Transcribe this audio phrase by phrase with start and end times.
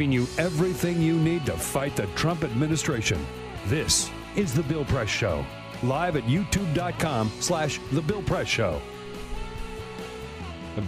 [0.00, 3.22] Giving you everything you need to fight the Trump administration.
[3.66, 5.44] This is The Bill Press Show,
[5.82, 8.80] live at youtube.com slash The Bill Press Show.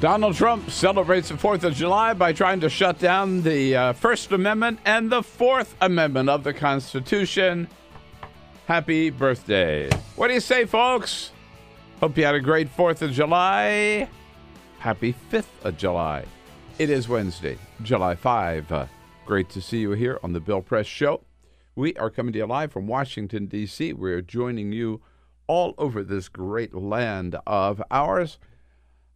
[0.00, 4.32] Donald Trump celebrates the 4th of July by trying to shut down the uh, First
[4.32, 7.68] Amendment and the Fourth Amendment of the Constitution.
[8.64, 9.90] Happy birthday.
[10.16, 11.32] What do you say, folks?
[12.00, 14.08] Hope you had a great 4th of July.
[14.78, 16.24] Happy 5th of July.
[16.78, 18.72] It is Wednesday, July 5.
[18.72, 18.86] Uh,
[19.24, 21.22] great to see you here on the Bill Press Show.
[21.74, 23.92] We are coming to you live from Washington, D.C.
[23.92, 25.00] We're joining you
[25.46, 28.38] all over this great land of ours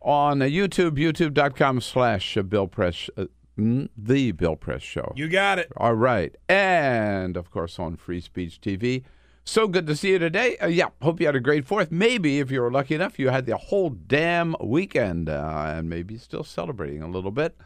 [0.00, 3.26] on YouTube, youtube.com slash Bill Press, uh,
[3.58, 5.12] mm, the Bill Press Show.
[5.16, 5.72] You got it.
[5.76, 6.34] All right.
[6.48, 9.02] And, of course, on Free Speech TV.
[9.44, 10.56] So good to see you today.
[10.58, 11.90] Uh, yeah, hope you had a great fourth.
[11.90, 16.16] Maybe, if you were lucky enough, you had the whole damn weekend uh, and maybe
[16.16, 17.56] still celebrating a little bit.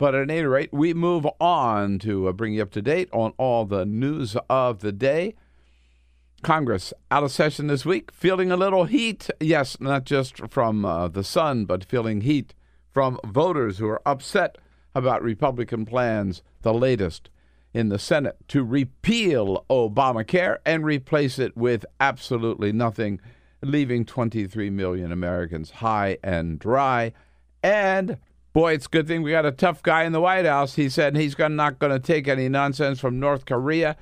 [0.00, 3.34] But at any rate, we move on to uh, bring you up to date on
[3.36, 5.34] all the news of the day.
[6.40, 9.28] Congress out of session this week, feeling a little heat.
[9.40, 12.54] Yes, not just from uh, the sun, but feeling heat
[12.90, 14.56] from voters who are upset
[14.94, 17.28] about Republican plans, the latest
[17.74, 23.20] in the Senate, to repeal Obamacare and replace it with absolutely nothing,
[23.60, 27.12] leaving 23 million Americans high and dry.
[27.62, 28.16] And
[28.52, 30.74] boy, it's a good thing we got a tough guy in the White House.
[30.74, 33.96] He said he's not going to take any nonsense from North Korea.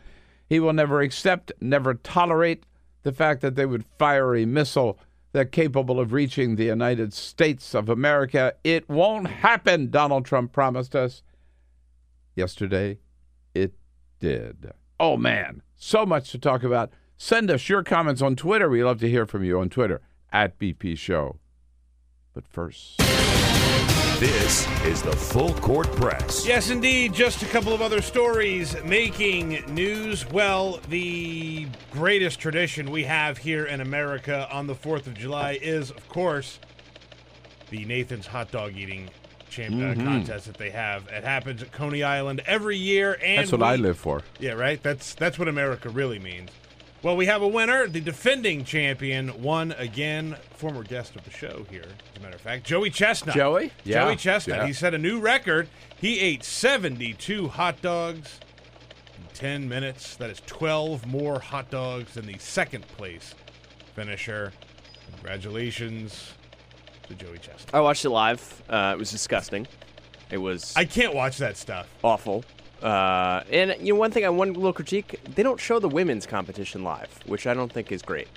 [0.48, 2.64] He will never accept, never tolerate
[3.02, 4.98] the fact that they would fire a missile
[5.32, 8.54] that capable of reaching the United States of America.
[8.64, 11.22] It won't happen, Donald Trump promised us.
[12.34, 12.98] Yesterday,
[13.54, 13.74] it
[14.20, 14.72] did.
[14.98, 16.90] Oh, man, so much to talk about.
[17.18, 18.70] Send us your comments on Twitter.
[18.70, 20.00] We love to hear from you on Twitter
[20.32, 21.36] at BP Show.
[22.32, 23.00] But first.
[24.18, 26.44] This is the Full Court Press.
[26.44, 27.12] Yes, indeed.
[27.14, 30.28] Just a couple of other stories making news.
[30.28, 35.90] Well, the greatest tradition we have here in America on the 4th of July is,
[35.92, 36.58] of course,
[37.70, 39.08] the Nathan's hot dog eating
[39.50, 41.06] champ- uh, contest that they have.
[41.08, 43.16] It happens at Coney Island every year.
[43.22, 44.22] And That's what we- I live for.
[44.40, 44.82] Yeah, right.
[44.82, 46.50] That's that's what America really means.
[47.02, 47.86] Well, we have a winner.
[47.86, 50.36] The defending champion won again.
[50.56, 53.36] Former guest of the show here, as a matter of fact, Joey Chestnut.
[53.36, 53.70] Joey?
[53.84, 54.04] Yeah.
[54.04, 54.58] Joey Chestnut.
[54.58, 54.66] Yeah.
[54.66, 55.68] He set a new record.
[56.00, 58.40] He ate 72 hot dogs
[59.16, 60.16] in 10 minutes.
[60.16, 63.34] That is 12 more hot dogs than the second place
[63.94, 64.52] finisher.
[65.12, 66.32] Congratulations
[67.08, 67.74] to Joey Chestnut.
[67.74, 68.62] I watched it live.
[68.68, 69.68] Uh, it was disgusting.
[70.30, 71.88] It was I can't watch that stuff.
[72.02, 72.44] awful.
[72.82, 76.26] Uh, and you know, one thing, I one little critique: they don't show the women's
[76.26, 78.28] competition live, which I don't think is great.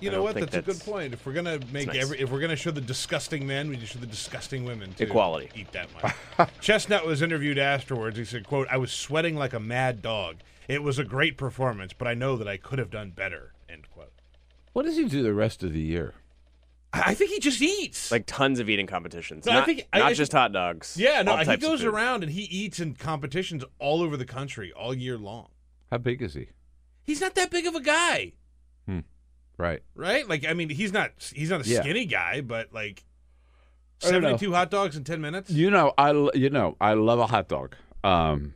[0.00, 0.34] You I know what?
[0.34, 1.12] think That's, a good point.
[1.12, 2.02] If we're gonna make nice.
[2.02, 5.04] every, if we're gonna show the disgusting men, we just show the disgusting women too.
[5.04, 5.48] Equality.
[5.54, 6.48] Eat that much.
[6.60, 8.18] Chestnut was interviewed afterwards.
[8.18, 10.36] He said, "quote I was sweating like a mad dog.
[10.66, 13.88] It was a great performance, but I know that I could have done better." End
[13.92, 14.12] quote.
[14.72, 16.14] What does he do the rest of the year?
[16.92, 18.10] I I think he just eats.
[18.12, 19.46] Like tons of eating competitions.
[19.46, 20.96] No, I not, think- not I- just hot dogs.
[20.98, 24.92] yeah, no, he goes around and he eats in competitions all over the country all
[24.94, 25.48] year long.
[25.90, 26.48] How big is he?
[27.04, 28.32] He's not that big of a guy,
[29.58, 29.82] Right.
[29.94, 30.26] right?
[30.28, 31.80] Like, I mean, he's not he's not a Yeah.
[31.82, 33.04] skinny guy, but like
[34.04, 34.28] I don't know.
[34.28, 35.50] seventy-two hot dogs in ten minutes.
[35.50, 37.76] You know, I l- you know I love a hot dog.
[38.02, 38.54] Um,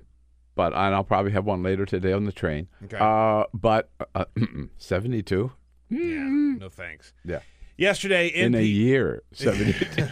[0.55, 2.69] but and I'll probably have one later today on the train.
[2.85, 2.97] Okay.
[2.99, 4.25] Uh, but uh,
[4.79, 5.53] seventy two.
[5.91, 5.99] yeah,
[6.59, 7.13] no thanks.
[7.25, 7.41] Yeah.
[7.77, 10.07] Yesterday, In a year, seventy two.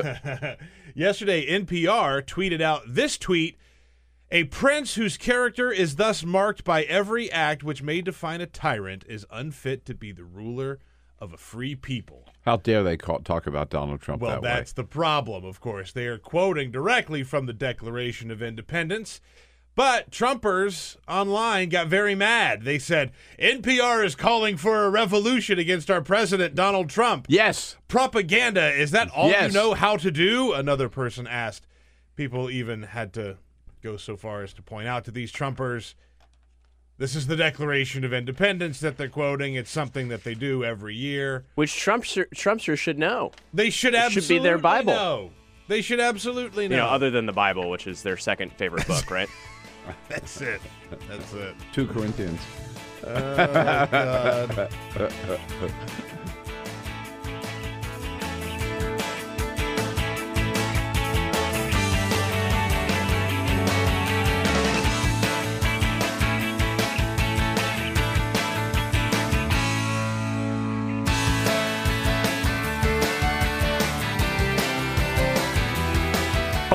[0.95, 3.59] Yesterday, NPR tweeted out this tweet
[4.31, 9.05] A prince whose character is thus marked by every act which may define a tyrant
[9.09, 10.79] is unfit to be the ruler
[11.19, 12.29] of a free people.
[12.43, 15.91] How dare they call, talk about Donald Trump Well, that that's the problem, of course.
[15.93, 19.21] They are quoting directly from the Declaration of Independence.
[19.77, 22.63] But Trumpers online got very mad.
[22.63, 23.11] They said,
[23.41, 27.27] NPR is calling for a revolution against our president, Donald Trump.
[27.29, 27.77] Yes.
[27.89, 29.53] Propaganda, is that all Yes.
[29.53, 30.53] you know how to do?
[30.53, 31.67] Another person asked.
[32.15, 33.39] People even had to
[33.83, 35.95] go so far as to point out to these Trumpers
[36.97, 39.55] this is the Declaration of Independence that they're quoting.
[39.57, 41.45] It's something that they do every year.
[41.57, 43.33] Which Trumpster, Trumpsters should know.
[43.53, 44.93] They should It absolutely should be their Bible.
[44.93, 45.31] know.
[45.67, 46.77] They should absolutely know.
[46.77, 49.29] You know, other than the Bible, which is their second favorite book, right?
[50.09, 50.61] That's it.
[51.09, 51.55] That's it.
[51.73, 52.41] Two Corinthians.
[53.07, 54.69] Oh,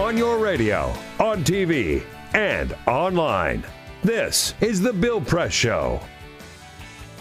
[0.10, 2.04] on your radio, on TV,
[2.34, 3.64] and online.
[4.04, 6.00] This is The Bill Press Show.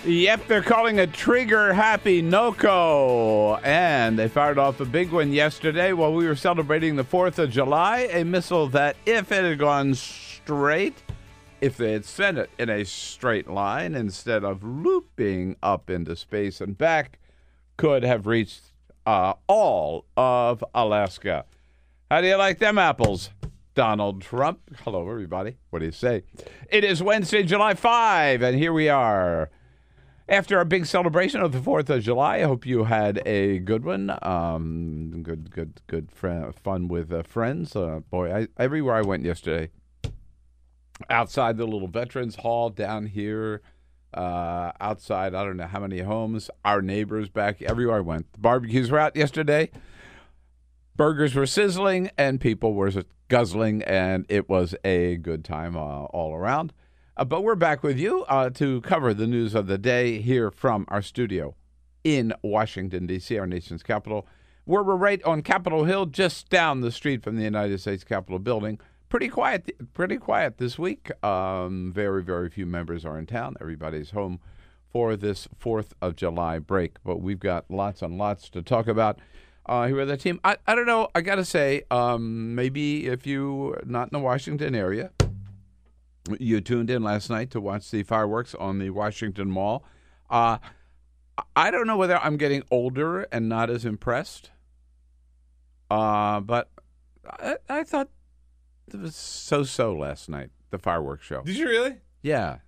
[0.04, 3.60] Yep, they're calling a trigger happy NOCO.
[3.64, 7.50] And they fired off a big one yesterday while we were celebrating the 4th of
[7.50, 8.08] July.
[8.12, 11.02] A missile that, if it had gone straight,
[11.60, 16.60] if they had sent it in a straight line instead of looping up into space
[16.60, 17.18] and back,
[17.76, 18.62] could have reached
[19.04, 21.44] uh, all of Alaska.
[22.10, 23.30] How do you like them apples?
[23.78, 24.58] Donald Trump.
[24.82, 25.56] Hello, everybody.
[25.70, 26.24] What do you say?
[26.68, 29.50] It is Wednesday, July 5, and here we are.
[30.28, 33.84] After our big celebration of the 4th of July, I hope you had a good
[33.84, 34.18] one.
[34.22, 37.76] Um, good, good, good fr- fun with uh, friends.
[37.76, 39.70] Uh, boy, I, everywhere I went yesterday,
[41.08, 43.62] outside the little Veterans Hall down here,
[44.12, 48.32] uh, outside, I don't know how many homes, our neighbors back, everywhere I went.
[48.32, 49.70] The barbecues were out yesterday.
[50.96, 52.90] Burgers were sizzling and people were
[53.28, 56.72] guzzling, and it was a good time uh, all around.
[57.16, 60.50] Uh, but we're back with you uh, to cover the news of the day here
[60.50, 61.54] from our studio
[62.04, 64.26] in Washington, D.C., our nation's capital,
[64.64, 68.38] where we're right on Capitol Hill, just down the street from the United States Capitol
[68.38, 68.78] building.
[69.08, 71.10] Pretty quiet, pretty quiet this week.
[71.24, 73.56] Um, very, very few members are in town.
[73.60, 74.40] Everybody's home
[74.90, 79.18] for this 4th of July break, but we've got lots and lots to talk about
[79.68, 80.40] uh, here with the team.
[80.42, 81.08] I, I don't know.
[81.14, 85.10] I got to say, um, maybe if you are not in the Washington area,
[86.38, 89.84] you tuned in last night to watch the fireworks on the Washington Mall.
[90.30, 90.58] Uh,
[91.54, 94.50] I don't know whether I'm getting older and not as impressed,
[95.90, 96.68] uh, but
[97.24, 98.08] I, I thought
[98.88, 100.50] it was so-so last night.
[100.70, 101.42] The fireworks show.
[101.42, 101.96] Did you really?
[102.20, 102.58] Yeah,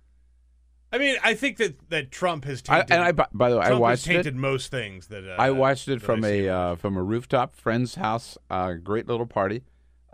[0.91, 2.91] I mean, I think that, that Trump has I, tainted.
[2.91, 4.35] and I by- by the way, I Trump has watched it.
[4.35, 8.37] most things that uh, I watched it from a uh, from a rooftop friend's house.
[8.49, 9.63] Uh, great little party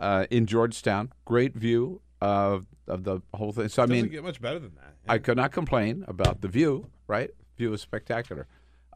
[0.00, 1.12] uh, in Georgetown.
[1.24, 3.68] Great view of of the whole thing.
[3.68, 4.94] So I mean, get much better than that.
[5.08, 6.90] I could not complain about the view.
[7.06, 8.46] Right, view was spectacular.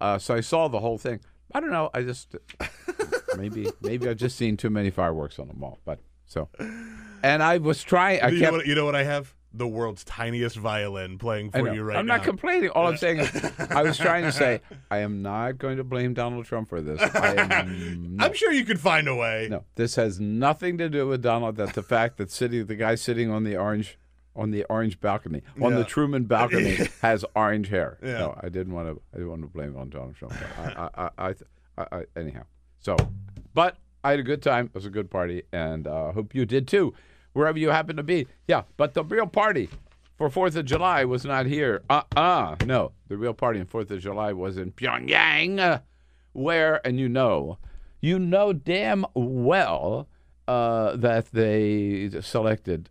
[0.00, 1.20] Uh, so I saw the whole thing.
[1.54, 1.90] I don't know.
[1.92, 2.36] I just
[3.36, 5.78] maybe maybe I've just seen too many fireworks on the mall.
[5.84, 6.48] But so,
[7.22, 8.20] and I was trying.
[8.22, 8.52] I you, kept.
[8.52, 9.34] know what, you know what I have?
[9.54, 12.00] The world's tiniest violin playing for you right now.
[12.00, 12.16] I'm now.
[12.16, 12.70] not complaining.
[12.70, 14.60] All I'm saying is, I was trying to say,
[14.90, 17.00] I am not going to blame Donald Trump for this.
[17.00, 19.48] I am I'm sure you could find a way.
[19.50, 21.56] No, this has nothing to do with Donald.
[21.56, 23.98] That's the fact that sitting the guy sitting on the orange
[24.34, 25.84] on the orange balcony on the Yeah.
[25.84, 27.98] Truman balcony has orange hair.
[28.02, 28.18] Yeah.
[28.18, 29.00] No, I didn't want to.
[29.12, 30.34] I didn't want to blame it on Donald Trump.
[30.58, 31.34] I, I, I, I,
[31.76, 32.44] I, I, anyhow.
[32.78, 32.96] So,
[33.52, 34.66] but I had a good time.
[34.66, 36.94] It was a good party, and uh, hope you did too,
[37.32, 38.26] wherever you happen to be.
[38.46, 39.68] Yeah, but the real party
[40.16, 41.82] for Fourth of July was not here.
[41.90, 45.80] Uh, uh no, the real party in Fourth of July was in Pyongyang, uh,
[46.32, 47.58] where, and you know,
[48.00, 50.08] you know damn well
[50.48, 52.90] uh, that they selected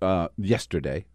[0.00, 1.06] uh, yesterday,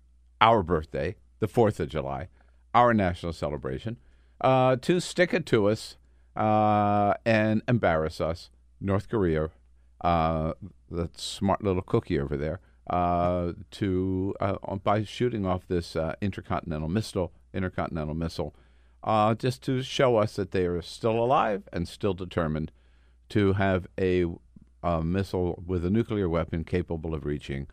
[0.41, 2.27] our birthday, the 4th of July,
[2.73, 3.97] our national celebration,
[4.41, 5.97] uh, to stick it to us
[6.35, 8.49] uh, and embarrass us,
[8.81, 9.49] North Korea,
[10.01, 10.53] uh,
[10.89, 16.89] that smart little cookie over there, uh, to uh, by shooting off this uh, intercontinental
[16.89, 18.55] missile, intercontinental missile,
[19.37, 22.71] just to show us that they are still alive and still determined
[23.29, 24.25] to have a,
[24.81, 27.67] a missile with a nuclear weapon capable of reaching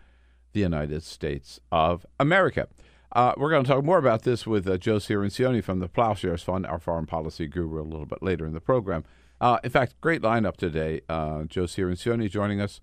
[0.53, 2.69] the United States of America.
[3.13, 6.43] Uh, we're going to talk more about this with uh, Joe Cirincione from the Plowshares
[6.43, 9.05] Fund, our foreign policy guru, a little bit later in the program.
[9.41, 11.01] Uh, in fact, great lineup today.
[11.09, 12.81] Uh, Joe Cirincione joining us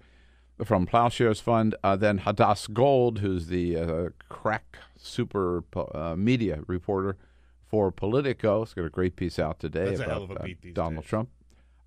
[0.64, 7.18] from Plowshares Fund, uh, then Hadas Gold, who's the uh, crack super uh, media reporter
[7.66, 8.62] for Politico.
[8.62, 10.74] It's got a great piece out today That's a about hell of a uh, these
[10.74, 11.10] Donald days.
[11.10, 11.30] Trump.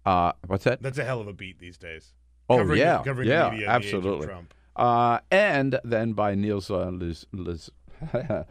[0.05, 0.83] Uh, what's that?
[0.83, 2.13] That's a hell of a beat these days.
[2.49, 4.27] Oh Covering- yeah, covering yeah, the media in the age of absolutely.
[4.27, 4.55] Trump.
[4.75, 7.71] Uh, and then by Niels uh, Liz, Liz,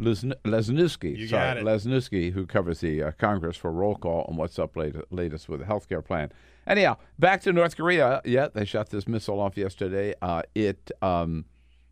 [0.00, 1.62] Lesniewski, You sorry.
[1.62, 5.60] Lesniewski, who covers the uh, Congress for roll call on what's up late, latest with
[5.60, 6.32] the health care plan.
[6.66, 8.20] Anyhow, back to North Korea.
[8.24, 10.14] Yeah, they shot this missile off yesterday.
[10.20, 11.44] Uh, it um,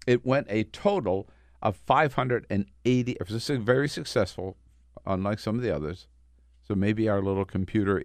[0.07, 1.29] it went a total
[1.63, 3.13] of 580.
[3.13, 4.57] It was very successful,
[5.07, 6.09] unlike some of the others.
[6.67, 8.03] So maybe our little computer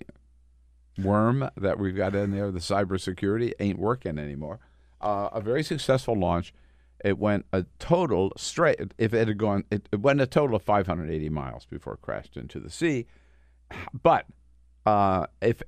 [0.98, 4.60] worm that we've got in there, the cybersecurity, ain't working anymore.
[5.02, 6.54] Uh, a very successful launch.
[7.04, 8.94] It went a total straight.
[8.98, 12.38] If it had gone, it, it went a total of 580 miles before it crashed
[12.38, 13.06] into the sea.
[13.94, 14.26] But
[14.86, 15.62] uh, if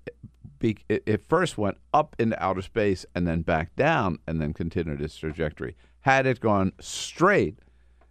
[0.61, 5.17] it, first went up into outer space and then back down and then continued its
[5.17, 5.75] trajectory.
[6.01, 7.59] Had it gone straight,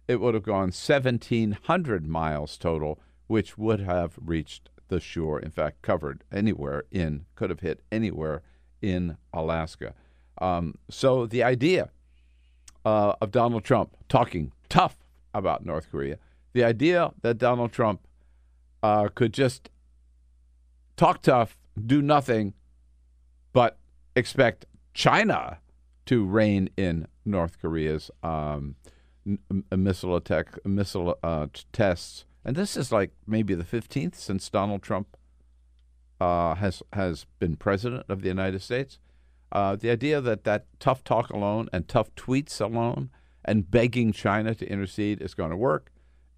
[0.07, 5.39] it would have gone 1,700 miles total, which would have reached the shore.
[5.39, 8.41] In fact, covered anywhere in, could have hit anywhere
[8.81, 9.93] in Alaska.
[10.39, 11.91] Um, so the idea
[12.85, 14.97] uh, of Donald Trump talking tough
[15.33, 16.17] about North Korea,
[16.53, 18.01] the idea that Donald Trump
[18.83, 19.69] uh, could just
[20.97, 22.53] talk tough, do nothing,
[23.53, 23.77] but
[24.15, 25.59] expect China
[26.05, 28.75] to rein in North Korea's um,
[29.75, 32.25] missile attack, missile uh, tests.
[32.43, 35.15] And this is like maybe the 15th since Donald Trump
[36.19, 38.99] uh, has has been president of the United States.
[39.51, 43.09] Uh, the idea that that tough talk alone and tough tweets alone
[43.43, 45.91] and begging China to intercede is going to work,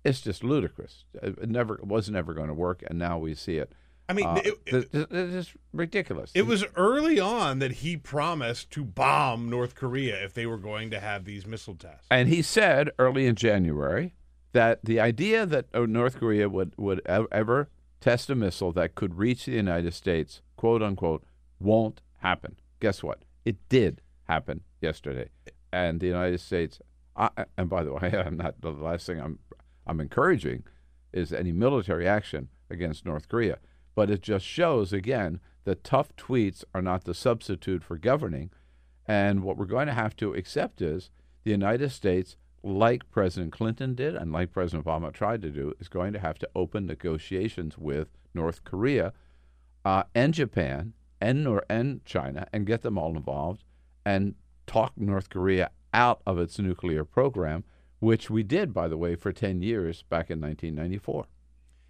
[0.03, 1.05] it's just ludicrous.
[1.21, 3.71] It never it was never going to work, and now we see it.
[4.09, 6.31] I mean, Uh, it, th- th- it is ridiculous.
[6.35, 10.89] It was early on that he promised to bomb North Korea if they were going
[10.91, 12.07] to have these missile tests.
[12.11, 14.13] And he said early in January
[14.51, 17.69] that the idea that uh, North Korea would, would ever
[18.01, 21.23] test a missile that could reach the United States, quote unquote,
[21.59, 22.57] won't happen.
[22.83, 23.23] Guess what?
[23.45, 25.29] It did happen yesterday.
[25.71, 26.81] And the United States,
[27.15, 29.39] I, and by the way, I'm not the last thing I'm,
[29.87, 30.63] I'm encouraging
[31.13, 33.59] is any military action against North Korea.
[33.95, 38.49] But it just shows, again, that tough tweets are not the substitute for governing.
[39.07, 41.09] And what we're going to have to accept is
[41.45, 45.87] the United States, like President Clinton did and like President Obama tried to do, is
[45.87, 49.13] going to have to open negotiations with North Korea
[49.85, 50.91] uh, and Japan
[51.23, 53.63] and, Nor- and China and get them all involved
[54.05, 54.35] and
[54.67, 57.63] talk North Korea out of its nuclear program,
[57.99, 61.25] which we did, by the way, for 10 years back in 1994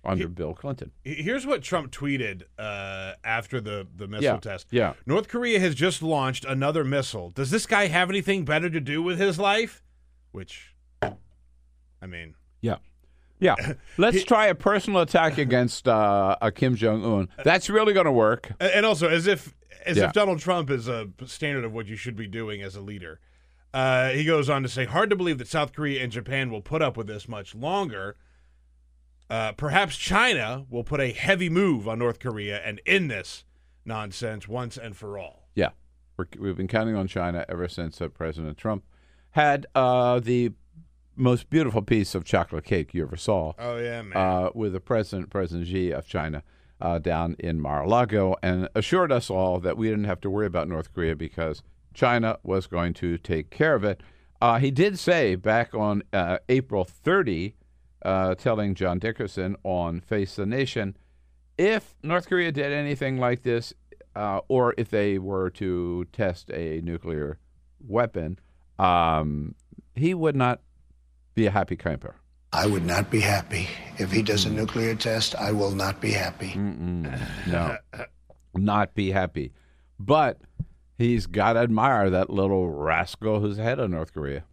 [0.05, 0.91] under He- Bill Clinton.
[1.03, 4.67] Here's what Trump tweeted uh, after the, the missile Yeah, test.
[4.71, 4.93] yeah.
[5.05, 7.29] North Korea has just launched another missile.
[7.31, 9.81] Does this guy have anything better to do with his life?
[10.31, 12.77] Which, I mean, Yeah.
[13.43, 13.55] Yeah.
[13.97, 17.29] Let's try a personal attack against uh, a Kim Jong Un.
[17.43, 18.51] That's really going to work.
[18.59, 19.53] and also as if
[19.85, 20.05] as Yeah.
[20.05, 23.19] if Donald Trump is a standard of what you should be doing as a leader.
[23.73, 26.61] Uh, he goes on to say, hard to believe that South Korea and Japan will
[26.61, 28.15] put up with this much longer.
[29.29, 33.43] Uh, perhaps China will put a heavy move on North Korea and end this
[33.83, 35.49] nonsense once and for all.
[35.55, 35.69] Yeah.
[36.17, 38.83] We're, we've been counting on China ever since uh, President Trump
[39.31, 40.51] had uh, the
[41.15, 44.17] most beautiful piece of chocolate cake you ever saw Oh yeah, man.
[44.17, 46.43] uh, with the president, President Xi of China,
[46.81, 50.67] uh, down in Mar-a-Lago, and assured us all that we didn't have to worry about
[50.67, 51.61] North Korea because
[51.93, 54.01] China was going to take care of it.
[54.41, 57.55] Uh, he did say back on uh, April 30,
[58.03, 60.97] uh, telling John Dickerson on Face the Nation,
[61.57, 63.73] if North Korea did anything like this,
[64.15, 67.37] uh, or if they were to test a nuclear
[67.79, 68.39] weapon,
[68.79, 69.55] um,
[69.95, 70.59] he would not
[71.35, 72.15] be a happy camper.
[72.51, 73.67] I would not be happy.
[73.97, 76.53] If he does a nuclear test, I will not be happy.
[76.55, 77.77] No,
[78.53, 79.51] not be happy.
[79.99, 80.39] But
[80.97, 84.43] he's got to admire that little rascal who's head of North Korea.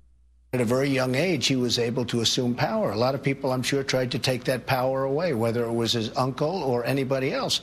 [0.53, 2.91] At a very young age, he was able to assume power.
[2.91, 5.93] A lot of people, I'm sure, tried to take that power away, whether it was
[5.93, 7.61] his uncle or anybody else.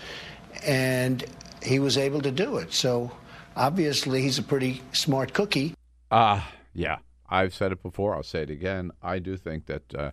[0.64, 1.26] And
[1.64, 2.74] he was able to do it.
[2.74, 3.12] So
[3.56, 5.74] obviously, he's a pretty smart cookie.
[6.12, 7.00] Ah, yeah.
[7.30, 8.16] I've said it before.
[8.16, 8.92] I'll say it again.
[9.02, 10.12] I do think that uh,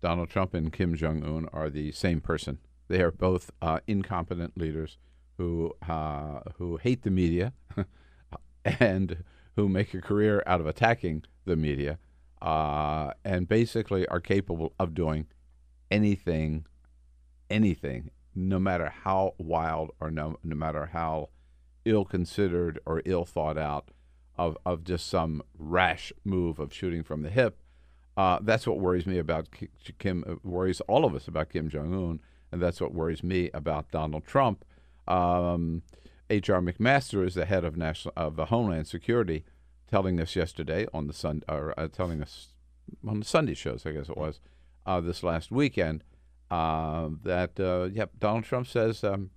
[0.00, 2.58] Donald Trump and Kim Jong Un are the same person.
[2.88, 4.98] They are both uh, incompetent leaders
[5.38, 7.52] who uh, who hate the media
[8.64, 9.24] and
[9.56, 11.98] who make a career out of attacking the media,
[12.42, 15.26] uh, and basically are capable of doing
[15.90, 16.66] anything,
[17.48, 21.28] anything, no matter how wild or no, no matter how
[21.84, 23.90] ill considered or ill thought out
[24.40, 27.60] of, of just some rash move of shooting from the hip.
[28.16, 29.48] Uh, that's what worries me about
[29.98, 30.24] Kim.
[30.26, 32.20] uh, Worries all of us about Kim Jong Un,
[32.50, 34.64] and that's what worries me about Donald Trump.
[35.06, 35.82] Um,
[36.30, 36.60] H.R.
[36.60, 39.44] McMaster is the head of national of the Homeland Security,
[39.90, 42.48] telling us yesterday on the sun or uh, telling us
[43.06, 44.40] on the Sunday shows, I guess it was,
[44.86, 46.02] uh, this last weekend,
[46.50, 49.30] uh, that uh, yep, Donald Trump says, um,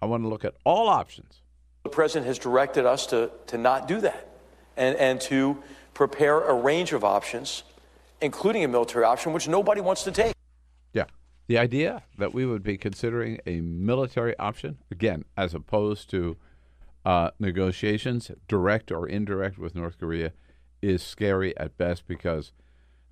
[0.00, 1.42] "I want to look at all options."
[1.82, 4.28] The president has directed us to, to not do that
[4.76, 5.62] and, and to
[5.94, 7.62] prepare a range of options,
[8.20, 10.34] including a military option, which nobody wants to take.
[10.92, 11.04] Yeah.
[11.46, 16.36] The idea that we would be considering a military option, again, as opposed to
[17.04, 20.32] uh, negotiations, direct or indirect, with North Korea,
[20.82, 22.52] is scary at best because,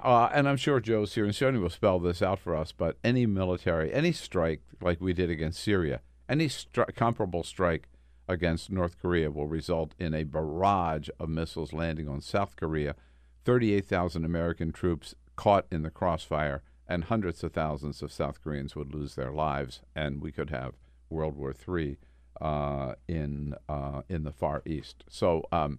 [0.03, 3.93] uh, and I'm sure Joe Cirincione will spell this out for us, but any military,
[3.93, 7.89] any strike like we did against Syria, any stri- comparable strike
[8.29, 12.95] against North Korea will result in a barrage of missiles landing on South Korea,
[13.45, 18.95] 38,000 American troops caught in the crossfire, and hundreds of thousands of South Koreans would
[18.95, 20.75] lose their lives, and we could have
[21.11, 21.97] World War III
[22.41, 25.05] uh, in uh, in the Far East.
[25.09, 25.79] So um,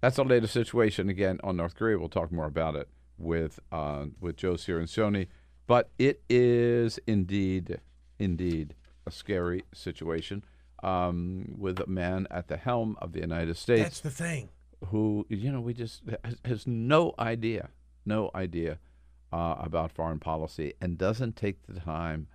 [0.00, 1.98] that's the latest situation again on North Korea.
[1.98, 2.88] We'll talk more about it
[3.18, 5.28] with uh, with Joe Cirincione,
[5.66, 7.80] but it is indeed
[8.18, 8.74] indeed
[9.06, 10.44] a scary situation
[10.82, 14.48] um, with a man at the helm of the United States That's the thing.
[14.86, 17.70] who you know we just has, has no idea,
[18.04, 18.78] no idea
[19.32, 22.28] uh, about foreign policy, and doesn't take the time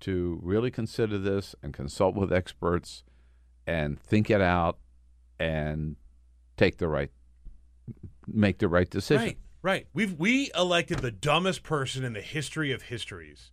[0.00, 3.02] to really consider this and consult with experts
[3.66, 4.78] and think it out
[5.38, 5.96] and
[6.56, 7.10] take the right
[8.26, 9.26] make the right decision.
[9.26, 9.86] Right, right.
[9.94, 13.50] We've we elected the dumbest person in the history of histories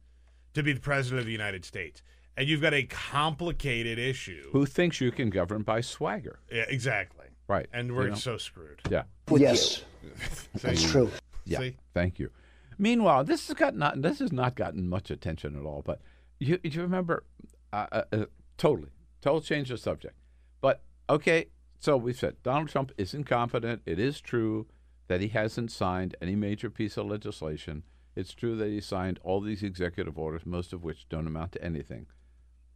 [0.54, 2.02] to be the president of the United States,
[2.38, 4.50] and you've got a complicated issue.
[4.52, 6.40] Who thinks you can govern by swagger?
[6.52, 7.26] Yeah, exactly.
[7.48, 7.68] Right.
[7.72, 8.16] And we're You know?
[8.16, 8.82] so screwed.
[8.90, 9.04] Yeah.
[9.32, 9.84] yes,
[10.62, 11.12] that's true.
[11.46, 11.60] Yeah.
[11.60, 11.78] See?
[11.94, 12.30] Thank you.
[12.78, 15.82] Meanwhile, this has got not this has not gotten much attention at all.
[15.86, 16.02] But
[16.40, 17.24] you you remember,
[17.72, 18.26] uh, uh, uh,
[18.58, 18.90] totally,
[19.22, 20.16] total change of subject.
[20.60, 21.48] But okay,
[21.80, 23.82] so we've said Donald Trump is incompetent.
[23.86, 24.68] It is true
[25.08, 27.84] that he hasn't signed any major piece of legislation.
[28.16, 31.64] It's true that he signed all these executive orders, most of which don't amount to
[31.64, 32.08] anything.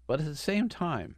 [0.10, 1.18] But at the same time,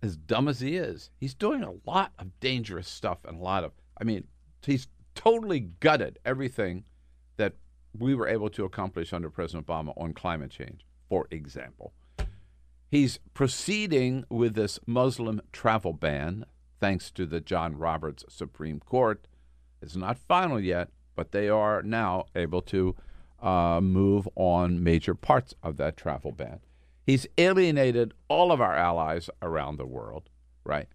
[0.00, 3.64] as dumb as he is, he's doing a lot of dangerous stuff and a lot
[3.64, 4.28] of, I mean,
[4.64, 6.84] he's totally gutted everything
[7.38, 7.54] that
[7.92, 11.92] we were able to accomplish under President Obama on climate change, for example.
[12.88, 16.46] He's proceeding with this Muslim travel ban,
[16.78, 19.26] thanks to the John Roberts Supreme Court.
[19.82, 22.94] It's not final yet, but they are now able to
[23.42, 26.60] uh, move on major parts of that travel ban.
[27.06, 30.28] He's alienated all of our allies around the world,
[30.64, 30.88] right?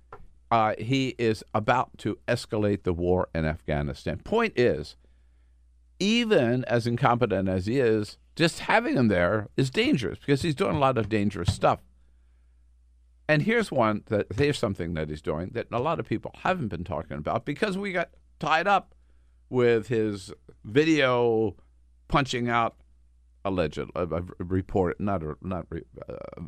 [0.51, 4.19] Uh, he is about to escalate the war in Afghanistan.
[4.19, 4.97] Point is,
[5.99, 10.75] even as incompetent as he is, just having him there is dangerous because he's doing
[10.75, 11.79] a lot of dangerous stuff.
[13.29, 16.67] And here's one that here's something that he's doing that a lot of people haven't
[16.67, 18.93] been talking about because we got tied up
[19.49, 20.33] with his
[20.65, 21.55] video
[22.09, 22.75] punching out
[23.43, 23.79] alleged
[24.39, 26.41] report, not a, not re, uh,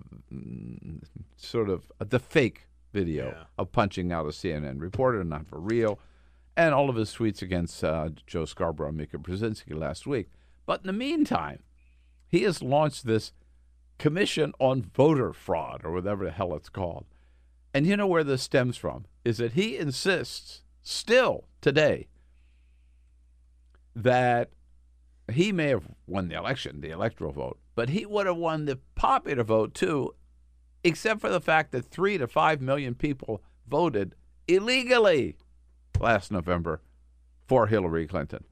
[1.38, 3.44] sort of the fake video Yeah.
[3.58, 6.00] of punching out a CNN reporter, not for real,
[6.56, 10.30] and all of his tweets against uh, Joe Scarborough and Mika Brzezinski last week.
[10.66, 11.64] But in the meantime,
[12.28, 13.34] he has launched this
[13.98, 17.06] Commission on Voter Fraud, or whatever the hell it's called.
[17.74, 19.06] And you know where this stems from?
[19.26, 22.08] Is that he insists still today
[23.96, 24.50] that
[25.32, 28.80] he may have won the election, the electoral vote, but he would have won the
[28.96, 30.14] popular vote too,
[30.84, 34.16] except for the fact that three to five million people voted
[34.48, 35.38] illegally
[36.00, 36.82] last November
[37.48, 38.44] for Hillary Clinton.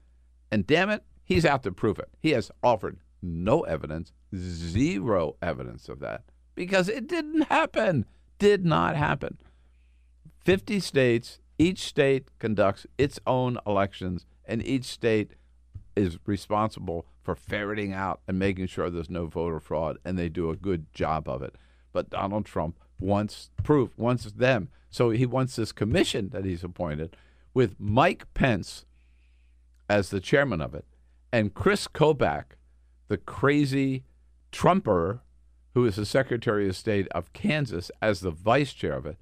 [0.50, 2.08] And damn it, he's out to prove it.
[2.20, 8.06] He has offered no evidence, zero evidence of that, because it didn't happen.
[8.38, 9.38] Did not happen.
[10.44, 15.34] 50 states, each state conducts its own elections, and each state
[15.94, 20.50] is responsible for ferreting out and making sure there's no voter fraud, and they do
[20.50, 21.56] a good job of it.
[21.92, 24.68] But Donald Trump wants proof, wants them.
[24.90, 27.16] So he wants this commission that he's appointed
[27.54, 28.84] with Mike Pence
[29.88, 30.86] as the chairman of it,
[31.32, 32.56] and Chris Kobach,
[33.08, 34.04] the crazy
[34.50, 35.22] Trumper
[35.74, 39.16] who is the Secretary of State of Kansas, as the vice chair of it.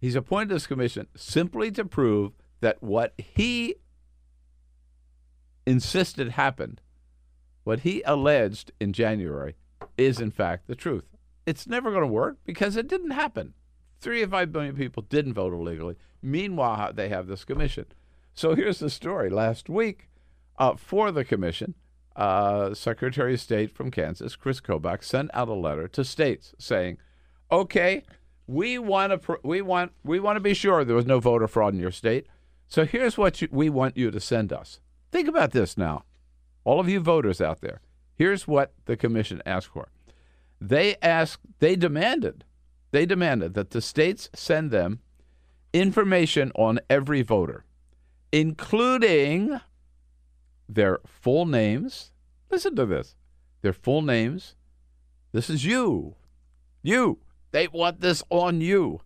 [0.00, 3.76] He's appointed this commission simply to prove that what he
[5.66, 6.80] insisted happened,
[7.64, 9.54] what he alleged in January,
[9.96, 11.04] is in fact the truth.
[11.46, 13.54] It's never going to work because it didn't happen.
[14.00, 15.96] Three or five million people didn't vote illegally.
[16.22, 17.86] Meanwhile, they have this commission.
[18.34, 19.30] So here's the story.
[19.30, 20.08] Last week,
[20.58, 21.74] uh, for the commission,
[22.16, 26.98] uh, Secretary of State from Kansas, Chris Kobach, sent out a letter to states saying,
[27.50, 28.04] "Okay,
[28.46, 31.48] we want to pr- we want we want to be sure there was no voter
[31.48, 32.26] fraud in your state.
[32.68, 34.80] So here's what you, we want you to send us.
[35.14, 36.02] Think about this now,
[36.64, 37.80] all of you voters out there.
[38.16, 39.86] Here's what the commission asked for.
[40.60, 42.42] They asked, they demanded,
[42.90, 44.98] they demanded that the states send them
[45.72, 47.64] information on every voter,
[48.32, 49.60] including
[50.68, 52.10] their full names.
[52.50, 53.14] Listen to this
[53.62, 54.56] their full names.
[55.30, 56.16] This is you.
[56.82, 57.20] You.
[57.52, 59.00] They want this on you.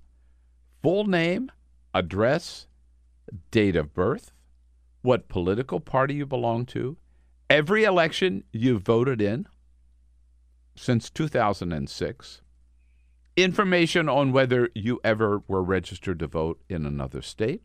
[0.83, 1.53] Full name,
[1.92, 2.66] address,
[3.51, 4.33] date of birth,
[5.03, 6.97] what political party you belong to,
[7.49, 9.47] every election you voted in
[10.75, 12.43] since 2006,
[13.37, 17.63] information on whether you ever were registered to vote in another state,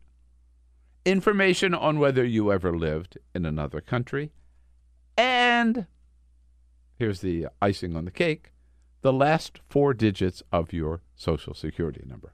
[1.04, 4.32] information on whether you ever lived in another country,
[5.16, 5.86] and
[6.96, 8.50] here's the icing on the cake
[9.04, 12.32] the last four digits of your social security number.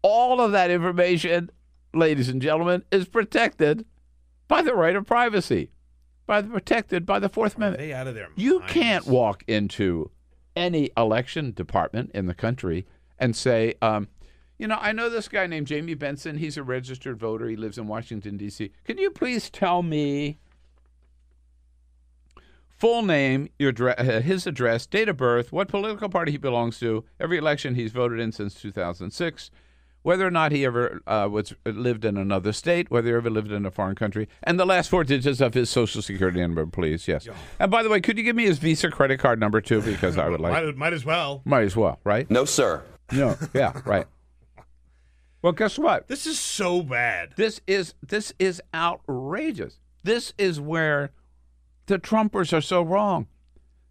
[0.00, 1.50] All of that information,
[1.96, 3.84] ladies and gentlemen, is protected
[4.48, 5.70] by the right of privacy,
[6.26, 7.82] by the protected by the Fourth Are Amendment.
[7.82, 10.10] they out of their You can't walk into
[10.54, 12.86] any election department in the country
[13.18, 14.08] and say, um,
[14.58, 16.38] you know, I know this guy named Jamie Benson.
[16.38, 17.48] He's a registered voter.
[17.48, 18.72] He lives in Washington, D.C.
[18.84, 20.38] Can you please tell me
[22.78, 27.04] full name, your uh, his address, date of birth, what political party he belongs to,
[27.18, 29.50] every election he's voted in since 2006,
[30.06, 33.50] whether or not he ever uh, was lived in another state, whether he ever lived
[33.50, 37.08] in a foreign country, and the last four digits of his social security number, please.
[37.08, 37.26] Yes.
[37.58, 39.82] And by the way, could you give me his Visa credit card number too?
[39.82, 40.52] Because I would like.
[40.64, 41.42] Might, might as well.
[41.44, 42.30] Might as well, right?
[42.30, 42.84] No, sir.
[43.10, 43.36] No.
[43.52, 43.80] Yeah.
[43.84, 44.06] Right.
[45.42, 46.06] Well, guess what?
[46.06, 47.32] This is so bad.
[47.34, 49.80] This is this is outrageous.
[50.04, 51.10] This is where
[51.86, 53.26] the Trumpers are so wrong.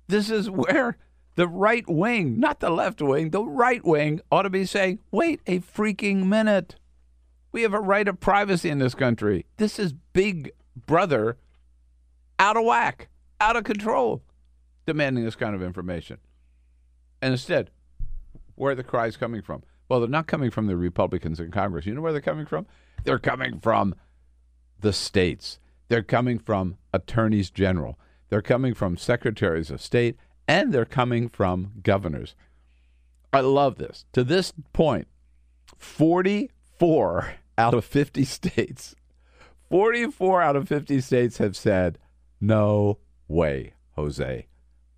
[0.08, 0.95] This is where
[1.36, 5.41] the right wing, not the left wing, the right wing ought to be saying, "Wait
[5.45, 6.76] a freaking minute.
[7.52, 9.45] We have a right of privacy in this country.
[9.58, 10.52] This is Big
[10.86, 11.38] Brother
[12.39, 14.24] out of whack, out of control,
[14.86, 16.17] demanding this kind of information."
[17.21, 17.71] And instead,
[18.56, 19.63] where are the cries coming from?
[19.88, 21.86] Well, they're not coming from the Republicans in Congress.
[21.86, 22.65] You know where they're coming from?
[23.04, 23.95] They're coming from
[24.80, 25.60] the states.
[25.88, 28.00] They're coming from attorneys general.
[28.30, 32.36] They're coming from secretaries of state, and they're coming from governors.
[33.34, 34.05] I love this.
[34.13, 35.08] To this point,
[35.77, 38.95] 44 out of 50 states,
[39.69, 41.97] 44 out of 50 states have said,
[42.39, 44.47] no way, Jose.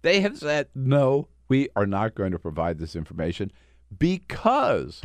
[0.02, 3.52] They have said, no, we are not going to provide this information
[3.98, 5.02] because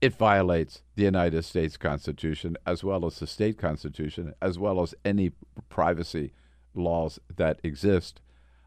[0.00, 4.94] it violates the United States Constitution as well as the state constitution, as well as
[5.04, 5.32] any
[5.68, 6.32] privacy
[6.74, 8.20] laws that exist.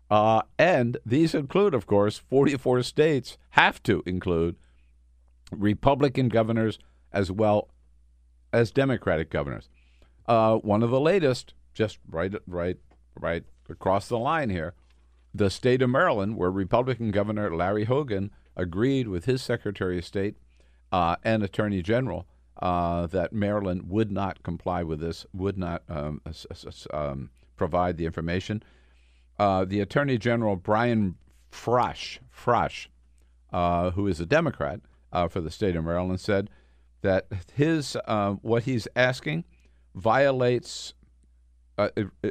[0.09, 4.55] Uh, and these include, of course, 44 states have to include
[5.51, 6.77] Republican governors
[7.11, 7.69] as well
[8.51, 9.69] as Democratic governors.
[10.27, 12.77] Uh, one of the latest, just right, right,
[13.19, 14.73] right across the line here,
[15.33, 20.35] the state of Maryland, where Republican Governor Larry Hogan agreed with his Secretary of State
[20.91, 22.27] uh, and Attorney General
[22.61, 26.21] uh, that Maryland would not comply with this, would not um,
[26.93, 28.61] um, provide the information.
[29.43, 31.15] Uh, the Attorney General Brian
[31.51, 32.88] Frosch, Frosh,
[33.51, 34.79] uh, who is a Democrat
[35.12, 36.49] uh, for the state of Maryland, said
[37.01, 39.43] that his uh, what he's asking
[39.95, 40.93] violates
[41.77, 41.89] uh,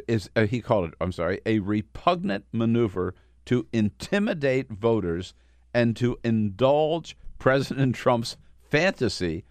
[0.08, 5.34] is uh, he called it I'm sorry a repugnant maneuver to intimidate voters
[5.74, 8.38] and to indulge President Trump's
[8.70, 9.44] fantasy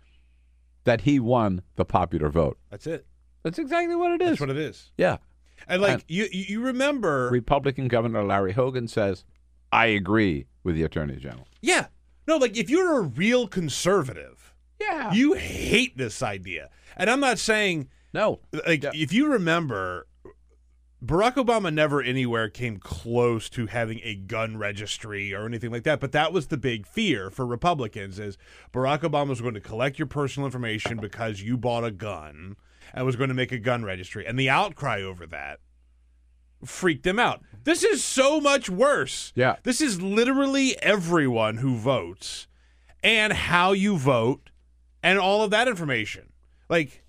[0.86, 2.58] that he won the popular vote.
[2.71, 3.06] That's it.
[3.43, 4.30] That's exactly what it is.
[4.30, 4.91] That's what it is.
[4.97, 5.17] yeah.
[5.67, 7.30] And like And- you, you remember?
[7.32, 9.24] Republican Governor Larry Hogan says,
[9.71, 11.88] "I agree with the Attorney General." yeah.
[12.28, 15.12] No, like if you're a real conservative, Yeah.
[15.12, 16.69] you hate this idea.
[16.95, 18.41] And I'm not saying no.
[18.67, 18.91] like Yeah.
[18.93, 20.08] if you remember
[21.04, 26.00] Barack Obama never anywhere came close to having a gun registry or anything like that,
[26.00, 28.38] but that was the big fear for Republicans is
[28.71, 32.56] Barack Obama was going to collect your personal information because you bought a gun
[32.93, 34.25] and was going to make a gun registry.
[34.25, 35.60] And the outcry over that
[36.65, 37.41] freaked them out.
[37.63, 39.32] This is so much worse.
[39.36, 39.56] Yeah.
[39.63, 42.47] This is literally everyone who votes
[43.04, 44.49] and how you vote
[45.01, 46.34] and all of that information.
[46.69, 47.04] Like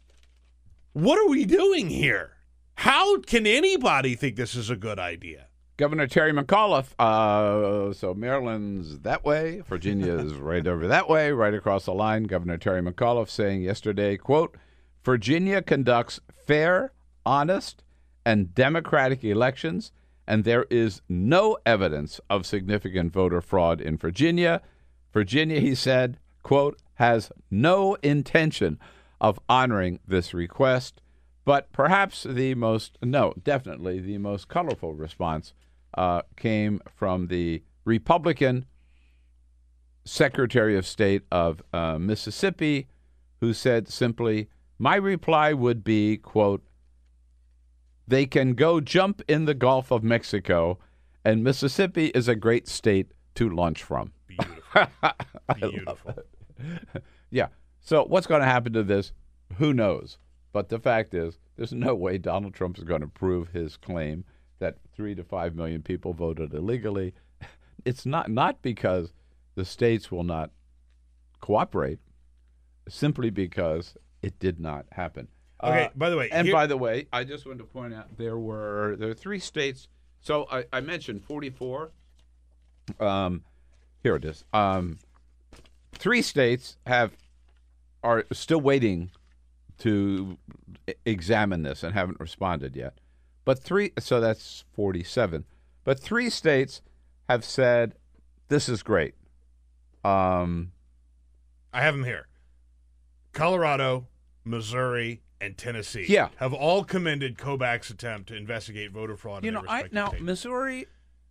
[0.92, 2.36] what are we doing here?
[2.74, 5.46] How can anybody think this is a good idea?
[5.78, 6.92] Governor Terry McAuliffe.
[6.98, 12.24] Uh, so Maryland's that way, Virginia is right over that way, right across the line.
[12.24, 14.56] Governor Terry McAuliffe saying yesterday, "quote
[15.04, 16.92] Virginia conducts fair,
[17.26, 17.82] honest
[18.24, 19.92] and democratic elections,
[20.26, 24.62] and there is no evidence of significant voter fraud in Virginia.
[25.12, 28.78] Virginia, he said, quote, has no intention
[29.20, 31.00] of honoring this request.
[31.44, 35.54] But perhaps the most, no, definitely the most colorful response
[35.94, 38.66] uh, came from the Republican
[40.04, 42.86] Secretary of State of uh, Mississippi,
[43.40, 44.48] who said simply,
[44.82, 46.64] My reply would be, quote,
[48.08, 50.80] they can go jump in the Gulf of Mexico,
[51.24, 54.10] and Mississippi is a great state to launch from.
[54.28, 55.54] Beautiful.
[55.54, 56.14] Beautiful.
[57.30, 57.46] Yeah.
[57.80, 59.12] So what's going to happen to this?
[59.58, 60.18] Who knows?
[60.52, 64.24] But the fact is, there's no way Donald Trump is going to prove his claim
[64.58, 67.14] that three to five million people voted illegally.
[67.84, 69.12] It's not not because
[69.54, 70.50] the states will not
[71.40, 72.00] cooperate,
[72.88, 75.28] simply because it did not happen.
[75.62, 77.94] Okay, Uh, by the way, and here- by the way, I just wanted to point
[77.94, 79.88] out there were there are three states.
[80.20, 81.90] So I, I mentioned 44.
[83.00, 83.44] Um,
[84.02, 84.44] here it is.
[84.52, 84.98] Um,
[85.92, 87.12] three states have
[88.02, 89.10] are still waiting
[89.78, 90.36] to
[91.04, 92.94] examine this and haven't responded yet.
[93.44, 95.44] But three, so that's 47.
[95.84, 96.82] But three states
[97.28, 97.94] have said
[98.48, 99.14] this is great.
[100.04, 100.72] Um,
[101.72, 102.26] I have them here.
[103.32, 104.06] Colorado,
[104.44, 106.28] Missouri, and Tennessee Yeah.
[106.36, 109.44] have all commended Kobach's attempt to investigate voter fraud.
[109.44, 110.22] you in know, I now states.
[110.22, 110.86] Missouri,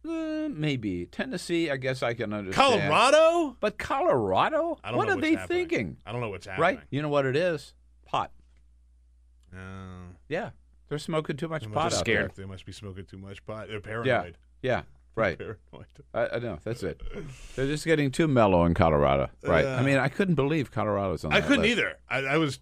[0.06, 1.70] uh, maybe Tennessee.
[1.70, 2.82] I guess I can understand.
[2.82, 3.56] Colorado.
[3.60, 4.80] but Colorado.
[4.84, 5.68] I don't what know are what's they happening.
[5.70, 5.98] thinking?
[6.06, 6.62] I don't know what's happening.
[6.78, 6.80] Right?
[6.90, 7.74] You know what it is?
[8.06, 8.32] Pot.
[9.56, 10.52] Uh, Yeah,
[10.90, 12.16] they're smoking too much pot must out there.
[12.16, 12.32] scared.
[12.36, 13.68] They must be smoking too much pot.
[13.68, 14.38] They're Yeah, paranoid.
[14.62, 14.84] yeah,
[15.16, 15.38] right.
[15.38, 15.88] Paranoid.
[16.14, 17.02] I, I know that's it.
[17.56, 19.66] They're just getting too mellow in Colorado, right?
[19.66, 21.34] I mean, I couldn't believe Colorado's on.
[21.34, 21.72] I that couldn't list.
[21.78, 21.98] either.
[22.10, 22.60] I, I was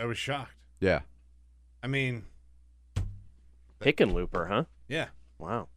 [0.00, 0.52] I was shocked.
[0.80, 1.00] Yeah,
[1.82, 2.24] I mean,
[3.80, 4.64] Hickenlooper, huh?
[4.88, 5.06] yeah,
[5.38, 5.68] Wow.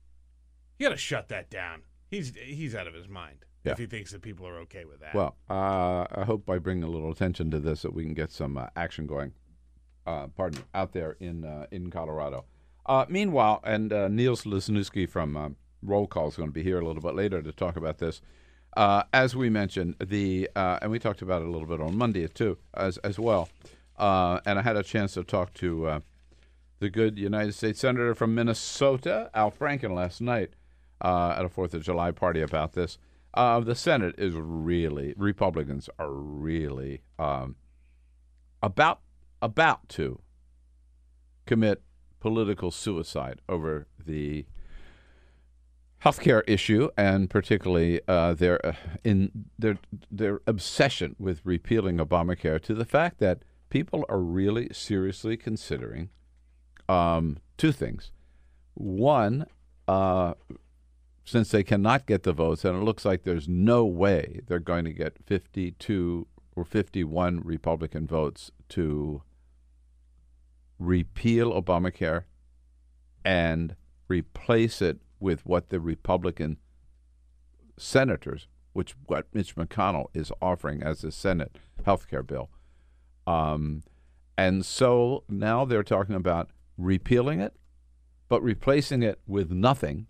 [0.78, 1.82] you got to shut that down.
[2.10, 3.74] He's he's out of his mind Yeah.
[3.74, 5.14] if he thinks that people are okay with that.
[5.14, 8.32] Well, uh, I hope by bringing a little attention to this that we can get
[8.32, 9.34] some uh, action going.
[10.08, 12.46] Uh, pardon me, out there in uh, in Colorado.
[12.86, 15.50] Uh, meanwhile, and uh, Niels Lesniewski from uh,
[15.82, 18.22] Roll Call is going to be here a little bit later to talk about this.
[18.78, 21.98] Uh, as we mentioned, the uh, and we talked about it a little bit on
[21.98, 23.50] Monday too, as as well.
[23.98, 26.00] Uh, and I had a chance to talk to uh,
[26.80, 30.52] the good United States Senator from Minnesota, Al Franken, last night
[31.02, 32.98] uh, at a Fourth of July party about this.
[33.34, 37.56] Uh, the Senate is really Republicans are really um,
[38.62, 39.02] about
[39.42, 40.20] about to
[41.46, 41.82] commit
[42.20, 44.46] political suicide over the
[46.04, 49.78] healthcare issue and particularly uh, their uh, in their
[50.10, 56.10] their obsession with repealing Obamacare to the fact that people are really seriously considering
[56.88, 58.12] um, two things.
[58.74, 59.46] One,
[59.88, 60.36] uh,
[61.26, 64.86] since they cannot get the votes, and it looks like there's no way they're going
[64.86, 69.22] to get 52 or 51 Republican votes to
[70.80, 72.24] repeal Obamacare
[73.24, 73.76] and
[74.08, 76.58] replace it with what the Republican
[77.78, 82.50] senators, which what Mitch McConnell is offering as the Senate health care bill.
[83.26, 83.84] Um,
[84.38, 87.56] and so now they're talking about repealing it,
[88.28, 90.08] but replacing it with nothing,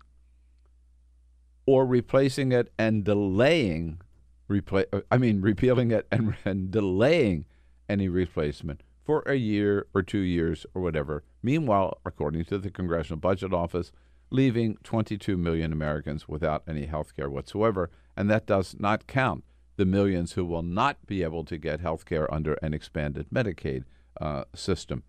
[1.66, 4.00] or replacing it and delaying,
[4.48, 7.44] repla- I mean, repealing it and, and delaying
[7.88, 11.24] any replacement for a year or two years or whatever.
[11.42, 13.92] Meanwhile, according to the Congressional Budget Office,
[14.30, 19.44] leaving 22 million Americans without any health care whatsoever, and that does not count
[19.76, 23.84] the millions who will not be able to get health care under an expanded Medicaid
[24.20, 25.02] uh, system.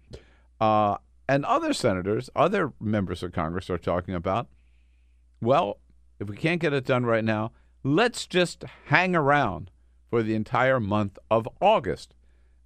[0.59, 4.47] Uh, and other senators, other members of Congress are talking about,
[5.41, 5.79] well,
[6.19, 7.51] if we can't get it done right now,
[7.83, 9.71] let's just hang around
[10.09, 12.13] for the entire month of August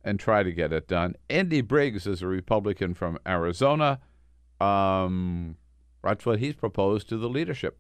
[0.04, 1.16] and try to get it done.
[1.30, 4.00] Andy Biggs is a Republican from Arizona.
[4.62, 5.58] Um,
[6.06, 7.78] that's what he's proposed to the leadership.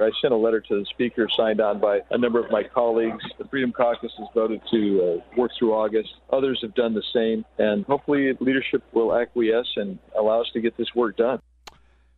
[0.00, 3.24] I sent a letter to the speaker signed on by a number of my colleagues.
[3.38, 6.08] The Freedom Caucus has voted to uh, work through August.
[6.30, 7.44] Others have done the same.
[7.58, 11.40] And hopefully, leadership will acquiesce and allow us to get this work done.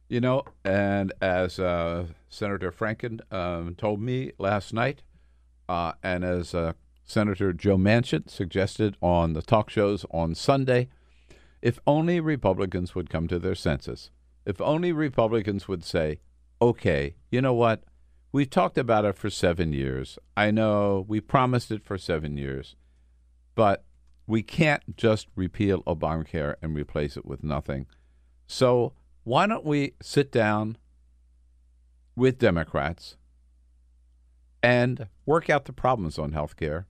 [0.09, 5.03] You know, and as uh, Senator Franken um, told me last night,
[5.69, 6.73] uh, and as uh,
[7.05, 10.89] Senator Joe Manchin suggested on the talk shows on Sunday,
[11.63, 14.11] if only Republicans would come to their senses,
[14.47, 16.21] if only Republicans would say,
[16.61, 17.85] okay, you know what?
[18.33, 20.19] We've talked about it for seven years.
[20.37, 22.77] I know we promised it for seven years,
[23.55, 23.85] but
[24.27, 27.87] We can't just repeal Obamacare and replace it with nothing.
[28.47, 30.79] So why don't we sit down
[32.17, 33.17] with Democrats
[34.63, 36.87] and work out the problems on health care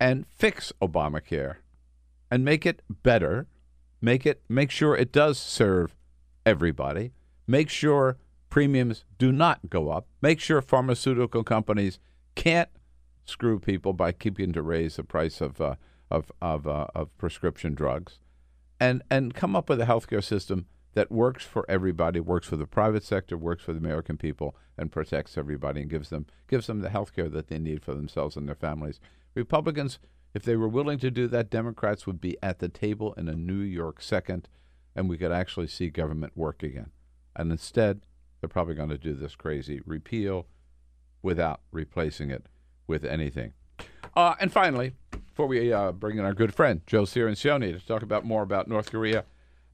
[0.00, 1.56] and fix Obamacare
[2.30, 3.46] and make it better,
[4.00, 5.94] make it make sure it does serve
[6.46, 7.12] everybody,
[7.46, 8.18] make sure
[8.50, 11.98] premiums do not go up, make sure pharmaceutical companies
[12.34, 12.68] can't
[13.24, 15.74] screw people by keeping to raise the price of uh,
[16.10, 18.18] of of, uh, of prescription drugs,
[18.78, 22.66] and and come up with a healthcare system that works for everybody, works for the
[22.66, 26.80] private sector, works for the American people, and protects everybody and gives them gives them
[26.80, 29.00] the healthcare that they need for themselves and their families.
[29.34, 29.98] Republicans,
[30.32, 33.34] if they were willing to do that, Democrats would be at the table in a
[33.34, 34.48] New York second,
[34.94, 36.90] and we could actually see government work again.
[37.36, 38.02] And instead,
[38.40, 40.46] they're probably going to do this crazy repeal
[41.22, 42.46] without replacing it
[42.86, 43.52] with anything.
[44.16, 48.02] Uh, and finally, before we uh, bring in our good friend Joe Cirincione to talk
[48.02, 49.24] about more about North Korea,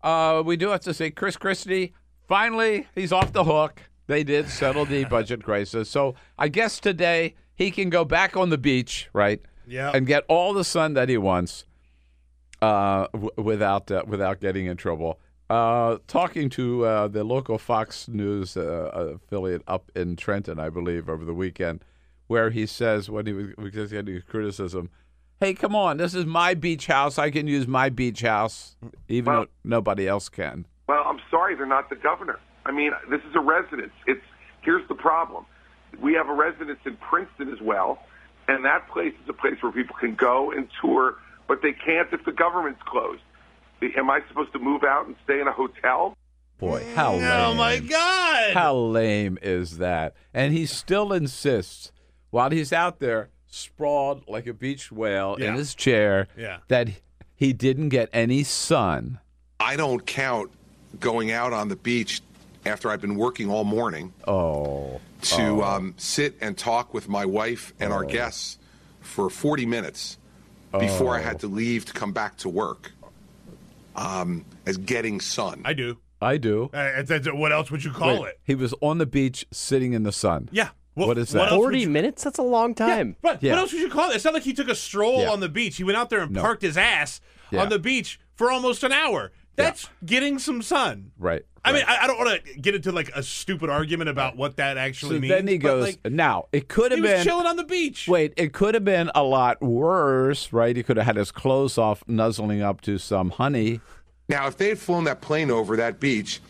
[0.02, 1.92] uh, we do have to say Chris Christie
[2.26, 3.82] finally he's off the hook.
[4.06, 8.48] They did settle the budget crisis, so I guess today he can go back on
[8.48, 9.42] the beach, right?
[9.66, 9.92] Yeah.
[9.94, 11.64] and get all the sun that he wants
[12.62, 15.18] uh, w- without uh, without getting in trouble.
[15.48, 21.08] Uh, talking to uh, the local Fox News uh, affiliate up in Trenton, I believe,
[21.08, 21.84] over the weekend,
[22.28, 24.90] where he says when he was, was getting criticism,
[25.40, 27.18] "Hey, come on, this is my beach house.
[27.18, 28.76] I can use my beach house,
[29.08, 32.38] even Well- though nobody else can." Well, I'm sorry, they're not the governor.
[32.66, 33.92] I mean, this is a residence.
[34.06, 34.24] It's
[34.60, 35.46] here's the problem.
[36.00, 37.98] We have a residence in Princeton as well,
[38.46, 41.16] and that place is a place where people can go and tour,
[41.50, 43.20] but they can't if the government's closed.
[43.96, 46.16] Am I supposed to move out and stay in a hotel?
[46.58, 47.24] Boy, how lame!
[47.24, 48.52] Oh my God!
[48.54, 50.14] How lame is that?
[50.32, 51.90] And he still insists,
[52.30, 55.48] while he's out there sprawled like a beach whale Yeah.
[55.48, 56.58] in his chair, Yeah.
[56.68, 56.88] that
[57.34, 59.18] he didn't get any sun.
[59.58, 60.52] I don't count
[61.00, 62.20] going out on the beach
[62.64, 67.72] after I've been working all morning Oh, to um, sit and talk with my wife
[67.80, 67.96] and Oh.
[67.96, 68.56] our guests
[69.00, 70.16] for 40 minutes
[70.78, 71.24] before I Oh.
[71.24, 72.92] had to leave to come back to work
[73.96, 75.62] um, as getting sun.
[75.64, 75.98] I do.
[76.22, 76.70] I do.
[76.72, 78.40] Uh, that's- what else would you call Wait, it?
[78.44, 80.48] He was on the beach sitting in the sun.
[80.52, 80.68] Yeah.
[80.94, 81.40] What is that?
[81.44, 82.24] else would Forty you- minutes?
[82.24, 83.16] That's a long time.
[83.22, 83.38] Right.
[83.40, 83.52] Yeah.
[83.52, 84.16] What else would you call it?
[84.16, 85.30] It's not like he took a stroll Yeah.
[85.30, 85.76] on the beach.
[85.76, 86.42] He went out there and No.
[86.42, 87.62] parked his ass Yeah.
[87.62, 89.32] on the beach for almost an hour.
[89.62, 91.12] That's getting some sun.
[91.18, 91.42] Right.
[91.64, 91.84] I mean.
[91.86, 95.16] I, I don't want to get into like a stupid argument about what that actually
[95.16, 95.32] so means.
[95.32, 95.84] then he goes.
[95.84, 97.24] like, now it could he have was been.
[97.24, 98.08] chilling on the beach.
[98.08, 100.74] Wait, it could have been a lot worse, right?
[100.74, 103.80] He could have had his clothes off, nuzzling up to some honey.
[104.28, 106.40] Now, if they had flown that plane over that beach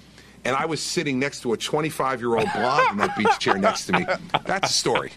[0.44, 3.56] and I was sitting next to a 25 year old blonde in that beach chair
[3.56, 4.06] next to me,
[4.44, 5.12] that's a story.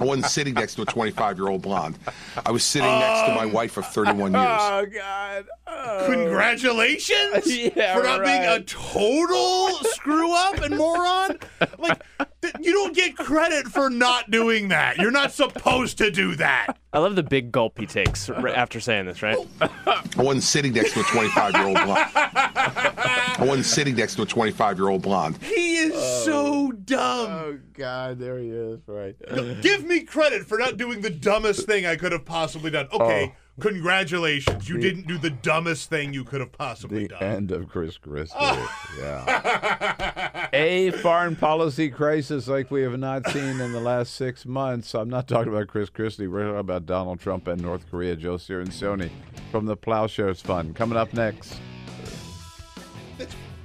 [0.00, 1.98] I wasn't sitting next to a 25 year old blonde.
[2.44, 4.44] I was sitting next to my um, wife of 31 years.
[4.46, 5.44] Oh God!
[5.66, 6.06] Oh.
[6.10, 11.38] Congratulations Yeah, for not being a total screw up and moron.
[11.78, 12.28] Like, th-
[12.60, 14.98] you don't get credit for not doing that.
[14.98, 16.78] You're not supposed to do that.
[16.92, 19.36] I love the big gulp he takes right after saying this, right?
[19.60, 22.10] I wasn't sitting next to a 25 year old blonde.
[22.14, 25.38] I wasn't sitting next to a 25 year old blonde.
[25.42, 26.22] He is oh.
[26.24, 27.30] so dumb.
[27.30, 28.18] Oh God!
[28.18, 28.80] There he is.
[28.86, 29.16] Right.
[29.60, 32.88] Give me credit for not doing the dumbest thing I could have possibly done.
[32.92, 33.43] Okay, oh.
[33.60, 34.68] Congratulations.
[34.68, 37.22] You didn't do the dumbest thing you could have possibly The done.
[37.22, 38.34] end of Chris Christie.
[38.38, 38.90] Ah.
[38.98, 40.48] yeah.
[40.52, 44.92] A foreign policy crisis like we have not seen in the last six months.
[44.94, 46.26] I'm not talking about Chris Christie.
[46.26, 48.16] We're talking about Donald Trump and North Korea.
[48.16, 49.10] Joe Cirincione
[49.52, 51.56] from the Plowshares Fund coming up next.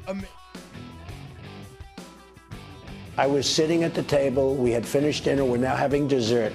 [0.08, 0.24] Ama-
[3.18, 4.56] I was sitting at the table.
[4.56, 5.44] We had finished dinner.
[5.46, 6.54] We're now having dessert.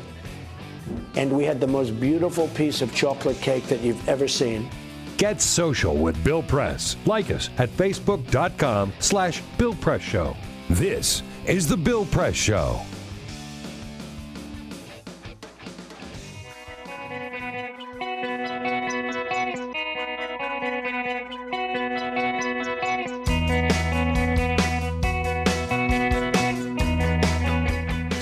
[1.17, 4.69] And we had the most beautiful piece of chocolate cake that you've ever seen.
[5.17, 6.97] Get social with Bill Press.
[7.07, 10.37] Like us at facebook.com slash Bill Press Show.
[10.71, 12.81] This is the Bill Press Show.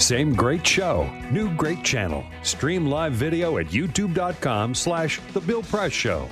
[0.02, 2.24] Same great show, new great channel.
[2.42, 6.28] Stream live video at youtube.com slash The Bill Press Show.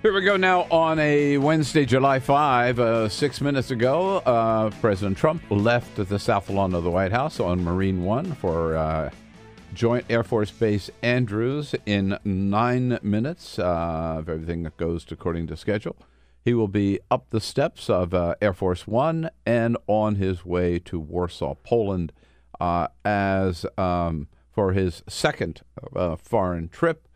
[0.00, 2.80] Here we go now on a Wednesday, July 5.
[2.80, 7.38] Uh, six minutes ago, uh, President Trump left the south lawn of the White House
[7.38, 9.10] on Marine One for uh,
[9.74, 13.58] Joint Air Force Base Andrews in nine minutes.
[13.58, 15.96] Uh, if everything goes according to schedule,
[16.46, 20.78] he will be up the steps of uh, Air Force One and on his way
[20.78, 22.10] to Warsaw, Poland,
[22.60, 25.62] uh, as um, for his second
[25.94, 27.08] uh, foreign trip.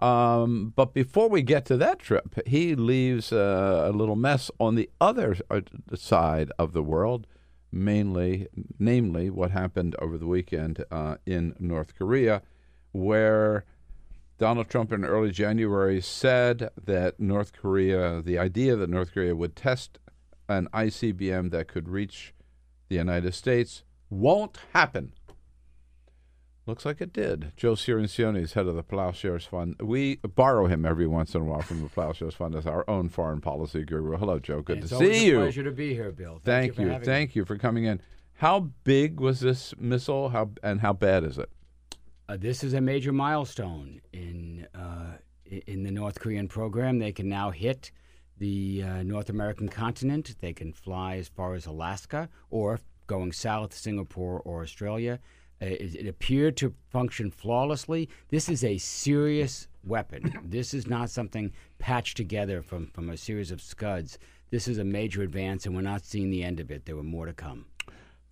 [0.00, 4.74] Um, but before we get to that trip, he leaves uh, a little mess on
[4.74, 5.60] the other uh,
[5.94, 7.26] side of the world,
[7.70, 12.40] mainly, namely, what happened over the weekend uh, in North Korea,
[12.92, 13.66] where
[14.38, 19.54] Donald Trump in early January said that North Korea, the idea that North Korea would
[19.54, 19.98] test
[20.48, 22.32] an ICBM that could reach
[22.88, 25.12] the United States, won't happen.
[26.66, 27.52] Looks like it did.
[27.56, 29.76] Joe Cirincione is head of the Plowshares Fund.
[29.80, 33.08] We borrow him every once in a while from the Plowshares Fund as our own
[33.08, 34.16] foreign policy guru.
[34.16, 34.60] Hello, Joe.
[34.60, 35.38] Good it's to see a you.
[35.38, 36.40] Pleasure to be here, Bill.
[36.44, 36.94] Thank, Thank, you.
[36.94, 37.00] you.
[37.00, 38.00] Thank you for coming in.
[38.34, 40.28] How big was this missile?
[40.28, 41.50] How and how bad is it?
[42.28, 45.16] Uh, this is a major milestone in uh,
[45.66, 46.98] in the North Korean program.
[46.98, 47.90] They can now hit
[48.38, 50.36] the uh, North American continent.
[50.40, 52.78] They can fly as far as Alaska or
[53.10, 55.18] going south, Singapore or Australia.
[55.60, 58.08] Uh, it, it appeared to function flawlessly.
[58.28, 60.32] This is a serious weapon.
[60.44, 64.16] this is not something patched together from, from a series of scuds.
[64.50, 66.86] This is a major advance, and we're not seeing the end of it.
[66.86, 67.66] There were more to come.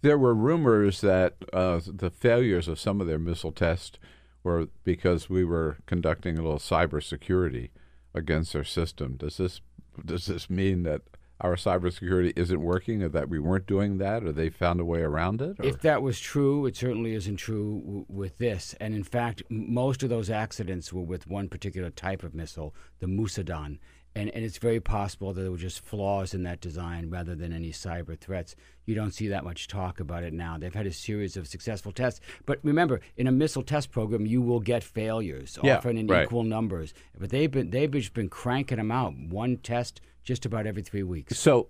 [0.02, 3.98] There were rumors that uh, the failures of some of their missile tests
[4.44, 7.70] were because we were conducting a little cybersecurity
[8.14, 9.16] against their system.
[9.16, 9.60] Does this
[10.04, 11.02] does this mean that
[11.40, 15.00] our cybersecurity isn't working, or that we weren't doing that, or they found a way
[15.00, 15.58] around it?
[15.60, 15.64] Or?
[15.64, 18.74] If that was true, it certainly isn't true w- with this.
[18.80, 22.74] And in fact, m- most of those accidents were with one particular type of missile,
[22.98, 23.78] the Musudan.
[24.18, 27.52] And, and it's very possible that there were just flaws in that design rather than
[27.52, 28.56] any cyber threats.
[28.84, 30.58] You don't see that much talk about it now.
[30.58, 32.20] They've had a series of successful tests.
[32.44, 36.24] But remember, in a missile test program, you will get failures, Yeah, often in right.
[36.24, 36.94] equal numbers.
[37.16, 41.04] But they've been they've just been cranking them out, one test just about every three
[41.04, 41.38] weeks.
[41.38, 41.68] So,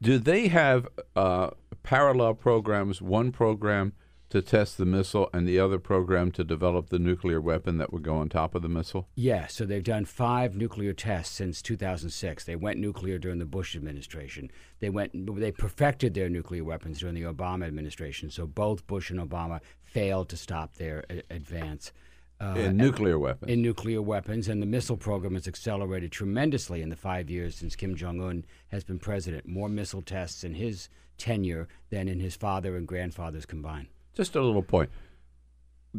[0.00, 1.50] do they have uh,
[1.82, 3.02] parallel programs?
[3.02, 3.92] One program
[4.36, 8.02] to test the missile, and the other program to develop the nuclear weapon that would
[8.02, 9.08] go on top of the missile?
[9.14, 12.44] Yeah, so they've done five nuclear tests since 2006.
[12.44, 14.50] They went nuclear during the Bush administration.
[14.80, 18.30] They went they perfected their nuclear weapons during the Obama administration.
[18.30, 21.92] So both Bush and Obama failed to stop their a- advance.
[22.38, 23.50] Uh, in nuclear weapons.
[23.50, 27.74] in nuclear weapons, and the missile program has accelerated tremendously in the five years since
[27.74, 29.46] Kim Jong Un has been president.
[29.48, 33.86] More missile tests in his tenure than in his father and grandfathers combined.
[34.16, 34.90] Just a little point.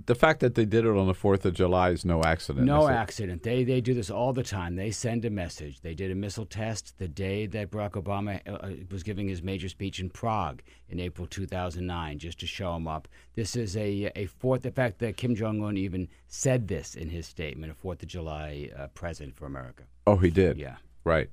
[0.05, 2.65] The fact that they did it on the Fourth of July is no accident.
[2.65, 3.41] No accident.
[3.41, 4.75] They they do this all the time.
[4.75, 5.81] They send a message.
[5.81, 9.41] They did a missile test the day that Barack Obama uh, uh, was giving his
[9.41, 13.07] major speech in Prague in April 2009, just to show him up.
[13.35, 14.65] This is a a fourth.
[14.65, 18.09] In fact, that Kim Jong Un even said this in his statement, a Fourth of
[18.09, 19.83] July uh, present for America.
[20.05, 20.57] Oh, he did.
[20.57, 20.75] Yeah.
[21.03, 21.29] Right.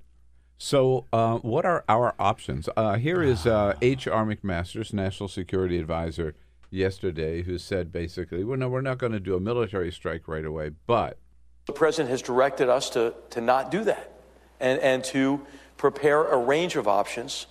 [0.57, 2.69] So, uh, what are our options?
[2.77, 4.25] Uh, here is uh, H.R.
[4.25, 6.35] McMaster's National Security Advisor
[6.75, 10.45] yesterday, who said basically, well, no, we're not going to do a military strike right
[10.45, 11.19] away, but
[11.67, 14.13] The president has directed us to, to not do that
[14.61, 15.47] and, and to
[15.77, 17.47] prepare a range of options,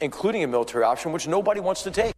[0.00, 2.14] including a military option, which nobody wants to take.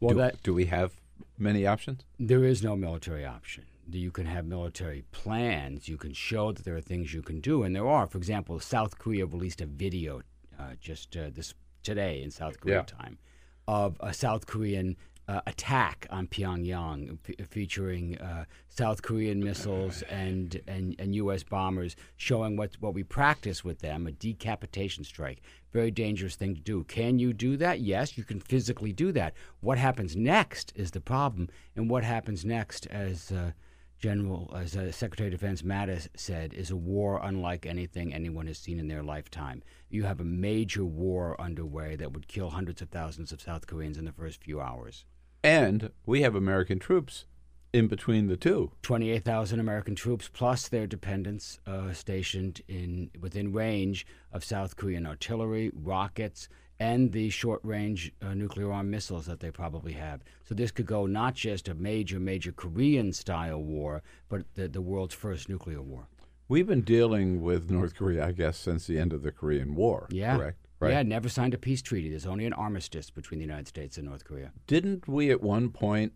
[0.00, 0.92] Well, do, that do we have
[1.38, 2.02] many options?
[2.18, 3.64] There is no military option.
[3.90, 5.88] You can have military plans.
[5.88, 8.06] You can show that there are things you can do, and there are.
[8.06, 10.22] For example, South Korea released a video
[10.58, 12.82] uh, just uh, this today in South Korea Yeah.
[12.82, 13.18] time
[13.66, 14.96] of a South Korean
[15.28, 21.42] uh, attack on Pyongyang, f- featuring uh, South Korean missiles and, and, and U.S.
[21.42, 25.40] bombers, showing what what we practice with them, a decapitation strike.
[25.72, 26.84] Very dangerous thing to do.
[26.84, 27.80] Can you do that?
[27.80, 29.34] Yes, you can physically do that.
[29.60, 33.52] What happens next is the problem, and what happens next, as uh,
[34.02, 38.58] General, as uh, Secretary of Defense Mattis said, is a war unlike anything anyone has
[38.58, 39.62] seen in their lifetime.
[39.88, 43.96] You have a major war underway that would kill hundreds of thousands of South Koreans
[43.96, 45.04] in the first few hours.
[45.44, 47.26] And we have American troops
[47.72, 48.72] in between the two.
[48.82, 55.70] 28,000 American troops plus their dependents uh, stationed in within range of South Korean artillery,
[55.72, 56.48] rockets,
[56.82, 60.24] and the short-range uh, nuclear-armed missiles that they probably have.
[60.44, 65.14] So this could go not just a major, major Korean-style war, but the, the world's
[65.14, 66.08] first nuclear war.
[66.48, 70.08] We've been dealing with North Korea, I guess, since the end of the Korean War.
[70.10, 70.58] Yeah, Correct.
[70.80, 70.90] Right.
[70.90, 72.10] Yeah, never signed a peace treaty.
[72.10, 74.50] There's only an armistice between the United States and North Korea.
[74.66, 76.12] Didn't we at one point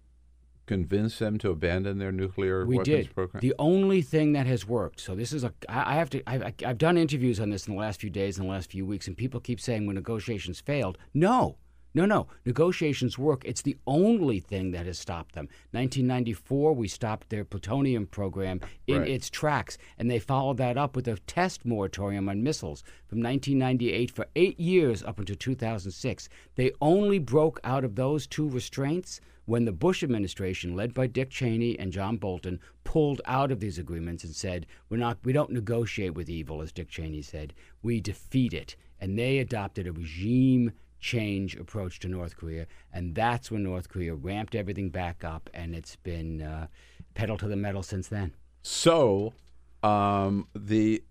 [0.67, 3.15] convince them to abandon their nuclear we weapons did.
[3.15, 3.41] program?
[3.41, 5.01] The only thing that has worked.
[5.01, 5.53] So this is a.
[5.69, 6.23] I have to.
[6.29, 8.85] I've, I've done interviews on this in the last few days, in the last few
[8.85, 10.99] weeks, and people keep saying when negotiations failed.
[11.15, 11.57] No,
[11.97, 12.27] no, no.
[12.45, 13.43] Negotiations work.
[13.45, 15.49] It's the only thing that has stopped them.
[15.73, 19.09] 1994, we stopped their plutonium program in Right.
[19.09, 24.11] its tracks, and they followed that up with a test moratorium on missiles from 1998
[24.11, 26.29] for eight years up until 2006.
[26.55, 31.31] They only broke out of those two restraints when the Bush administration, led by Dick
[31.31, 35.19] Cheney and John Bolton, pulled out of these agreements and said, "We're not.
[35.25, 37.55] We don't negotiate with evil," as Dick Cheney said.
[37.81, 43.51] We defeat it, and they adopted a regime change approach to North Korea, and that's
[43.51, 46.67] when North Korea ramped everything back up, and it's been uh,
[47.15, 48.35] pedal to the metal since then.
[48.63, 49.35] So,
[49.83, 51.03] um, the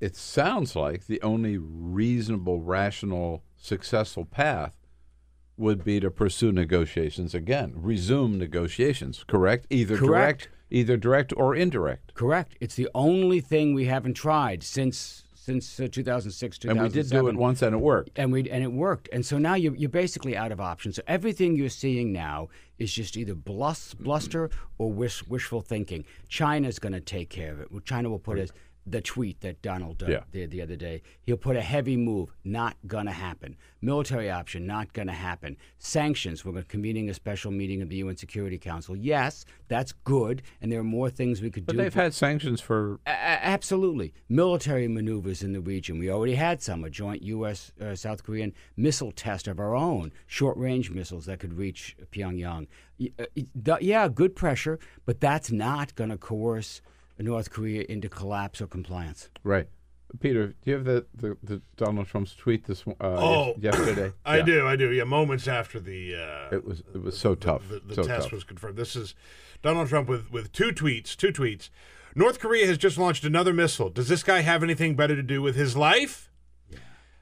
[0.00, 4.76] it sounds like the only reasonable, rational, successful path
[5.56, 9.24] would be to pursue negotiations again, resume negotiations.
[9.26, 9.66] Correct?
[9.70, 10.42] Either Correct.
[10.42, 12.14] direct, either direct or indirect.
[12.14, 12.56] Correct.
[12.60, 17.28] It's the only thing we haven't tried since since uh, 2006, And we did do
[17.28, 18.10] it once, and it worked.
[18.16, 19.08] and we and it worked.
[19.12, 20.96] And so now you're, you're basically out of options.
[20.96, 26.04] So everything you're seeing now is just either blus, bluster or wish, wishful thinking.
[26.28, 27.68] China's going to take care of it.
[27.84, 28.50] China will put his,
[28.86, 30.20] the tweet that Donald uh, Yeah.
[30.30, 31.02] did the other day.
[31.22, 32.30] He'll put a heavy move.
[32.44, 33.56] Not going to happen.
[33.82, 34.64] Military option.
[34.66, 35.56] Not going to happen.
[35.78, 36.44] Sanctions.
[36.44, 38.94] We're convening a special meeting of the UN Security Council.
[38.94, 40.42] Yes, that's good.
[40.62, 41.78] And there are more things we could But do.
[41.78, 44.14] But they've had sanctions for A- absolutely.
[44.28, 45.98] Military maneuvers in the region.
[45.98, 47.72] We already had some, a joint U.S.
[47.80, 52.68] Uh, South Korean missile test of our own, short range missiles that could reach Pyongyang.
[53.18, 56.80] Uh, yeah, good pressure, but that's not going to coerce
[57.18, 59.30] North Korea into collapse or compliance.
[59.44, 59.68] right.
[60.20, 64.12] Peter, do you have the, the, the Donald Trump's tweet this mo- uh, Oh, yesterday?
[64.24, 64.44] I Yeah.
[64.44, 64.92] do, I do.
[64.92, 67.68] Yeah, moments after the uh, It was it was so tough.
[67.68, 68.32] the, the so test tough.
[68.32, 68.76] was confirmed.
[68.76, 69.16] This is
[69.62, 71.16] Donald Trump with, with two tweets.
[71.16, 71.70] Two tweets.
[72.14, 73.90] North Korea has just launched another missile.
[73.90, 76.30] Does this guy have anything better to do with his life?
[76.70, 76.78] Yeah.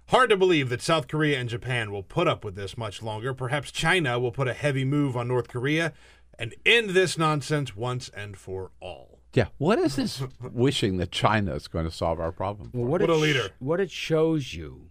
[0.08, 3.32] Hard to believe that South Korea and Japan will put up with this much longer.
[3.32, 5.94] Perhaps China will put a heavy move on North Korea
[6.38, 9.13] and end this nonsense once and for all.
[9.34, 9.46] Yeah.
[9.58, 12.70] What is this wishing that China is going to solve our problem?
[12.72, 13.48] Well, what, What a leader.
[13.58, 14.90] what it shows you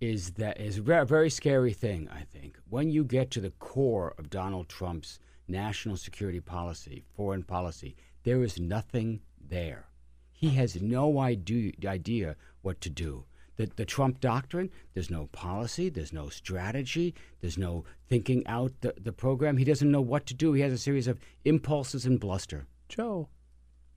[0.00, 2.08] is that is a ve- very scary thing.
[2.12, 5.18] I think when you get to the core of Donald Trump's
[5.48, 9.86] national security policy, foreign policy, there is nothing there.
[10.30, 13.24] He has no idea idea what to do.
[13.56, 18.94] The, the Trump doctrine, there's no policy, there's no strategy, there's no thinking out the,
[19.00, 19.56] the program.
[19.56, 20.52] He doesn't know what to do.
[20.52, 22.66] He has a series of impulses and bluster.
[22.88, 23.28] Joe,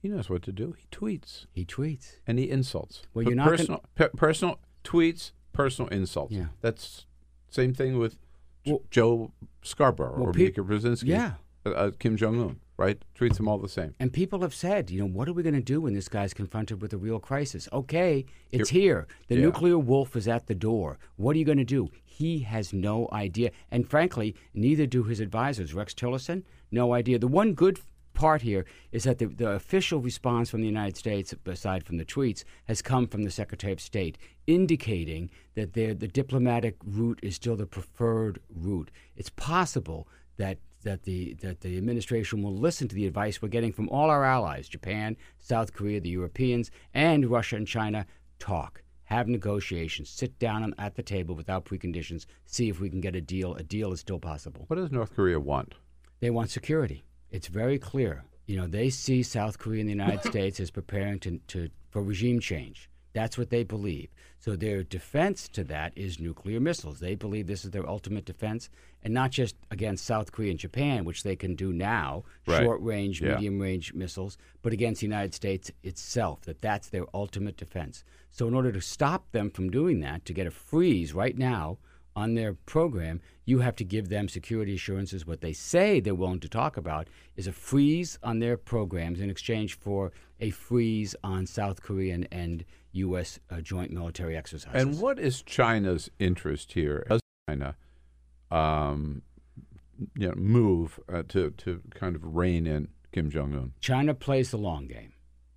[0.01, 0.73] he knows what to do.
[0.77, 2.17] He tweets He tweets.
[2.27, 3.03] and he insults.
[3.13, 6.33] Well, you're not personal pe- personal tweets, personal insults.
[6.33, 6.47] Yeah.
[6.61, 7.05] That's
[7.49, 8.17] same thing with
[8.65, 9.31] J- Well- Joe
[9.61, 11.07] Scarborough Well, or pe- Mika Brzezinski.
[11.07, 11.33] Yeah.
[11.65, 12.59] Uh, uh, Kim Jong Un.
[12.77, 12.99] Right?
[13.13, 13.93] Treats them all the same.
[13.99, 16.33] And people have said, you know, what are we going to do when this guy's
[16.33, 17.69] confronted with a real crisis?
[17.71, 19.05] Okay, it's here.
[19.27, 19.41] The Yeah.
[19.41, 20.97] nuclear wolf is at the door.
[21.15, 21.89] What are you going to do?
[22.03, 23.51] He has no idea.
[23.69, 25.75] And frankly, neither do his advisors.
[25.75, 26.41] Rex Tillerson,
[26.71, 27.19] no idea.
[27.19, 27.77] The one good
[28.21, 32.05] part here is that the, the official response from the United States, aside from the
[32.05, 37.55] tweets, has come from the Secretary of State, indicating that the diplomatic route is still
[37.55, 38.91] the preferred route.
[39.15, 40.07] It's possible
[40.37, 44.11] that that the that the administration will listen to the advice we're getting from all
[44.11, 48.05] our allies, Japan, South Korea, the Europeans, and Russia and China.
[48.37, 53.15] Talk, have negotiations, sit down at the table without preconditions, see if we can get
[53.15, 53.55] a deal.
[53.55, 54.65] A deal is still possible.
[54.67, 55.73] What does North Korea want?
[56.19, 57.03] They want security.
[57.31, 58.23] It's very clear.
[58.45, 62.01] You know, they see South Korea and the United States as preparing to, to for
[62.03, 62.89] regime change.
[63.13, 64.09] That's what they believe.
[64.39, 66.99] So their defense to that is nuclear missiles.
[66.99, 68.69] They believe this is their ultimate defense,
[69.03, 72.63] and not just against South Korea and Japan, which they can do now, Right.
[72.63, 73.35] short range, Yeah.
[73.35, 76.41] medium range missiles, but against the United States itself.
[76.43, 78.03] That that's their ultimate defense.
[78.31, 81.77] So in order to stop them from doing that, to get a freeze right now
[82.15, 85.25] on their program, you have to give them security assurances.
[85.25, 89.29] What they say they're willing to talk about is a freeze on their programs in
[89.29, 93.39] exchange for a freeze on South Korean and U.S.
[93.49, 94.81] Uh, joint military exercises.
[94.81, 97.05] And what is China's interest here?
[97.09, 97.75] Does China
[98.49, 99.21] um,
[100.15, 103.73] you know, move uh, to, to kind of rein in Kim Jong Un?
[103.79, 105.13] China plays the long game.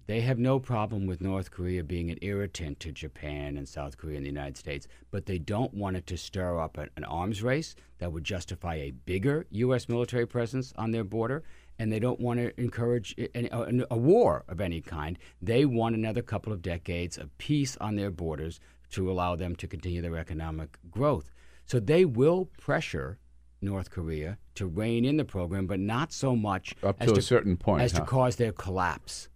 [0.06, 4.16] They have no problem with North Korea being an irritant to Japan and South Korea
[4.16, 7.42] and the United States, but they don't want it to stir up an, an arms
[7.42, 9.88] race that would justify a bigger U.S.
[9.88, 11.42] military presence on their border,
[11.78, 15.18] and they don't want to encourage a, war of any kind.
[15.40, 19.66] They want another couple of decades of peace on their borders to allow them to
[19.66, 21.32] continue their economic growth.
[21.64, 23.18] So they will pressure
[23.62, 27.22] North Korea to rein in the program, but not so much Up as to a
[27.22, 28.00] certain point, as huh?
[28.00, 29.28] to cause their collapse.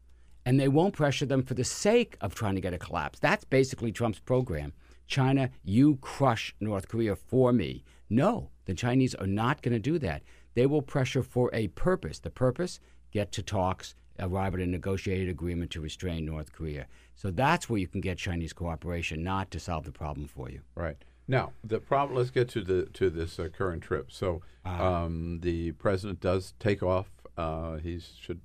[0.45, 3.19] And they won't pressure them for the sake of trying to get a collapse.
[3.19, 4.73] That's basically Trump's program.
[5.07, 7.85] China, you crush North Korea for me.
[8.11, 10.23] No, the Chinese are not going to do that.
[10.55, 12.19] They will pressure for a purpose.
[12.19, 12.81] The purpose,
[13.13, 16.87] get to talks, arrive at a negotiated agreement to restrain North Korea.
[17.15, 20.61] So that's where you can get Chinese cooperation, not to solve the problem for you.
[20.75, 20.97] Right.
[21.27, 22.17] Now the problem.
[22.17, 24.11] Let's get to the to this uh, current trip.
[24.11, 25.05] So Ah.
[25.05, 27.11] um, the president does take off.
[27.37, 28.41] Uh, he should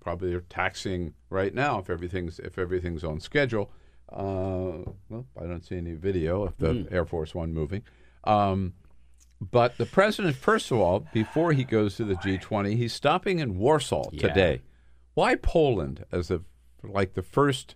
[0.00, 3.70] probably they're taxing right now if everything's if everything's on schedule.
[4.12, 6.94] Uh, well, I don't see any video of the Hmm.
[6.94, 7.82] Air Force One moving.
[8.24, 8.74] Um,
[9.40, 13.58] but the president, first of all, before he goes to the G20, he's stopping in
[13.58, 14.28] Warsaw Yeah.
[14.28, 14.62] today.
[15.14, 16.42] Why Poland as a
[16.82, 17.74] like the first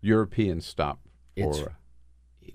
[0.00, 1.00] European stop
[1.36, 1.50] for?
[1.50, 1.68] It's-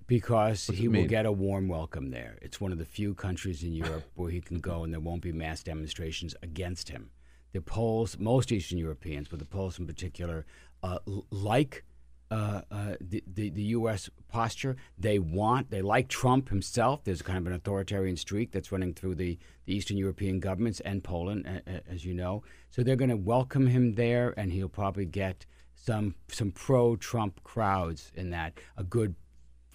[0.08, 2.38] because he will get a warm welcome there.
[2.42, 5.22] It's one of the few countries in Europe where he can go and there won't
[5.22, 7.12] be mass demonstrations against him.
[7.54, 10.46] The Poles, most Eastern Europeans, but the Poles in particular,
[10.82, 10.98] uh,
[11.30, 11.84] like
[12.32, 14.10] uh, uh, the, the the U.S.
[14.28, 14.76] posture.
[14.98, 17.04] They want, they like Trump himself.
[17.04, 21.04] There's kind of an authoritarian streak that's running through the, the Eastern European governments and
[21.04, 22.42] Poland, a- a- as you know.
[22.72, 25.46] So they're going to welcome him there, and he'll probably get
[25.76, 28.54] some some pro-Trump crowds in that.
[28.78, 29.14] A good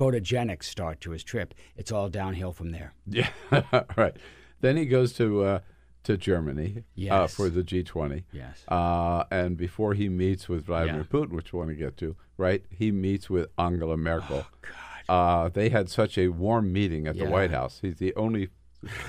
[0.01, 1.55] photogenic start to his trip.
[1.77, 2.93] It's all downhill from there.
[3.07, 3.31] Yeah,
[3.97, 4.17] right.
[4.61, 5.59] Then he goes to uh,
[6.05, 8.25] to Germany uh, for the G20.
[8.33, 8.65] Yes.
[8.69, 11.19] Uh, and before he meets with Vladimir Yeah.
[11.21, 12.65] Putin, which we want to get to, right?
[12.71, 14.45] He meets with Angela Merkel.
[14.47, 14.75] Oh, God.
[15.09, 17.79] Uh, they had such a warm meeting at the White House.
[17.83, 18.49] He's the only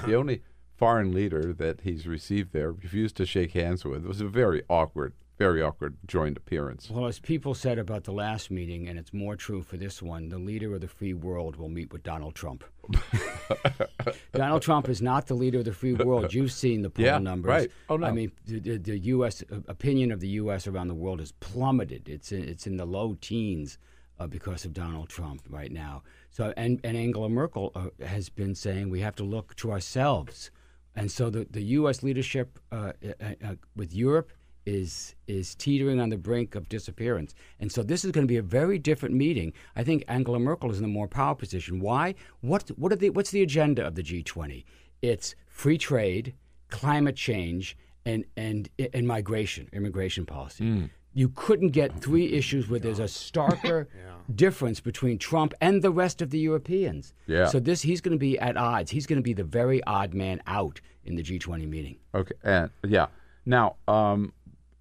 [0.06, 0.42] the only
[0.78, 2.72] foreign leader that he's received there.
[2.72, 4.04] Refused to shake hands with.
[4.06, 6.90] It was a very awkward, very awkward joint appearance.
[6.92, 10.28] Well, as people said about the last meeting, and it's more true for this one,
[10.28, 12.66] the leader of the free world will meet with Donald Trump.
[14.34, 16.34] Donald Trump is not the leader of the free world.
[16.34, 17.50] You've seen the poll Yeah, numbers.
[17.50, 17.72] right.
[17.88, 18.08] Oh, no.
[18.08, 19.42] I mean, the, the, the U.S.
[19.50, 20.68] uh, opinion of the U.S.
[20.68, 22.10] around the world has plummeted.
[22.10, 23.78] It's in, it's in the low teens
[24.20, 26.04] uh, because of Donald Trump right now.
[26.32, 30.52] So, and, and Angela Merkel uh, has been saying we have to look to ourselves.
[30.98, 32.04] And so the, the U.S.
[32.04, 34.32] leadership uh, uh, uh, with Europe
[34.70, 37.34] is is teetering on the brink of disappearance.
[37.60, 39.52] And so this is going to be a very different meeting.
[39.76, 41.80] I think Angela Merkel is in a more power position.
[41.80, 42.16] Why?
[42.42, 44.64] What what are the what's the agenda of the G20?
[45.02, 46.36] It's free trade,
[46.70, 50.90] climate change, and and and migration, immigration policy.
[51.12, 53.88] You couldn't get three issues where there's a starker
[54.36, 57.16] difference between Trump and the rest of the Europeans.
[57.26, 57.48] Yeah.
[57.48, 58.92] So this he's going to be at odds.
[58.92, 61.98] He's going to be the very odd man out in the G20 meeting.
[62.14, 63.08] Okay, and yeah.
[63.50, 64.32] Now, um,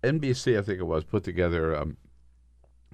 [0.02, 1.76] NBC, I think it was, put together.
[1.76, 1.96] Um,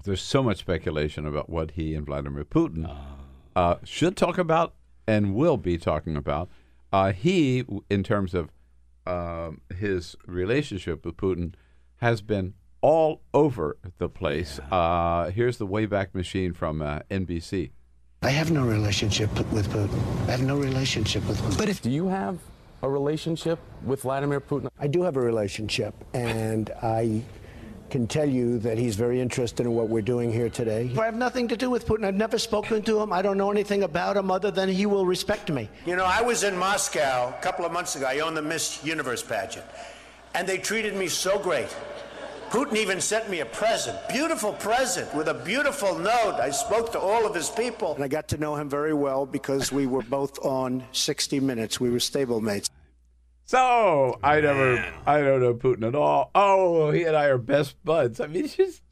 [0.04, 2.94] there's so much speculation about what he and Vladimir Putin
[3.56, 4.74] uh, should talk about
[5.06, 6.48] and will be talking about.
[6.92, 8.50] Uh, he, in terms of
[9.06, 11.54] um, his relationship with Putin,
[11.96, 14.60] has been all over the place.
[14.70, 17.70] Uh, here's the Wayback Machine from uh, NBC.
[18.22, 20.00] I have no relationship with Putin.
[20.28, 21.58] I have no relationship with Putin.
[21.58, 22.38] But if do you have
[22.84, 24.68] a relationship with Vladimir Putin?
[24.78, 27.22] I do have a relationship, and I
[27.90, 30.90] can tell you that he's very interested in what we're doing here today.
[30.98, 32.04] I have nothing to do with Putin.
[32.04, 33.12] I've never spoken to him.
[33.12, 35.68] I don't know anything about him other than he will respect me.
[35.86, 38.06] You know, I was in Moscow a couple of months ago.
[38.06, 39.66] I owned the Miss Universe pageant.
[40.34, 41.74] And they treated me so great.
[42.50, 46.38] Putin even sent me a present, beautiful present with a beautiful note.
[46.40, 47.94] I spoke to all of his people.
[47.94, 51.80] And I got to know him very well because we were both on 60 Minutes.
[51.80, 52.70] We were stablemates.
[53.46, 56.30] So I never, I don't know Putin at all.
[56.34, 58.20] Oh, he and I are best buds.
[58.20, 58.82] I mean, it's just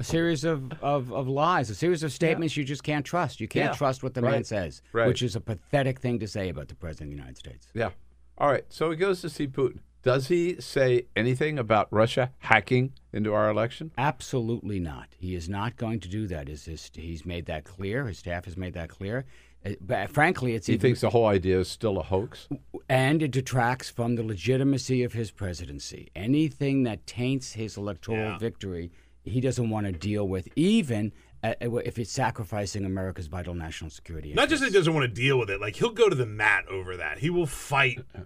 [0.00, 3.40] a series of, of, of lies, a series of statements you just can't trust.
[3.40, 3.76] You can't Yeah.
[3.78, 5.06] trust what the man says, Right.
[5.06, 7.68] which is a pathetic thing to say about the President of the United States.
[7.74, 7.90] Yeah.
[8.38, 8.64] All right.
[8.70, 9.78] So he goes to see Putin.
[10.02, 13.92] Does he say anything about Russia hacking into our election?
[13.96, 15.08] Absolutely not.
[15.16, 16.48] He is not going to do that.
[16.48, 18.06] Is his, he's made that clear.
[18.06, 19.24] His staff has made that clear.
[19.64, 22.48] Uh, But frankly, it's He even- thinks the whole idea is still a hoax.
[22.88, 26.08] and it detracts from the legitimacy of his presidency.
[26.16, 28.90] Anything that taints his electoral victory,
[29.24, 33.52] he doesn't want to deal with, even uh, Uh, uh, if it's sacrificing America's vital
[33.54, 34.32] national security.
[34.32, 36.24] Not just that he doesn't want to deal with it, like he'll go to the
[36.26, 37.18] mat over that.
[37.18, 38.20] He will fight uh,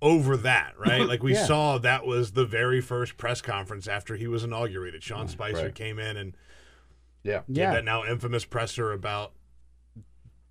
[0.00, 1.06] over that, right?
[1.06, 1.44] Like we Yeah.
[1.44, 5.02] saw that was the very first press conference after he was inaugurated.
[5.02, 5.74] Sean Spicer right.
[5.74, 6.36] came in and
[7.22, 7.42] Yeah.
[7.48, 7.74] Yeah.
[7.74, 9.32] that now infamous presser about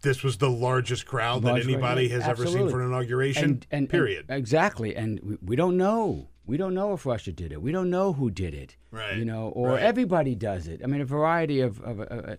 [0.02, 3.44] this was the largest crowd that Large- anybody has ever seen for an inauguration.
[3.44, 4.26] And- and- period.
[4.30, 4.96] and- exactly.
[4.96, 6.30] And we, we don't know.
[6.46, 7.62] We don't know if Russia did it.
[7.62, 8.76] We don't know who did it.
[8.92, 9.16] Right.
[9.18, 9.82] You know, or Right.
[9.84, 10.82] everybody does it.
[10.84, 12.38] I mean, a variety of, of uh, a,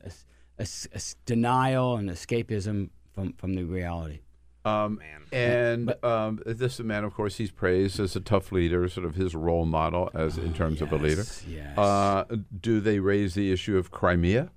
[0.59, 4.21] a- a- a denial and escapism from, from the reality.
[4.67, 5.01] Um,
[5.33, 9.35] and um, this man, of course, he's praised as a tough leader, sort of his
[9.35, 11.17] role model as in terms of a leader.
[11.23, 11.77] yes, yes.
[11.79, 12.25] Uh,
[12.61, 14.51] do they raise the issue of Crimea?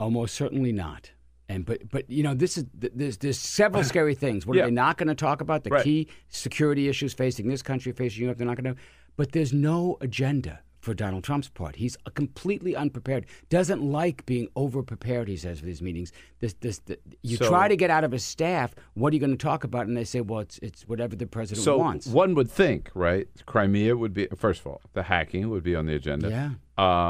[0.00, 1.10] Almost certainly not.
[1.48, 4.46] And but but you know this is there's there's several scary things.
[4.46, 4.64] What Yeah.
[4.64, 5.64] are they not going to talk about?
[5.64, 5.84] The Right.
[5.84, 8.38] key security issues facing this country, facing Europe.
[8.38, 8.80] They're not going to.
[9.16, 11.74] But there's no agenda for Donald Trump's part.
[11.76, 13.26] He's completely unprepared.
[13.48, 15.26] Doesn't like being overprepared.
[15.26, 16.12] He says for these meetings.
[16.38, 18.74] This, this, the, you So- try to get out of his staff.
[18.94, 19.88] What are you going to talk about?
[19.88, 22.06] And they say, well, it's it's whatever the president So wants.
[22.06, 23.26] one would think, right?
[23.46, 26.28] Crimea would be first of all, the hacking would be on the agenda.
[26.30, 26.50] Yeah.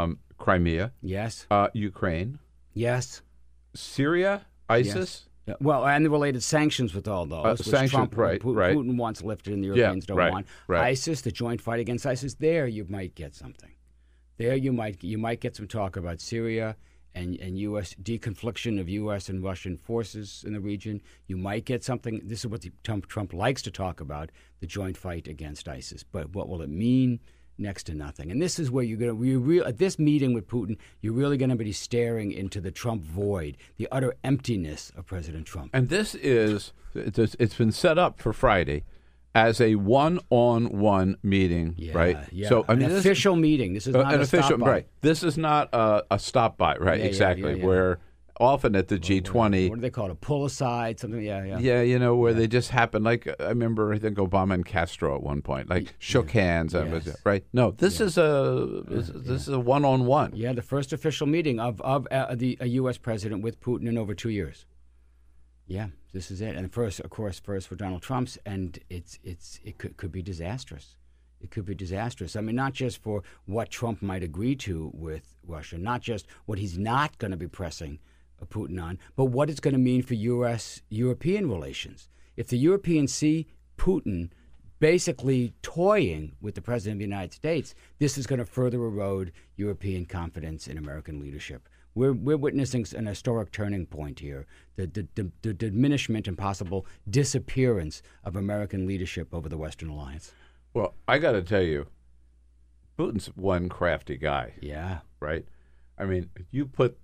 [0.02, 0.92] Um, Crimea.
[1.02, 1.46] Yes.
[1.50, 2.38] Uh, Ukraine.
[2.72, 3.20] Yes.
[3.78, 4.46] Syria.
[4.68, 4.94] ISIS.
[4.94, 5.24] Yes.
[5.46, 7.44] Yeah, Well, and the related sanctions with all those.
[7.44, 8.76] Uh, which sanctions, Trump, right, Putin, right.
[8.76, 10.46] Putin wants lifted and the Yeah, Europeans don't right, want.
[10.66, 10.88] right.
[10.88, 13.70] ISIS, the joint fight against ISIS, there you might get something.
[14.36, 16.76] There you might you might get some talk about Syria
[17.14, 17.94] and, and U.S.
[18.00, 19.28] deconfliction of U.S.
[19.28, 21.00] and Russian forces in the region.
[21.26, 22.20] You might get something.
[22.22, 26.04] This is what the, Trump, Trump likes to talk about: the joint fight against ISIS.
[26.04, 27.18] But what will it mean?
[27.60, 28.30] Next to nothing.
[28.30, 31.12] And this is where you're going to, you real at this meeting with Putin, you're
[31.12, 35.70] really going to be staring into the Trump void, the utter emptiness of President Trump.
[35.74, 38.84] And this is it's it's been set up for Friday
[39.34, 42.18] as a one-on-one meeting, right?
[42.32, 42.48] yeah.
[42.48, 43.74] So I An mean, this- official meeting.
[43.74, 44.86] This is uh, not an a official right.
[45.00, 46.98] This is not a, a stop by, right?
[46.98, 47.50] Yeah, yeah, exactly.
[47.50, 47.64] yeah, yeah.
[47.66, 47.98] Where
[48.40, 50.12] often at the G twenty, What do they call it?
[50.12, 51.20] A pull aside, something.
[51.22, 51.58] Yeah, yeah.
[51.58, 53.02] Yeah, you know, where they just happen.
[53.02, 56.92] Like I remember, I think Obama and Castro at one point, like shook hands, and
[56.92, 57.44] was, right?
[57.52, 60.32] No, this is a this, this is a one on one.
[60.34, 62.98] Yeah, the first official meeting of of uh, the a U.S.
[62.98, 64.66] president with Putin in over two years.
[65.66, 66.56] Yeah, this is it.
[66.56, 70.22] And first, of course, first for Donald Trump's, and it's it's it could could be
[70.22, 70.96] disastrous.
[71.40, 72.34] It could be disastrous.
[72.34, 76.58] I mean, not just for what Trump might agree to with Russia, not just what
[76.58, 78.00] he's not going to be pressing
[78.46, 80.82] Putin on, but what it's going to mean for U.S.
[80.88, 82.08] European relations.
[82.36, 84.30] If the Europeans see Putin
[84.80, 89.32] basically toying with the president of the United States, this is going to further erode
[89.56, 91.68] European confidence in American leadership.
[91.94, 96.86] We're, we're witnessing an historic turning point here the, the, the, the diminishment and possible
[97.10, 100.32] disappearance of American leadership over the Western alliance.
[100.74, 101.88] Well, I got to tell you,
[102.96, 104.52] Putin's one crafty guy.
[104.60, 104.98] Yeah.
[105.18, 105.44] Right.
[105.98, 106.96] I mean, you put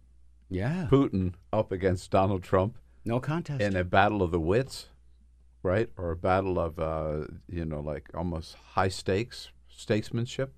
[0.50, 4.88] yeah Putin up against Donald Trump, no contest in a battle of the wits,
[5.62, 10.54] right, or a battle of uh, you know like almost high stakes statesmanship.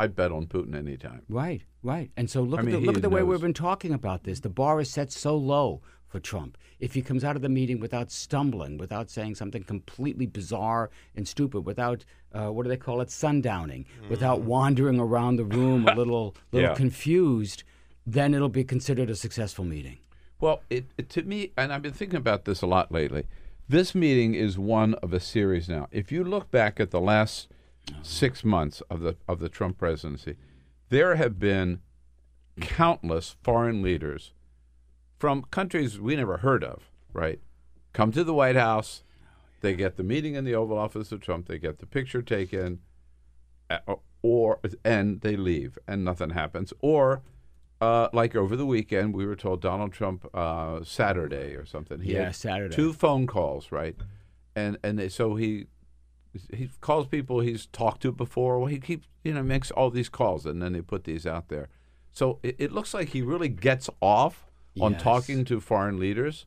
[0.00, 1.22] I'd bet on Putin anytime.
[1.28, 2.10] Right, right.
[2.16, 4.38] And so look I at the, look at the way we've been talking about this.
[4.40, 6.56] The bar is set so low for Trump.
[6.78, 11.26] If he comes out of the meeting without stumbling, without saying something completely bizarre and
[11.26, 15.94] stupid, without uh, what do they call it, sundowning, without wandering around the room a
[15.94, 16.74] little little Yeah.
[16.76, 17.64] confused,
[18.12, 19.98] then it'll be considered a successful meeting.
[20.40, 23.24] Well, it, it to me, and I've been thinking about this a lot lately.
[23.68, 25.88] This meeting is one of a series now.
[25.90, 27.48] If you look back at the last
[28.02, 30.36] six months of the of the Trump presidency,
[30.88, 31.80] there have been
[32.60, 34.32] countless foreign leaders
[35.18, 37.40] from countries we never heard of, right?
[37.92, 39.02] Come to the White House,
[39.60, 42.80] they get the meeting in the Oval Office of Trump, they get the picture taken,
[43.68, 46.72] uh, or and they leave and nothing happens.
[46.80, 47.22] Or
[47.80, 52.00] uh, like over the weekend, we were told Donald Trump uh, Saturday or something.
[52.00, 52.74] He Yeah, Saturday.
[52.74, 53.96] Two phone calls, right?
[54.56, 55.66] And and they, so he
[56.52, 58.58] he calls people he's talked to before.
[58.58, 61.48] Well, he keeps you know makes all these calls and then they put these out
[61.48, 61.68] there.
[62.12, 64.46] So it, it looks like he really gets off
[64.80, 65.02] on Yes.
[65.02, 66.46] talking to foreign leaders.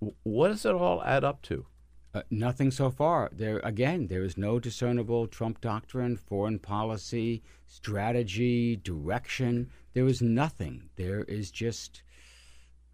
[0.00, 1.66] W- What does it all add up to?
[2.12, 3.28] Uh, nothing so far.
[3.32, 9.70] There again, there is no discernible Trump doctrine, foreign policy, strategy, direction.
[9.94, 10.90] There is nothing.
[10.96, 12.02] There is just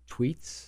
[0.08, 0.66] tweets,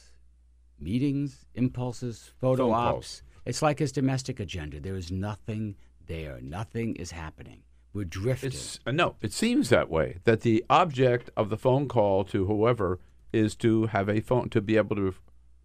[0.80, 2.90] meetings, impulses, photo Phone ops.
[2.90, 3.22] calls.
[3.44, 4.80] It's like his domestic agenda.
[4.80, 5.76] There is nothing
[6.06, 6.38] there.
[6.40, 7.62] Nothing is happening.
[7.92, 8.48] We're drifting.
[8.48, 9.16] It's uh, no.
[9.20, 10.18] It seems that way.
[10.24, 12.98] That the object of the phone call to whoever
[13.32, 15.14] is to have a phone to be able to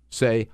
[0.09, 0.49] say,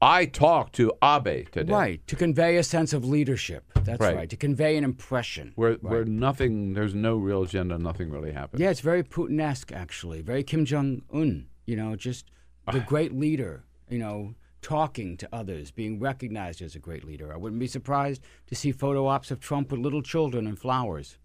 [0.00, 3.64] "I talked to Abe today." Right, to convey a sense of leadership.
[3.84, 4.16] That's Right.
[4.16, 4.30] right.
[4.30, 5.52] To convey an impression.
[5.56, 5.82] Where Right.
[5.82, 6.74] where nothing.
[6.74, 7.78] There's no real agenda.
[7.78, 8.60] Nothing really happens.
[8.60, 10.20] Yeah, it's very Putin-esque, actually.
[10.22, 11.46] Very Kim Jong Un.
[11.66, 12.30] You know, just
[12.66, 12.72] Ah.
[12.72, 13.64] the great leader.
[13.88, 17.32] You know, talking to others, being recognized as a great leader.
[17.32, 21.16] I wouldn't be surprised to see photo ops of Trump with little children and flowers.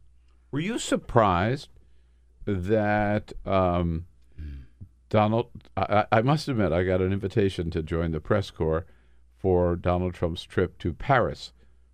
[0.52, 1.68] Were you surprised
[2.46, 4.06] that um,
[5.16, 5.48] Donald?
[5.78, 8.86] I, I must admit, I got an invitation to join the press corps
[9.38, 11.54] for Donald Trump's trip to Paris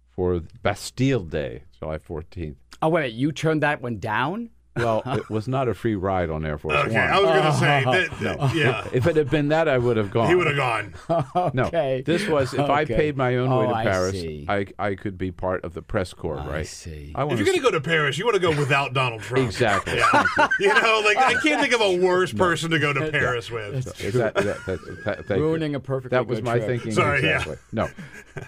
[0.10, 2.56] for Bastille Day, July 14th.
[2.82, 4.50] Oh wait, you turned that one down?
[4.76, 7.10] Well, it was not a free ride on Air Force Okay, One.
[7.10, 8.88] I was gonna say that- that- yeah.
[8.94, 10.30] If it had been that, I would have gone.
[10.30, 10.94] He would have gone.
[11.36, 11.52] okay.
[11.54, 14.46] No, this was if I paid my own way Oh, to Paris, see.
[14.48, 16.66] I, I could be part of the press corps, right?
[16.66, 17.12] see.
[17.16, 19.46] I If you're going to go to Paris, you want to go without Donald Trump.
[19.46, 19.98] Exactly.
[19.98, 20.24] Yeah.
[20.60, 23.88] you know, like I can't think of a worse person to go to Paris with.
[24.02, 25.36] Is that, you.
[25.36, 26.68] Ruining a perfectly That was good my trip.
[26.68, 26.92] thinking.
[26.92, 27.36] Sorry, yeah.
[27.40, 27.58] exactly.
[27.72, 27.90] No,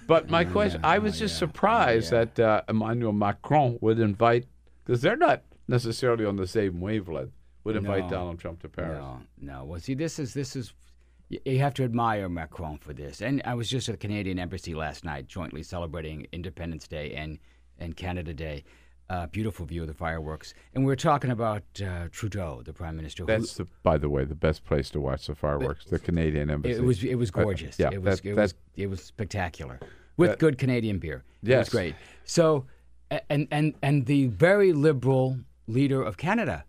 [0.07, 4.45] but my question, I was just surprised that uh, Emmanuel Macron would invite
[4.85, 7.31] because they're not necessarily on the same wavelength
[7.63, 8.09] would invite No.
[8.09, 8.99] Donald Trump to Paris.
[8.99, 9.63] No, no.
[9.65, 10.73] Well, see, this is this is
[11.29, 13.21] you have to admire Macron for this.
[13.21, 17.39] And I was just at the Canadian Embassy last night, jointly celebrating Independence Day and
[17.79, 18.63] and Canada Day.
[19.09, 22.95] Uh, beautiful view of the fireworks, and we were talking about uh, Trudeau, the Prime
[22.95, 23.23] Minister.
[23.23, 26.49] who- That's, the, by the way, the best place to watch the fireworks, the Canadian
[26.49, 26.75] Embassy.
[26.75, 27.77] It was it was Uh, gorgeous.
[27.77, 29.79] yeah, it was that- it that- was it was spectacular
[30.15, 31.23] with that- good Canadian beer.
[31.43, 31.65] It Yes.
[31.67, 31.95] was great.
[32.23, 32.65] So
[33.29, 35.37] and and and the very liberal
[35.67, 36.65] leader of Canada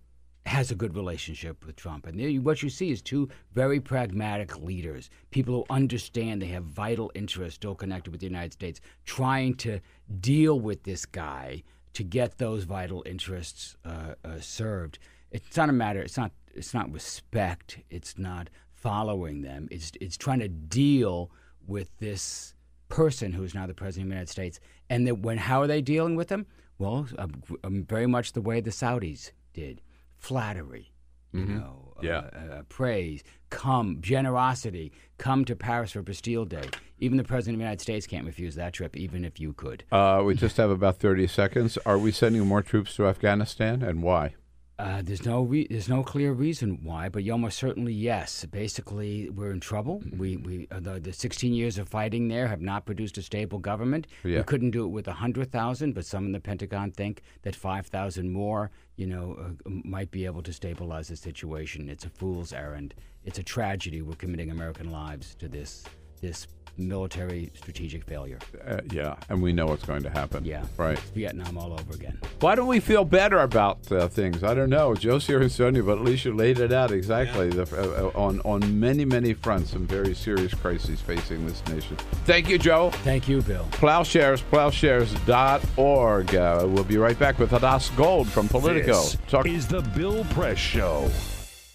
[0.47, 5.09] has a good relationship with Trump, and what you see is two very pragmatic leaders,
[5.31, 9.81] people who understand they have vital interests still connected with the United States, trying to
[10.21, 11.63] deal with this guy
[11.95, 14.99] to get those vital interests uh, uh, served.
[15.31, 16.03] It's not a matter.
[16.03, 16.33] It's not.
[16.55, 17.79] It's not respect.
[17.91, 19.67] It's not following them.
[19.71, 21.31] It's it's trying to deal
[21.67, 22.55] with this
[22.89, 24.61] person who's now the president of the United States.
[24.91, 26.47] And that when how are they dealing with him?
[26.79, 27.27] Well, uh,
[27.63, 29.81] um, very much the way the Saudis did,
[30.17, 30.91] flattery.
[31.33, 31.49] You Mhm.
[31.61, 32.19] know, Yeah.
[32.33, 36.69] uh, uh, praise, come, generosity, come to Paris for Bastille Day.
[37.01, 39.83] Even the President of the United States can't refuse that trip, even if you could.
[39.91, 41.77] Uh, we just have about 30 seconds.
[41.85, 44.35] Are we sending more troops to Afghanistan and why?
[44.77, 48.45] Uh, there's no re- there's no clear reason why, but almost certainly yes.
[48.47, 50.03] Basically, we're in trouble.
[50.17, 53.61] We we uh, the, the 16 years of fighting there have not produced a stable
[53.61, 54.09] government.
[54.25, 54.39] Yeah.
[54.39, 57.87] We couldn't do it with hundred thousand, but some in the Pentagon think that five
[57.87, 61.89] thousand more, you know, uh, might be able to stabilize the situation.
[61.89, 62.95] It's a fool's errand.
[63.25, 64.03] It's a tragedy.
[64.03, 65.85] We're committing American lives to this
[66.25, 66.47] this
[66.77, 68.39] military strategic failure.
[68.67, 70.45] Uh, yeah, and we know what's going to happen.
[70.45, 70.99] Yeah, Right.
[70.99, 72.19] It's Vietnam all over again.
[72.41, 74.43] Why don't we feel better about uh, things?
[74.43, 74.95] I don't know.
[74.95, 78.81] Joe Cirincione, but at least you laid it out exactly the, uh, uh, on on
[78.81, 79.71] many many fronts.
[79.71, 81.97] Some very serious crises facing this nation.
[82.25, 82.91] Thank you, Joe.
[82.91, 83.69] Thank you, Bill.
[83.73, 86.35] Plowshares, plowshares.org.
[86.35, 89.01] Uh, we'll be right back with Hadas Gold from Politico.
[89.01, 89.17] This
[89.47, 91.09] is the Bill Press Show.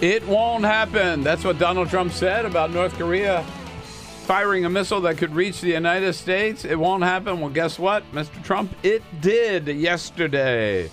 [0.00, 1.22] It won't happen.
[1.22, 3.42] That's what Donald Trump said about North Korea
[4.26, 6.64] firing a missile that could reach the United States.
[6.64, 7.40] It won't happen.
[7.40, 8.42] Well, guess what, Mr.
[8.42, 8.74] Trump?
[8.82, 10.90] It did yesterday.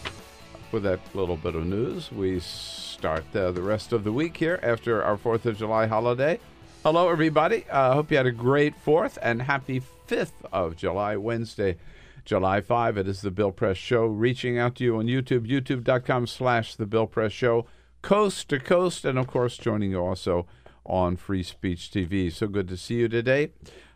[0.71, 4.59] With that little bit of news, we start uh, the rest of the week here
[4.63, 6.39] after our 4th of July holiday.
[6.83, 7.65] Hello, everybody.
[7.69, 11.77] I uh, hope you had a great 4th and happy 5th of July, Wednesday,
[12.23, 12.97] July 5.
[12.97, 16.85] It is the Bill Press Show reaching out to you on YouTube, youtube.com slash the
[16.85, 17.65] Bill Press Show,
[18.03, 20.45] coast to coast, and of course, joining you also
[20.85, 22.31] on Free Speech TV.
[22.31, 23.49] So good to see you today.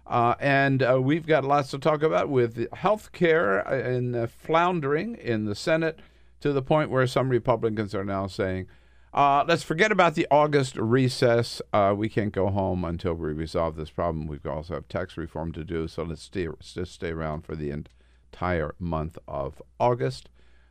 [0.07, 5.15] Uh, and uh, we've got lots to talk about with health care and uh, floundering
[5.15, 5.99] in the Senate
[6.39, 8.67] to the point where some Republicans are now saying,
[9.13, 11.61] uh, let's forget about the August recess.
[11.73, 14.27] Uh, we can't go home until we resolve this problem.
[14.27, 17.71] We also have tax reform to do, so let's stay, just stay around for the
[17.71, 20.29] entire month of August.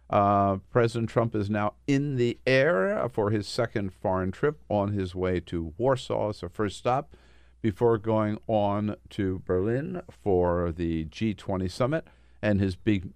[0.08, 5.14] Uh, President Trump is now in the air for his second foreign trip on his
[5.14, 7.16] way to Warsaw as a first stop
[7.60, 12.06] before going on to Berlin for the G20 summit
[12.40, 13.10] and his big,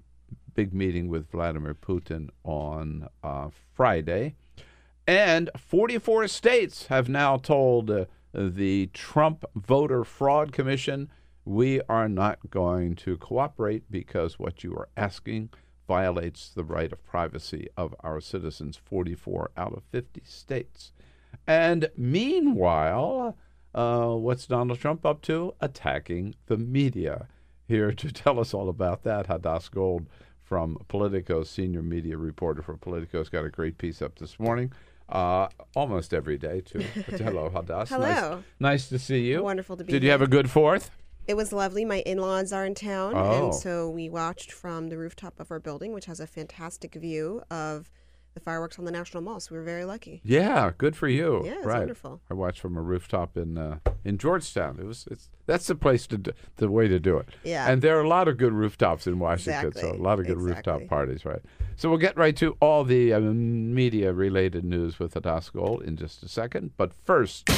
[0.54, 4.34] big meeting with Vladimir Putin on uh, Friday.
[5.06, 11.08] And 44 states have now told uh, the Trump Voter Fraud Commission
[11.44, 15.50] we are not going to cooperate because what you are asking
[15.90, 20.92] violates the right of privacy of our citizens, 44 out of 50 states.
[21.48, 23.36] And meanwhile,
[23.74, 25.52] uh, what's Donald Trump up to?
[25.60, 27.26] Attacking the media.
[27.66, 30.06] Here to tell us all about that, Hadas Gold
[30.44, 34.72] from Politico, senior media reporter for Politico, has got a great piece up this morning.
[35.08, 36.78] Uh, almost every day, too.
[37.08, 37.88] Hello, Hadas.
[37.88, 38.06] Hello.
[38.06, 39.42] Nice, nice to see you.
[39.42, 40.92] Wonderful to be Did you have a good fourth?
[41.26, 41.84] It was lovely.
[41.84, 43.46] My in laws are in town, Oh.
[43.46, 47.42] and so we watched from the rooftop of our building, which has a fantastic view
[47.50, 47.90] of
[48.34, 49.40] the fireworks on the National Mall.
[49.40, 50.20] So we were very lucky.
[50.24, 51.42] Yeah, good for you.
[51.44, 51.78] Yeah, it's right.
[51.80, 52.20] wonderful.
[52.30, 54.78] I watched from a rooftop in uh, in Georgetown.
[54.80, 57.28] It was it's that's the place to do, the way to do it.
[57.44, 57.68] Yeah.
[57.70, 60.38] And there are a lot of good rooftops in Washington, so a lot of good
[60.38, 60.72] exactly.
[60.72, 61.42] rooftop parties, right?
[61.76, 65.96] So we'll get right to all the um, media related news with Hadas Gold in
[65.96, 66.72] just a second.
[66.76, 67.48] But first,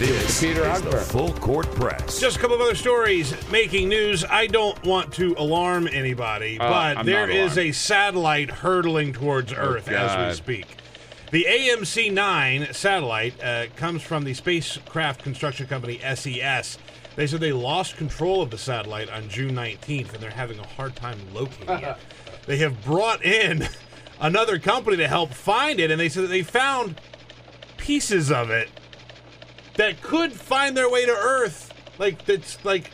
[0.00, 2.18] This Peter is the Full Court Press.
[2.18, 4.24] Just a couple of other stories making news.
[4.24, 7.68] I don't want to alarm anybody, Uh, but I'm there not is alarmed.
[7.68, 10.78] a satellite hurtling towards Earth as we speak.
[11.32, 16.78] The AMC 9 satellite uh, comes from the spacecraft construction company SES.
[17.16, 20.66] They said they lost control of the satellite on June 19th, and they're having a
[20.66, 21.96] hard time locating it.
[22.46, 23.68] They have brought in
[24.18, 26.98] another company to help find it, and they said that they found
[27.76, 28.70] pieces of it
[29.80, 32.90] that could find their way to Earth, like that's like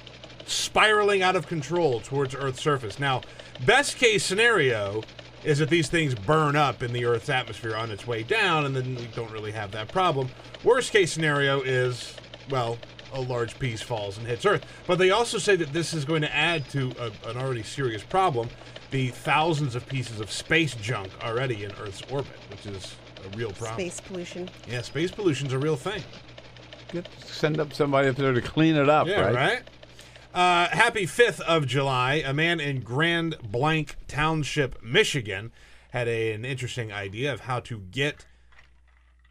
[0.46, 3.00] spiraling out of control towards Earth's surface.
[3.00, 3.22] Now,
[3.64, 5.02] best case scenario
[5.42, 8.76] is that these things burn up in the Earth's atmosphere on its way down, and
[8.76, 10.28] then we don't really have that problem.
[10.62, 12.14] Worst case scenario is,
[12.50, 12.78] well,
[13.12, 14.64] a large piece falls and hits Earth.
[14.86, 18.04] But they also say that this is going to add to a, an already serious
[18.04, 18.48] problem
[18.92, 23.50] the thousands of pieces of space junk already in Earth's orbit, which is a real
[23.50, 23.80] problem.
[23.80, 24.48] Space pollution.
[24.68, 26.04] Yeah, space pollution's a real thing.
[26.90, 27.08] Good.
[27.24, 29.34] Send up somebody up there to clean it up, Yeah, right?
[29.34, 29.62] right.
[30.34, 32.22] Uh, happy 5th of July.
[32.24, 35.50] A man in Grand Blanc Township, Michigan,
[35.90, 38.26] had a, an interesting idea of how to get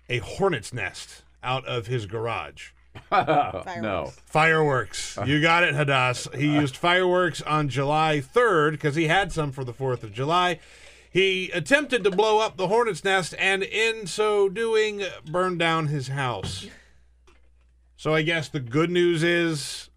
[0.10, 2.72] a hornet's nest out of his garage.
[3.12, 4.14] no.
[4.26, 5.18] Fireworks.
[5.26, 6.34] You got it, Hadas.
[6.36, 10.60] He used fireworks on July 3rd because he had some for the 4th of July.
[11.12, 16.10] He attempted to blow up the hornet's nest and, in so doing, burned down his
[16.10, 16.68] house.
[17.98, 19.90] So I guess the good news is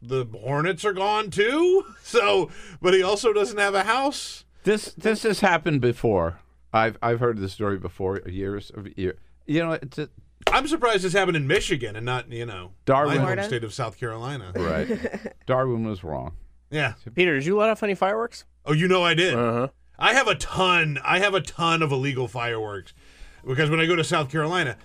[0.00, 1.84] the hornets are gone too.
[2.06, 2.50] So,
[2.80, 4.44] but he also doesn't have a house.
[4.62, 6.38] This this has happened before.
[6.72, 8.20] I've I've heard this story before.
[8.26, 9.16] Years of year.
[9.44, 10.08] You know, it's a,
[10.52, 13.20] I'm surprised this happened in Michigan and not, you know, Darwin.
[13.20, 14.52] my home state of South Carolina.
[14.54, 14.88] right.
[15.46, 16.36] Darwin was wrong.
[16.70, 16.94] Yeah.
[17.14, 18.44] Peter, did you let off any fireworks?
[18.64, 19.34] Oh, you know I did.
[19.34, 19.68] Uh-huh.
[19.98, 20.98] I have a ton.
[21.04, 22.94] I have a ton of illegal fireworks
[23.44, 24.76] because when I go to South Carolina,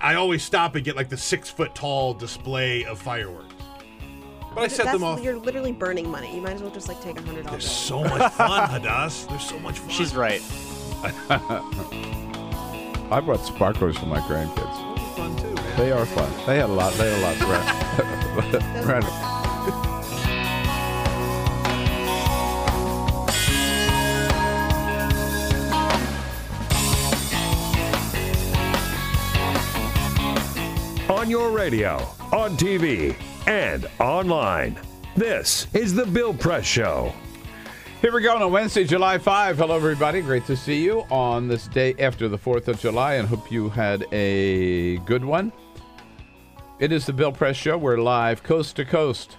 [0.00, 3.54] I always stop and get like the six foot tall display of fireworks.
[4.54, 5.22] But I set That's, them off.
[5.22, 6.34] You're literally burning money.
[6.34, 7.64] You might as well just like take a hundred dollars.
[7.64, 9.28] There's so much fun, Hadas.
[9.28, 9.88] There's so much fun.
[9.90, 10.42] She's right.
[13.10, 15.16] I brought sparklers for my grandkids.
[15.16, 15.54] fun too.
[15.54, 15.76] Man.
[15.78, 16.30] They are fun.
[16.46, 16.92] They had a lot.
[16.94, 18.84] They had a lot.
[18.86, 19.38] Right.
[31.08, 31.96] On your radio,
[32.32, 33.14] on TV,
[33.46, 34.78] and online.
[35.16, 37.12] This is The Bill Press Show.
[38.00, 39.58] Here we go on Wednesday, July 5.
[39.58, 40.20] Hello, everybody.
[40.22, 43.68] Great to see you on this day after the 4th of July, and hope you
[43.68, 45.52] had a good one.
[46.78, 47.76] It is the Bill Press Show.
[47.76, 49.36] We're live coast to coast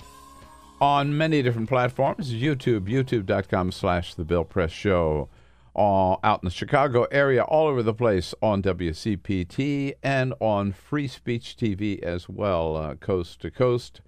[0.82, 5.30] on many different platforms YouTube, youtube.com slash the Bill Press Show.
[5.76, 11.08] All out in the Chicago area, all over the place on WCPT and on Free
[11.08, 14.02] Speech TV as well, uh, coast to coast.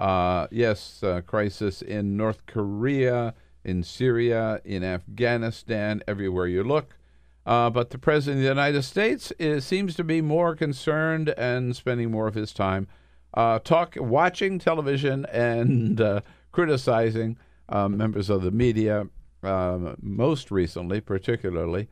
[0.00, 6.96] Uh, yes, uh, crisis in North Korea, in Syria, in Afghanistan, everywhere you look.
[7.44, 11.76] Uh, but the President of the United States is, seems to be more concerned and
[11.76, 12.88] spending more of his time
[13.34, 16.20] uh, talk, watching television and uh,
[16.52, 17.36] criticizing
[17.68, 19.06] uh, members of the media.
[19.42, 21.88] Um, most recently, particularly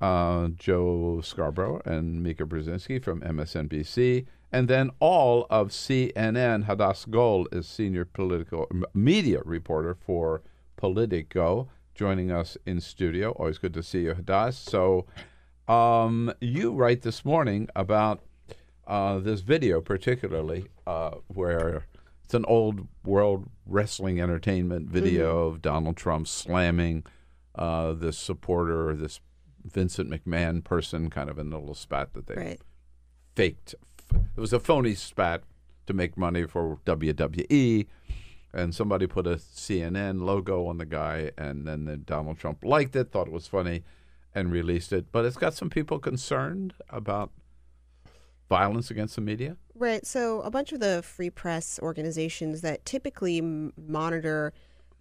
[0.00, 6.66] uh, Joe Scarborough and Mika Brzezinski from MSNBC, and then all of CNN.
[6.66, 10.42] Hadas Gold is senior political media reporter for
[10.76, 13.32] Politico, joining us in studio.
[13.32, 14.54] Always good to see you, Hadas.
[14.54, 15.06] So,
[15.68, 18.22] um, you write this morning about
[18.86, 21.86] uh, this video, particularly uh, where
[22.30, 27.02] it's an old world wrestling entertainment video of Donald Trump slamming
[27.56, 29.18] uh, this supporter, this
[29.64, 32.60] Vincent McMahon person, kind of in a little spat that they Right.
[33.34, 33.74] faked.
[34.36, 35.42] It was a phony spat
[35.88, 37.88] to make money for WWE,
[38.52, 42.94] and somebody put a CNN logo on the guy, and then the Donald Trump liked
[42.94, 43.82] it, thought it was funny,
[44.36, 45.06] and released it.
[45.10, 47.32] But it's got some people concerned about
[48.50, 49.56] violence against the media.
[49.74, 50.04] Right.
[50.04, 54.52] So a bunch of the free press organizations that typically monitor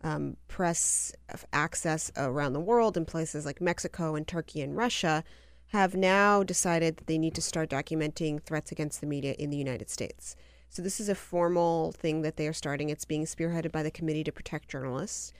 [0.02, 1.12] um, press
[1.52, 5.26] access around the world in places like Mexico and Turkey and Russia
[5.68, 9.58] have now decided that they need to start documenting threats against the media in the
[9.58, 10.36] United States.
[10.70, 12.90] So this is a formal thing that they are starting.
[12.90, 15.34] It's being spearheaded by the Committee to Protect Journalists.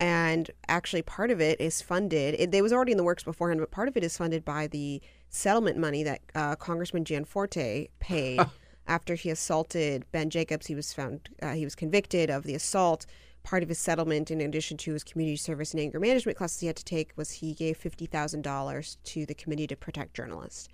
[0.00, 2.34] And actually, part of it is funded.
[2.34, 4.66] It, it was already in the works beforehand, but part of it is funded by
[4.66, 5.00] the
[5.34, 8.40] settlement money that uh, Congressman Gianforte paid
[8.86, 10.66] after he assaulted Ben Jacobs.
[10.66, 13.06] He was found, uh, he was convicted of the assault.
[13.42, 16.66] Part of his settlement, in addition to his community service and anger management classes he
[16.66, 20.68] had to take, was he gave fifty thousand dollars to the Committee to Protect Journalists.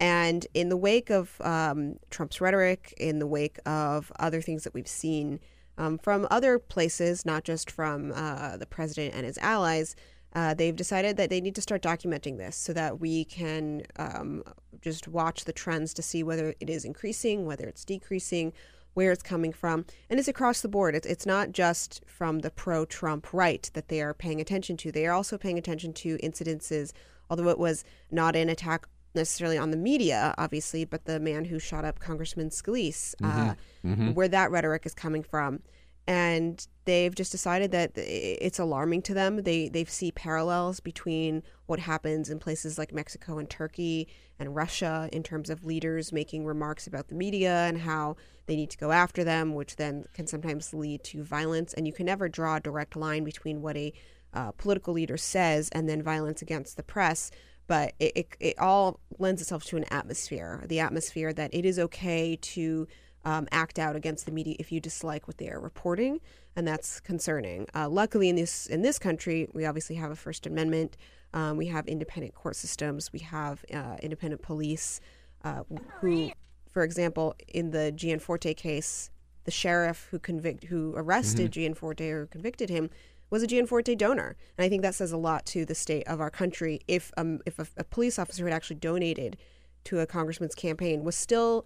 [0.00, 4.74] And in the wake of um, Trump's rhetoric, in the wake of other things that
[4.74, 5.38] we've seen
[5.78, 9.94] um, from other places, not just from uh, the president and his allies,
[10.34, 14.42] uh, they've decided that they need to start documenting this so that we can um,
[14.80, 18.52] just watch the trends to see whether it is increasing, whether it's decreasing,
[18.94, 19.84] where it's coming from.
[20.08, 20.94] And it's across the board.
[20.94, 24.92] It's, it's not just from the pro Trump right that they are paying attention to.
[24.92, 26.92] They are also paying attention to incidences,
[27.28, 31.58] although it was not an attack necessarily on the media, obviously, but the man who
[31.58, 33.54] shot up Congressman Scalise, uh,
[33.84, 34.14] Mhm.
[34.14, 35.62] where that rhetoric is coming from.
[36.10, 39.44] And they've just decided that it's alarming to them.
[39.44, 45.08] They they see parallels between what happens in places like Mexico and Turkey and Russia
[45.12, 48.90] in terms of leaders making remarks about the media and how they need to go
[48.90, 51.74] after them, which then can sometimes lead to violence.
[51.74, 53.92] And you can never draw a direct line between what a
[54.34, 57.30] uh, political leader says and then violence against the press
[57.66, 61.80] but it, it, it all lends itself to an atmosphere the atmosphere that it is
[61.80, 62.86] okay to
[63.24, 66.20] um, act out against the media if you dislike what they are reporting
[66.56, 67.66] and that's concerning.
[67.74, 70.96] Uh, luckily in this in this country we obviously have a first amendment
[71.32, 75.00] um, we have independent court systems we have uh, independent police
[75.44, 75.62] uh,
[76.00, 76.30] who
[76.68, 79.10] for example in the gianforte case
[79.44, 82.90] the sheriff who convict who arrested gianforte or convicted him
[83.30, 86.20] was a Gianforte donor, and I think that says a lot to the state of
[86.20, 86.80] our country.
[86.88, 89.36] If um if a, a police officer had actually donated
[89.84, 91.64] to a congressman's campaign was still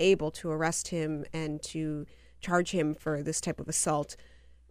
[0.00, 2.06] able to arrest him and to
[2.40, 4.16] charge him for this type of assault,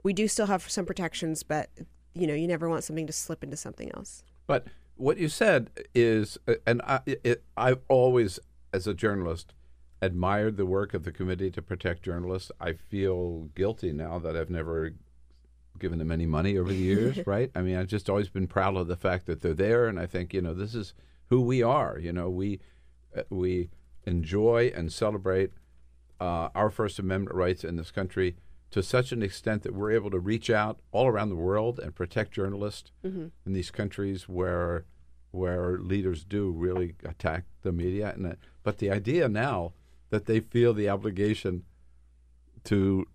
[0.04, 1.70] we do still have some protections, but
[2.14, 4.24] you know you never want something to slip into something else.
[4.48, 8.40] But what you said is, uh, and I, it, I've always,
[8.74, 9.54] as a journalist,
[10.02, 12.52] admired the work of the Committee to Protect Journalists.
[12.60, 14.94] I feel guilty now that I've never
[15.78, 17.52] given them any money over the years, right?
[17.56, 20.06] I mean, I've just always been proud of the fact that they're there, and I
[20.06, 20.94] think you know this is
[21.28, 21.98] who we are.
[22.00, 22.60] You know, we
[23.18, 23.70] uh, we
[24.06, 25.52] enjoy and celebrate
[26.20, 28.36] uh, our First Amendment rights in this country
[28.72, 31.94] to such an extent that we're able to reach out all around the world and
[31.96, 33.32] protect journalists Mhm.
[33.46, 34.86] in these countries where
[35.32, 38.14] where leaders do really attack the media.
[38.16, 39.74] And that, but the idea now
[40.10, 41.66] that they feel the obligation
[42.64, 43.06] to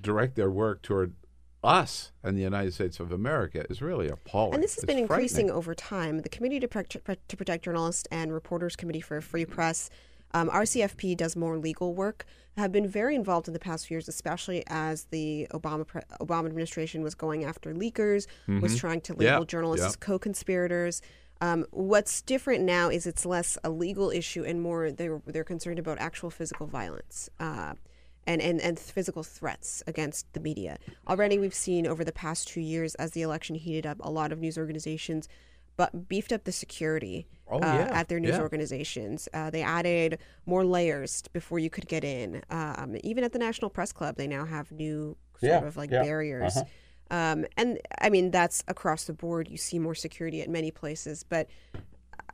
[0.00, 1.14] direct their work toward
[1.62, 4.54] us and the United States of America is really appalling.
[4.54, 6.22] And this has It's been increasing over time.
[6.22, 9.90] The Committee to Protect, to Protect Journalists and Reporters Committee for a Free Press,
[10.34, 12.26] um, RCFP does more legal work,
[12.58, 16.46] have been very involved in the past few years, especially as the Obama pre- Obama
[16.46, 18.78] administration was going after leakers, was Mhm.
[18.78, 19.88] trying to Yeah, label journalists yeah.
[19.88, 21.00] as co-conspirators.
[21.40, 25.78] Um, what's different now is it's less a legal issue and more they're they're concerned
[25.78, 27.28] about actual physical violence.
[27.40, 27.74] Uh,
[28.26, 30.78] and, and, and physical threats against the media.
[31.06, 34.32] Already, we've seen over the past two years, as the election heated up, a lot
[34.32, 35.28] of news organizations
[35.76, 38.40] but beefed up the security Oh, uh, yeah, at their news yeah.
[38.40, 39.28] organizations.
[39.34, 42.42] Uh, they added more layers before you could get in.
[42.48, 45.90] Um, even at the National Press Club, they now have new sort Yeah, of like
[45.90, 46.56] barriers.
[46.56, 46.64] uh-huh.
[47.10, 49.48] Um, and I mean, that's across the board.
[49.50, 51.48] You see more security at many places, but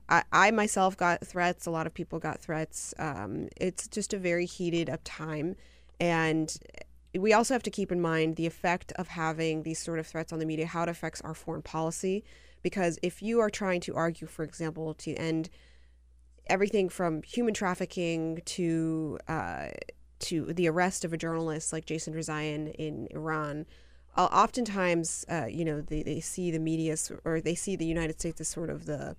[0.08, 1.66] I, I myself got threats.
[1.66, 2.94] A lot of people got threats.
[2.98, 5.56] Um, it's just a very heated up time.
[5.98, 6.56] And
[7.18, 10.32] we also have to keep in mind the effect of having these sort of threats
[10.32, 12.24] on the media, how it affects our foreign policy.
[12.62, 15.50] Because if you are trying to argue, for example, to end
[16.46, 19.68] everything from human trafficking to uh,
[20.20, 23.64] to the arrest of a journalist like Jason Rezaian in Iran,
[24.16, 28.20] uh, oftentimes, uh, you know, they, they see the media or they see the United
[28.20, 29.16] States as sort of the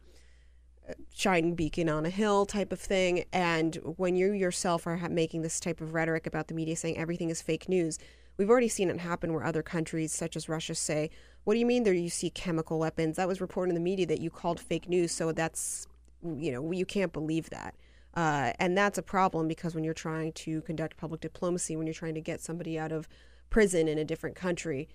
[0.88, 3.23] uh, shining beacon on a hill type of thing.
[3.31, 7.30] And when you yourself are making this type of rhetoric about the media saying everything
[7.30, 7.97] is fake news,
[8.38, 11.09] we've already seen it happen where other countries, such as Russia, say,
[11.43, 13.15] "What do you mean there you see chemical weapons?
[13.18, 15.88] That was reported in the media that you called fake news, so that's
[16.23, 17.76] you know you can't believe that."
[18.13, 21.93] Uh, and that's a problem because when you're trying to conduct public diplomacy, when you're
[21.93, 23.07] trying to get somebody out of
[23.49, 24.89] prison in a different country,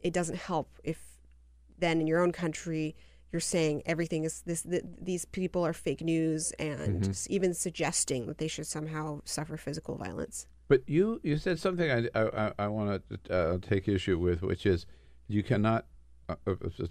[0.00, 0.98] it doesn't help if
[1.78, 2.94] then in your own country
[3.32, 7.26] you're saying everything is this th- these people are fake news and Mhm.
[7.28, 10.46] even suggesting that they should somehow suffer physical violence.
[10.68, 14.64] But you, you said something I, I, I want to uh, take issue with, which
[14.64, 14.86] is
[15.28, 15.86] you cannot,
[16.28, 16.88] uh, uh, a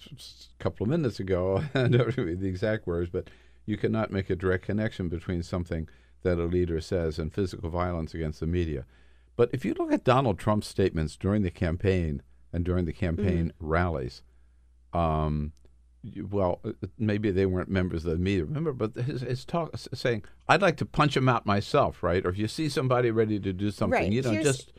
[0.60, 3.30] couple of minutes ago, I don't remember the exact words, but
[3.66, 5.88] you cannot make a direct connection between something
[6.24, 8.86] that a leader says and physical violence against the media.
[9.36, 12.22] But if you look at Donald Trump's statements during the campaign
[12.54, 14.22] and during the campaign rallies.
[14.94, 15.52] Um,
[16.30, 18.46] well, uh, maybe they weren't members of the media.
[18.46, 22.26] Remember, but his, his talk saying, "I'd like to punch him out myself," right?
[22.26, 24.12] Or if you see somebody ready to do something, Right.
[24.12, 24.74] you know, Here's- just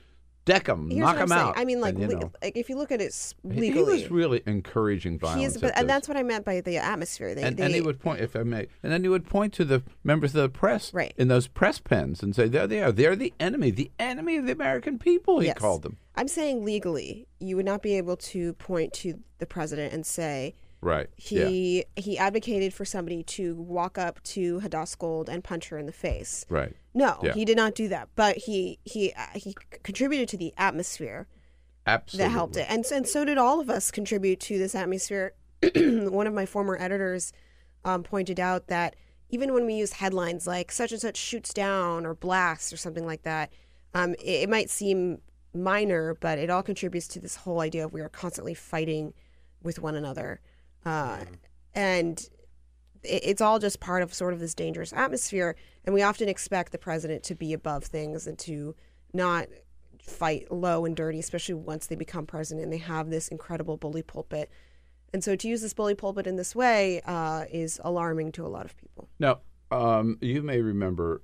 [0.47, 1.40] deck him, Here's knock what I'm him saying.
[1.40, 1.59] out.
[1.59, 4.10] I mean, like, and, le- like if you look at it s- legally, he was
[4.10, 5.40] really encouraging violence.
[5.40, 7.35] he is, but, and that's what I meant by the atmosphere.
[7.35, 9.52] They, and, they, and he would point, if I may, and then he would point
[9.55, 11.12] to the members of the press Right.
[11.18, 12.93] in those press pens and say, "There they are.
[12.93, 15.59] They're the enemy, the enemy of the American people." He Yes.
[15.59, 15.98] called them.
[16.14, 20.55] I'm saying legally, you would not be able to point to the president and say
[20.81, 21.09] Right.
[21.18, 21.47] yeah.
[21.48, 25.86] he he advocated for somebody to walk up to Hadas Gold and punch her in
[25.86, 26.47] the face.
[26.48, 26.74] Right.
[26.97, 27.35] No, Yeah.
[27.35, 28.09] he did not do that.
[28.16, 31.28] But he he uh, he contributed to the atmosphere
[31.86, 32.24] Absolutely.
[32.24, 35.35] that helped it, and so, and so did all of us contribute to this atmosphere.
[35.77, 37.32] One of my former editors
[37.85, 38.97] um, pointed out that
[39.28, 43.05] even when we use headlines like "such and such shoots down" or "blasts" or something
[43.05, 43.52] like that,
[43.93, 45.18] um, it, it might seem
[45.52, 49.12] minor, but it all contributes to this whole idea of we are constantly fighting
[49.62, 50.40] with one another,
[50.86, 51.18] uh,
[51.74, 52.31] and it,
[53.09, 55.57] it's all just part of sort of this dangerous atmosphere.
[55.85, 58.74] And we often expect the president to be above things and to
[59.12, 59.49] not
[60.01, 64.03] fight low and dirty, especially once they become president and they have this incredible bully
[64.03, 64.51] pulpit.
[65.12, 68.49] And so to use this bully pulpit in this way uh, is alarming to a
[68.49, 69.09] lot of people.
[69.19, 71.23] Now, um, you may remember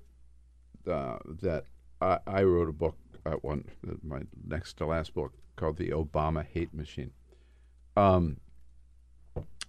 [0.91, 1.65] uh, that
[2.01, 3.65] I, I wrote a book at one,
[4.03, 7.13] my next to last book, called "The Obama Hate Machine."
[7.97, 8.39] Um,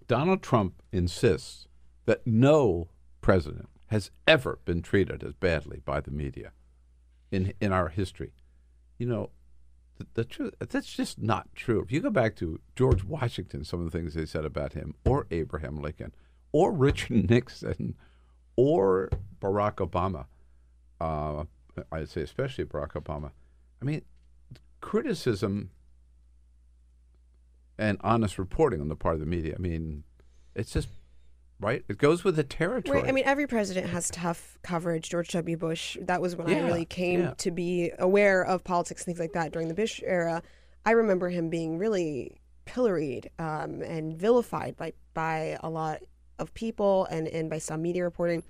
[0.07, 1.67] Donald Trump insists
[2.05, 2.89] that no
[3.21, 6.51] president has ever been treated as badly by the media
[7.31, 8.33] in in our history.
[8.97, 9.29] You know,
[9.97, 11.81] the, the truth that's just not true.
[11.81, 14.95] If you go back to George Washington, some of the things they said about him,
[15.05, 16.13] or Abraham Lincoln,
[16.51, 17.95] or Richard Nixon,
[18.55, 19.09] or
[19.41, 20.25] Barack Obama,
[21.01, 21.43] uh,
[21.91, 23.31] I'd say especially Barack Obama.
[23.81, 24.03] I mean,
[24.81, 25.71] criticism
[27.77, 29.55] and honest reporting on the part of the media.
[29.57, 30.03] I mean,
[30.55, 30.89] it's just
[31.59, 31.83] right.
[31.87, 32.99] It goes with the territory.
[32.99, 33.09] Right.
[33.09, 35.09] I mean, every president has tough coverage.
[35.09, 35.57] George W.
[35.57, 37.33] Bush, that was when I really came yeah.
[37.37, 40.41] to be aware of politics and things like that during the Bush era.
[40.85, 46.01] I remember him being really pilloried um, and vilified by, by a lot
[46.39, 48.43] of people and, and by some media reporting.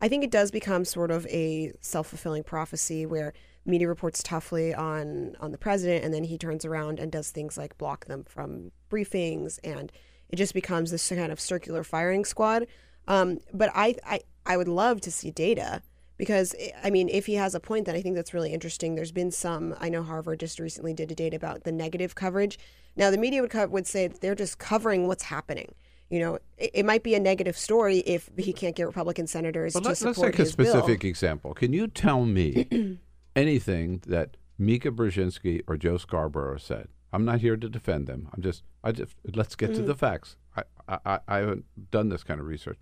[0.00, 3.32] I think it does become sort of a self fulfilling prophecy where
[3.64, 7.56] media reports toughly on on the president, and then he turns around and does things
[7.56, 9.90] like block them from briefings, and
[10.34, 12.66] it just becomes this kind of circular firing squad.
[13.06, 15.80] Um, but I, I I would love to see data
[16.16, 18.96] because I mean, if he has a point, then I think that's really interesting.
[18.96, 19.76] There's been some.
[19.78, 22.58] I know Harvard just recently did a data about the negative coverage.
[22.96, 25.72] Now the media would co- would say that they're just covering what's happening.
[26.10, 29.74] You know, it, it might be a negative story if he can't get Republican senators
[29.74, 30.66] But to let, support us take a his bill.
[30.66, 31.54] specific example.
[31.54, 32.98] Can you tell me
[33.36, 36.88] anything that Mika Brzezinski or Joe Scarborough said?
[37.14, 38.28] I'm not here to defend them.
[38.34, 39.86] I'm just, I just let's get to Mm.
[39.86, 40.36] the facts.
[40.56, 40.62] I,
[41.06, 42.78] I, I- haven't done this kind of research.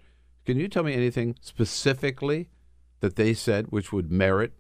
[0.47, 2.49] Can you tell me anything specifically
[3.01, 4.53] that they said which would merit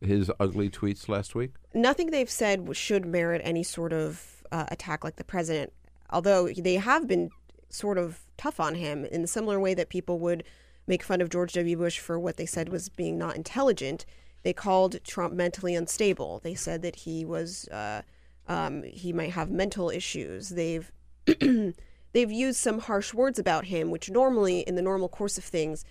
[0.00, 1.52] his ugly tweets last week?
[1.74, 5.72] nothing they've said should merit any sort of uh, attack like the president.
[6.10, 7.30] Although they have been
[7.68, 10.44] sort of tough on him in a similar way that people would
[10.86, 11.76] make fun of George W.
[11.76, 14.06] Bush for what they said was being not intelligent.
[14.44, 16.38] They called Trump mentally unstable.
[16.44, 18.02] They said that he was uh,
[18.48, 20.50] um, he might have mental issues.
[20.50, 20.90] They've
[21.40, 25.84] they've used some harsh words about him, which normally in the normal course of things,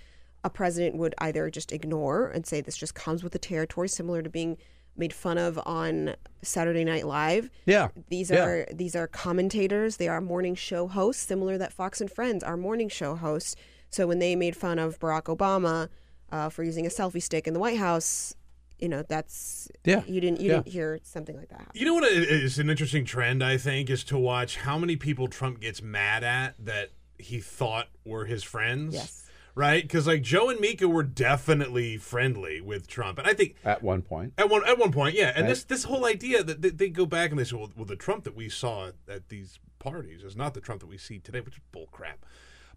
[0.43, 4.21] a president would either just ignore and say this just comes with the territory, similar
[4.21, 4.57] to being
[4.95, 7.49] made fun of on Saturday Night Live.
[7.65, 7.87] Yeah.
[8.09, 8.45] These Yeah.
[8.45, 9.97] are these are commentators.
[9.97, 13.55] They are morning show hosts, similar that Fox and Friends are morning show hosts.
[13.89, 15.89] So when they made fun of Barack Obama
[16.31, 18.35] uh, for using a selfie stick in the White House,
[18.79, 20.03] you know that's Yeah.
[20.05, 20.55] You didn't you Yeah.
[20.57, 21.59] didn't hear something like that.
[21.59, 21.71] happen.
[21.79, 25.27] You know what is an interesting trend, I think, is to watch how many people
[25.27, 28.93] Trump gets mad at that he thought were his friends.
[28.95, 29.19] Yes.
[29.55, 29.83] Right?
[29.83, 34.01] Because like Joe and Mika were definitely friendly with Trump, and I think At one
[34.01, 35.27] point, at one at one point, yeah.
[35.35, 35.49] And Right.
[35.49, 37.95] this this whole idea that they, they go back and they say, well, well, the
[37.95, 41.19] Trump that we saw at, at these parties is not the Trump that we see
[41.19, 42.25] today, which is bull crap.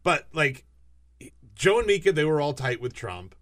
[0.02, 0.66] But like
[1.54, 3.34] Joe and Mika, they were all tight with Trump.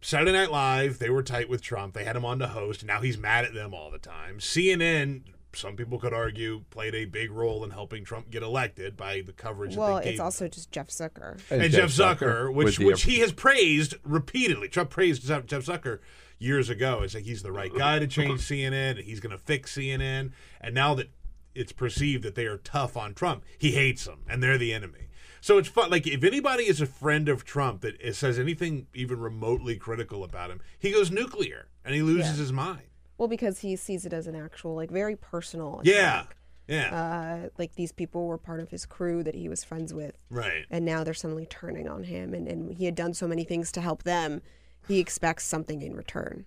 [0.00, 1.94] Saturday Night Live, they were tight with Trump.
[1.94, 2.84] They had him on to host.
[2.84, 4.38] Now he's mad at them all the time.
[4.38, 5.22] CNN,
[5.52, 9.32] some people could argue, played a big role in helping Trump get elected by the
[9.32, 10.12] coverage Well, that they gave.
[10.14, 11.40] it's also just Jeff Zucker.
[11.50, 14.68] and, Jeff Zucker, with which which he has praised repeatedly.
[14.68, 15.98] Trump praised Jeff Jeff Zucker
[16.38, 17.00] years ago.
[17.02, 20.30] It's like he's the right guy to change CNN, and he's going to fix CNN.
[20.60, 21.10] And now that
[21.58, 25.08] it's perceived that they are tough on Trump, he hates them, and they're the enemy.
[25.40, 25.90] So it's fun.
[25.90, 30.50] Like if anybody is a friend of Trump that says anything even remotely critical about
[30.50, 32.42] him, he goes nuclear and he loses Yeah.
[32.42, 32.82] his mind.
[33.16, 35.80] Well, because he sees it as an actual, like, very personal.
[35.84, 36.24] Yeah.
[36.68, 36.94] Yeah.
[36.94, 40.16] Uh, like these people were part of his crew that he was friends with.
[40.28, 40.66] Right.
[40.70, 43.72] And now they're suddenly turning on him, and, and he had done so many things
[43.72, 44.42] to help them.
[44.86, 46.44] He expects something in return.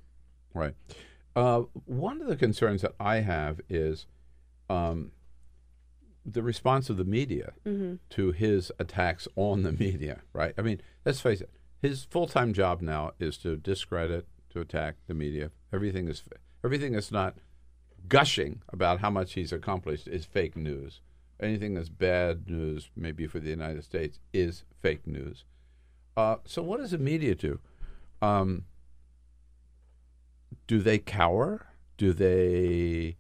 [0.54, 0.76] Right.
[1.36, 4.06] Uh, one of the concerns that I have is
[4.72, 5.11] um,
[6.26, 7.99] the response of the media Mhm.
[8.11, 10.22] to his attacks on the media.
[10.34, 10.53] Right.
[10.57, 11.49] I mean, let's face it.
[11.81, 15.52] His full time job now is to discredit, to attack the media.
[15.73, 16.23] Everything is
[16.64, 17.38] everything that's not
[18.07, 21.02] gushing about how much he's accomplished is fake news.
[21.39, 25.43] Anything that's bad news, maybe for the United States, is fake news.
[26.15, 27.60] Uh, so, what does the media do?
[28.22, 28.65] Um,
[30.68, 31.68] do they cower?
[31.98, 33.18] Do they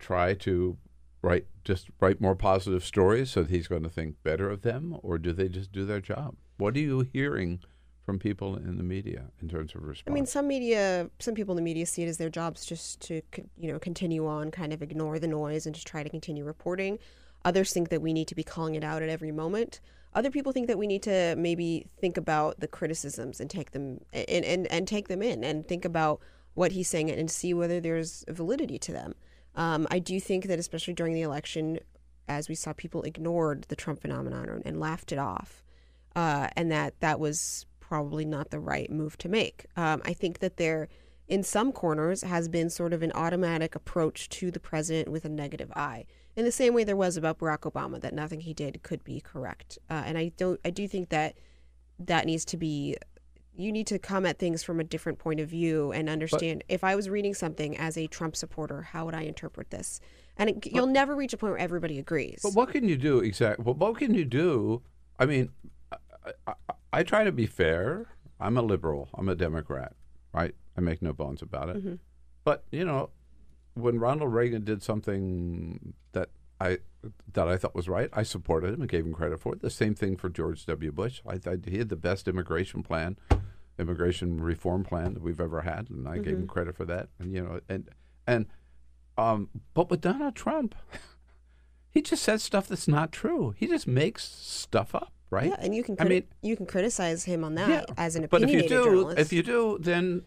[0.00, 0.76] try to
[1.22, 4.96] write just write more positive stories so that he's going to think better of them,
[5.02, 6.34] or do they just do their job?
[6.56, 7.60] What are you hearing
[8.04, 10.12] from people in the media in terms of response?
[10.12, 13.00] I mean, some media, some people in the media see it as their jobs just
[13.02, 13.22] to,
[13.56, 16.98] you know, continue on, kind of ignore the noise and just try to continue reporting.
[17.44, 19.80] Others think that we need to be calling it out at every moment.
[20.12, 24.00] Other people think that we need to maybe think about the criticisms and take them
[24.12, 26.20] and, and, and take them in and think about
[26.54, 29.14] what he's saying and see whether there's validity to them.
[29.60, 31.80] Um, I do think that especially during the election,
[32.26, 35.62] as we saw, people ignored the Trump phenomenon and, laughed it off,
[36.16, 39.66] uh, and that that was probably not the right move to make.
[39.76, 40.88] Um, I think that there,
[41.28, 45.28] in some corners, has been sort of an automatic approach to the president with a
[45.28, 46.06] negative eye,
[46.36, 49.20] in the same way there was about Barack Obama, that nothing he did could be
[49.20, 49.78] correct.
[49.90, 51.36] Uh, and I don't, I do think that
[51.98, 52.96] that needs to be.
[53.60, 56.64] You need to come at things from a different point of view and understand.
[56.68, 60.00] if I was reading something as a Trump supporter, how would I interpret this?
[60.36, 62.40] And it, you'll never reach a point where everybody agrees.
[62.42, 63.64] But what can you do exactly?
[63.64, 64.82] Well, what can you do?
[65.18, 65.50] I mean,
[65.92, 66.54] I, I,
[66.92, 68.06] I try to be fair.
[68.38, 69.08] I'm a liberal.
[69.14, 69.94] I'm a Democrat,
[70.32, 70.54] right?
[70.76, 71.84] I make no bones about it.
[71.84, 71.98] Mhm.
[72.44, 73.10] But you know,
[73.74, 76.30] when Ronald Reagan did something that
[76.60, 76.78] I
[77.32, 79.60] that I thought was right, I supported him and gave him credit for it.
[79.60, 80.90] The same thing for George W.
[80.92, 81.20] Bush.
[81.26, 83.18] I thought he had the best immigration plan,
[83.80, 86.48] immigration reform plan that we've ever had, and I gave him Mhm.
[86.48, 87.08] credit for that.
[87.18, 87.88] And you know, and
[88.26, 88.46] and
[89.18, 90.74] um, but with Donald Trump,
[91.90, 93.54] he just says stuff that's not true.
[93.56, 95.48] He just makes stuff up, right?
[95.48, 98.24] Yeah, and you can I mean, you can criticize him on that yeah, as an
[98.24, 99.18] opinionated but if you do, journalist.
[99.18, 100.22] if you do, then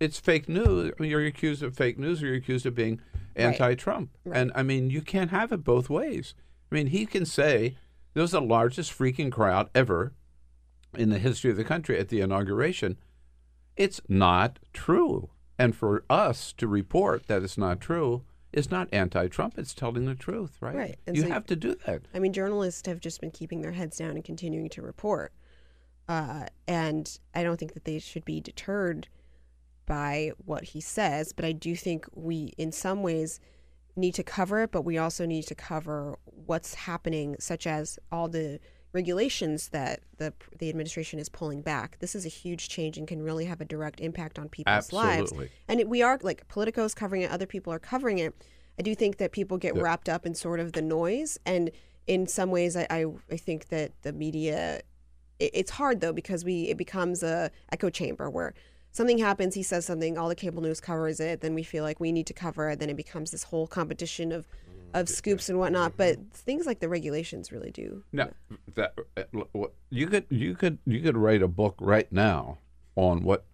[0.00, 0.92] it's fake news.
[0.98, 3.00] I mean, you're accused of fake news, or you're accused of being
[3.34, 4.10] anti-Trump.
[4.30, 6.34] And I mean, you can't have it both ways.
[6.70, 7.76] I mean, he can say
[8.14, 10.12] there was the largest freaking crowd ever
[10.94, 12.96] in the history of the country at the inauguration.
[13.76, 15.30] It's not true.
[15.58, 19.58] And for us to report that it's not true is not anti-Trump.
[19.58, 20.74] It's telling the truth, right?
[20.74, 20.98] Right.
[21.06, 22.02] And you so- have to do that.
[22.14, 25.32] I mean, journalists have just been keeping their heads down and continuing to report.
[26.08, 29.08] Uh, and I don't think that they should be deterred
[29.84, 33.40] by what he says, but I do think we, in some ways,
[33.96, 38.28] need to cover it, but we also need to cover what's happening, such as all
[38.28, 38.60] the
[38.92, 41.98] regulations that the the administration is pulling back.
[42.00, 45.22] This is a huge change and can really have a direct impact on people's lives.
[45.22, 45.50] Absolutely.
[45.68, 48.34] And it, we are like Politico's covering it, other people are covering it.
[48.78, 49.82] I do think that people get Yeah.
[49.82, 51.70] wrapped up in sort of the noise, and
[52.06, 54.82] in some ways, I I, I think that the media.
[55.38, 58.54] It, it's hard though because we it becomes a echo chamber where
[58.90, 62.00] something happens, he says something, all the cable news covers it, then we feel like
[62.00, 64.48] we need to cover it, then it becomes this whole competition of
[64.94, 65.96] of scoops and whatnot.
[65.96, 68.02] But things like the regulations really do.
[68.12, 68.30] Now,
[68.74, 69.22] that uh,
[69.90, 72.58] you could you could you could write a book right now
[72.96, 73.44] on what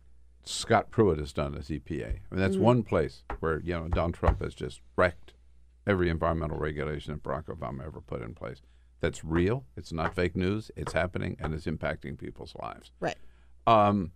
[0.44, 2.04] Scott Pruitt has done as EPA.
[2.06, 2.60] I mean, that's Mhm.
[2.60, 5.32] one place where you know Donald Trump has just wrecked
[5.86, 8.62] every environmental regulation that Barack Obama ever put in place.
[9.00, 9.64] That's real.
[9.76, 10.70] It's not fake news.
[10.76, 12.90] It's happening and it's impacting people's lives.
[13.00, 13.16] Right.
[13.66, 14.12] Um,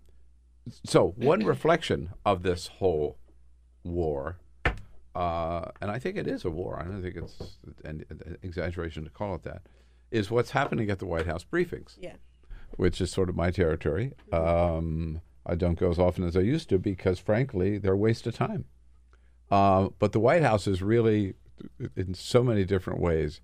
[0.85, 3.19] so one reflection of this whole
[3.85, 4.39] war,
[5.19, 6.79] uh, and I think it is a war.
[6.81, 9.63] I don't think it's an, an exaggeration to call it that.
[10.13, 11.97] Is what's happening at the White House briefings?
[12.01, 12.15] Yeah.
[12.77, 14.13] Which is sort of my territory.
[14.33, 18.29] Um, I don't go as often as I used to because, frankly, they're a waste
[18.29, 18.67] of time.
[19.51, 21.35] Uh, but the White House is really,
[21.97, 23.41] in so many different ways.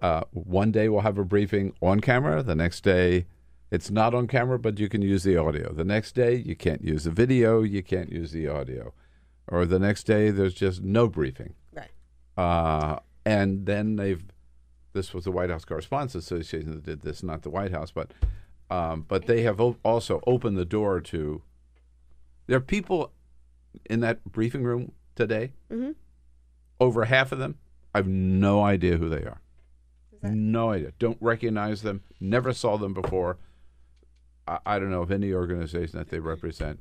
[0.00, 2.42] Uh, one day we'll have a briefing on camera.
[2.42, 3.26] The next day,
[3.70, 5.74] it's not on camera, but you can use the audio.
[5.74, 7.60] The next day, you can't use the video.
[7.60, 8.94] You can't use the audio.
[9.48, 11.54] Or the next day, there's just no briefing.
[11.72, 11.90] Right.
[12.36, 14.22] Uh, and then they've.
[14.94, 18.12] This was the White House Correspondents Association that did this, not the White House, but
[18.70, 21.42] um, but they have o- also opened the door to.
[22.46, 23.12] There are people
[23.88, 25.52] in that briefing room today.
[25.70, 25.94] Mhm.
[26.80, 27.56] Over half of them,
[27.94, 29.40] I have no idea who they are.
[30.22, 30.92] No idea.
[30.98, 32.02] Don't recognize them.
[32.20, 33.38] Never saw them before.
[34.46, 36.80] I, I don't know of any organization that they represent,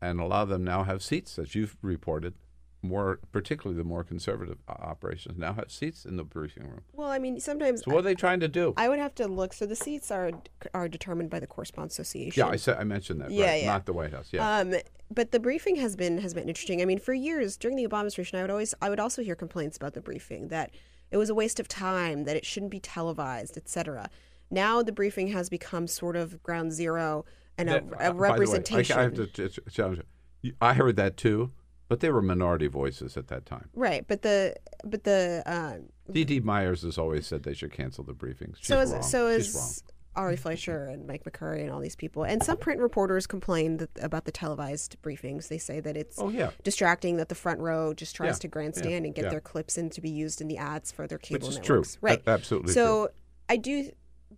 [0.00, 2.34] and a lot of them now have seats, as you've reported,
[2.82, 6.82] more, particularly the more conservative operations, now have seats in the briefing room.
[6.92, 8.74] Well, I mean, sometimes So what are they trying to do?
[8.76, 9.52] I would have to look.
[9.52, 10.30] So the seats are
[10.74, 12.40] are determined by the Correspondents Association.
[12.40, 13.30] yeah, I said I mentioned that.
[13.30, 13.72] Yeah, right, yeah.
[13.72, 14.28] Not the White House.
[14.32, 14.58] Yeah.
[14.58, 14.74] Um,
[15.10, 16.82] but the briefing has been has been interesting.
[16.82, 19.34] I mean, for years during the Obama administration, I would always I would also hear
[19.34, 20.70] complaints about the briefing that
[21.10, 24.10] it was a waste of time, that it shouldn't be televised, etc.
[24.50, 27.24] Now the briefing has become sort of ground zero
[27.58, 28.96] and a, That- a uh, by the way, representation.
[28.96, 30.00] I, I have to ch- ch- challenge
[30.42, 30.52] you.
[30.60, 31.52] I heard that too,
[31.88, 33.68] but they were minority voices at that time.
[33.74, 34.54] Right, but the
[34.84, 35.76] but the uh,
[36.12, 38.56] Dee Dee Myers has always said they should cancel the briefings.
[38.58, 39.02] She's so is wrong.
[39.02, 39.64] so She's wrong.
[39.64, 39.82] is
[40.14, 43.90] Ari Fleischer and Mike McCurry and all these people, and some print reporters complain that,
[44.00, 45.48] about the televised briefings.
[45.48, 46.52] They say that it's Oh, yeah.
[46.64, 49.30] distracting, that the front row just tries Yeah, to yeah, grandstand and get yeah.
[49.30, 51.76] their clips in to be used in the ads for their cable is true.
[51.80, 51.98] networks.
[52.00, 53.10] Right, A- absolutely So
[53.50, 53.90] I do,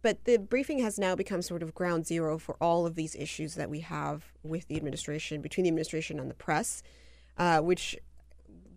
[0.03, 3.55] but the briefing has now become sort of ground zero for all of these issues
[3.55, 6.83] that we have with the administration, between the administration and the press,
[7.37, 7.97] uh, which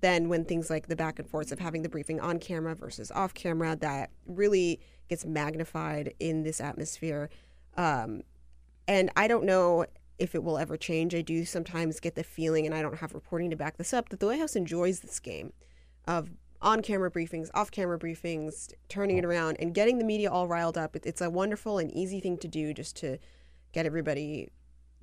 [0.02, 3.12] then when things like the back and forths of having the briefing on camera versus
[3.12, 7.30] off camera that really gets magnified in this atmosphere.
[7.78, 8.24] Um,
[8.88, 9.86] and i don't know
[10.20, 11.16] if it will ever change.
[11.16, 14.10] I do sometimes get the feeling and i don't have reporting to back this up
[14.10, 15.54] that the white house enjoys this game
[16.08, 16.30] of
[16.62, 20.78] on camera briefings off camera briefings turning it around and getting the media all riled
[20.78, 20.96] up.
[20.96, 23.18] It's a wonderful and easy thing to do just to
[23.74, 24.50] get everybody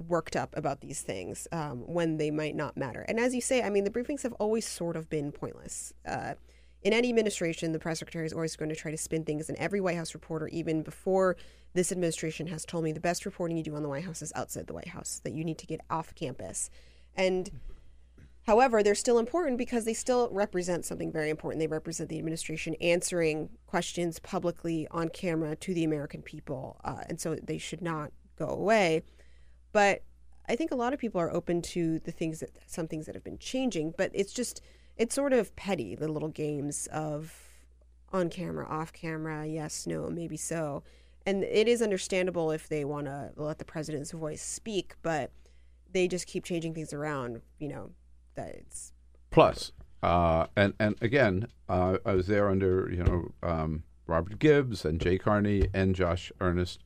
[0.07, 3.05] worked up about these things um, when they might not matter.
[3.09, 5.93] And as you say, I mean, the briefings have always sort of been pointless.
[6.07, 6.35] Uh,
[6.83, 9.59] in any administration, the press secretary is always going to try to spin things, and
[9.59, 11.37] every White House reporter, even before
[11.75, 14.33] this administration, has told me the best reporting you do on the White House is
[14.37, 16.71] outside the White House, that you need to get off campus.
[17.17, 17.51] And
[18.49, 21.61] However, they're still important because they still represent something very important.
[21.61, 26.81] They represent the administration answering questions publicly on camera to the American people.
[26.83, 29.03] Uh, and so they should not go away.
[29.73, 30.03] But
[30.49, 33.15] I think a lot of people are open to the things that some things that
[33.15, 34.63] have been changing, but it's just,
[34.97, 37.35] it's sort of petty, the little games of
[38.15, 40.83] on camera, off camera, yes, no, maybe so.
[41.27, 45.33] And it is understandable if they want to let the president's voice speak, but
[45.93, 47.91] they just keep changing things around, you know,
[48.39, 48.93] that it's
[49.31, 54.85] Plus, uh, and and again, uh, I was there under you know um, Robert Gibbs
[54.85, 56.83] and Jay Carney and Josh Earnest,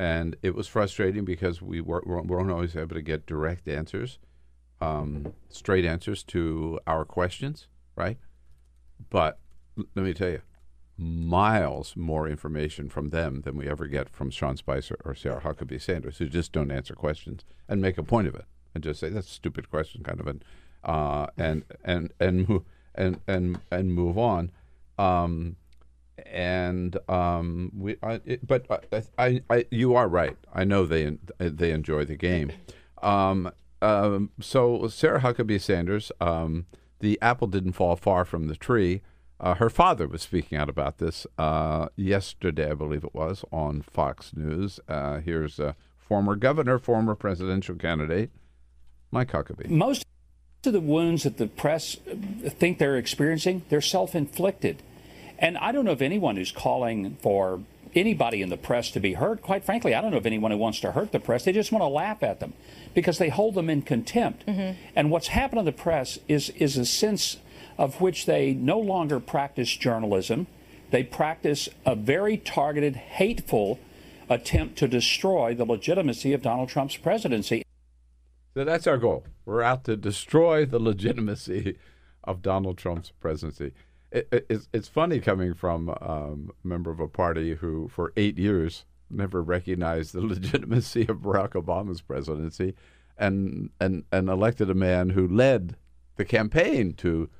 [0.00, 4.18] and it was frustrating because we weren't, weren't always able to get direct answers,
[4.80, 8.18] um, straight answers to our questions, right?
[9.10, 9.38] But
[9.76, 10.42] let me tell you,
[10.98, 15.80] miles more information from them than we ever get from Sean Spicer or Sarah Huckabee
[15.80, 19.08] Sanders, who just don't answer questions and make a point of it and just say
[19.08, 20.44] that's a stupid question, kind of, and
[20.86, 22.62] uh, and and and move
[22.94, 24.50] and and and move on.
[24.98, 25.56] Um,
[26.24, 30.36] and um, we, I, it, but I, I, I, you are right.
[30.54, 32.52] I know they they enjoy the game.
[33.02, 33.52] Um,
[33.82, 36.64] um, so Sarah Huckabee Sanders, um,
[37.00, 39.02] the apple didn't fall far from the tree.
[39.38, 43.82] Uh, her father was speaking out about this uh, yesterday, I believe it was, on
[43.82, 44.80] Fox News.
[44.88, 48.30] Uh, here's a former governor, former presidential candidate,
[49.10, 49.68] Mike Huckabee.
[49.68, 50.06] Most
[50.66, 54.82] of the wounds that the press uh, think they're experiencing, they're self inflicted.
[55.38, 57.60] And I don't know if anyone who's calling for
[57.94, 59.42] anybody in the press to be hurt.
[59.42, 61.44] Quite frankly, I don't know if anyone who wants to hurt the press.
[61.44, 62.52] They just want to laugh at them
[62.94, 64.46] because they hold them in contempt.
[64.46, 64.78] Mm-hmm.
[64.94, 67.38] And what's happened in the press is, is a sense
[67.78, 70.46] of which they no longer practice journalism.
[70.90, 73.78] They practice a very targeted, hateful
[74.28, 77.64] attempt to destroy the legitimacy of Donald Trump's presidency.
[78.54, 79.24] So that's our goal.
[79.46, 81.78] We're out to destroy the legitimacy
[82.24, 83.72] of Donald Trump's presidency.
[84.12, 88.12] It, it, it's, it's funny coming from um, a member of a party who, for
[88.16, 92.74] eight years, never recognized the legitimacy of Barack Obama's presidency,
[93.16, 95.76] and and and elected a man who led
[96.16, 97.30] the campaign to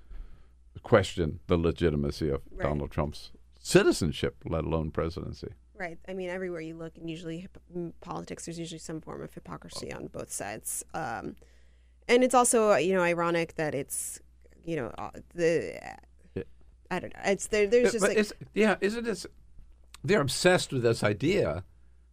[0.83, 2.63] question the legitimacy of Right.
[2.69, 5.49] Donald Trump's citizenship, let alone presidency.
[5.77, 5.99] right.
[6.09, 9.35] I mean, everywhere you look, and usually hip- in politics, there's usually some form of
[9.35, 10.85] hypocrisy on both sides.
[10.95, 11.35] Um,
[12.09, 14.21] and it's also, you know, ironic that it's,
[14.65, 15.79] you know, uh, the.
[16.89, 17.21] I don't know.
[17.25, 17.67] It's there.
[17.67, 19.27] There's Yeah, just but like yeah, isn't it?
[20.05, 21.65] They're obsessed with this idea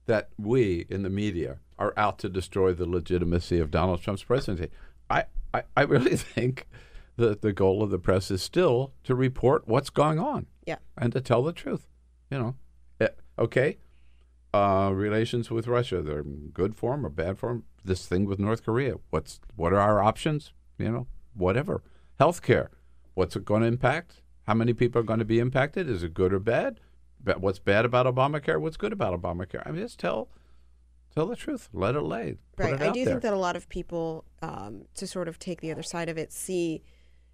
[0.08, 4.72] that we in the media are out to destroy the legitimacy of Donald Trump's presidency.
[5.10, 6.68] I, I, I really think
[7.18, 10.48] that the goal of the press is still to report what's going on.
[10.66, 10.78] Yeah.
[10.98, 11.86] And to tell the truth.
[12.32, 12.56] You know,
[13.00, 13.78] Eh, okay,
[14.54, 17.64] uh, relations with Russia, they're good form or bad form.
[17.84, 20.54] This thing with North Korea, what's what are our options?
[20.78, 21.84] You know, whatever.
[22.20, 22.70] Healthcare,
[23.14, 24.22] what's it going to impact?
[24.44, 25.90] How many people are going to be impacted?
[25.90, 26.80] Is it good or bad?
[27.38, 28.60] What's bad about Obamacare?
[28.60, 29.64] What's good about Obamacare?
[29.66, 30.30] I mean, just tell
[31.16, 31.70] tell the truth.
[31.74, 32.38] Let it lay.
[32.58, 32.74] Right.
[32.74, 33.14] it I do there.
[33.14, 36.18] think that a lot of people, um, to sort of take the other side of
[36.18, 36.84] it, see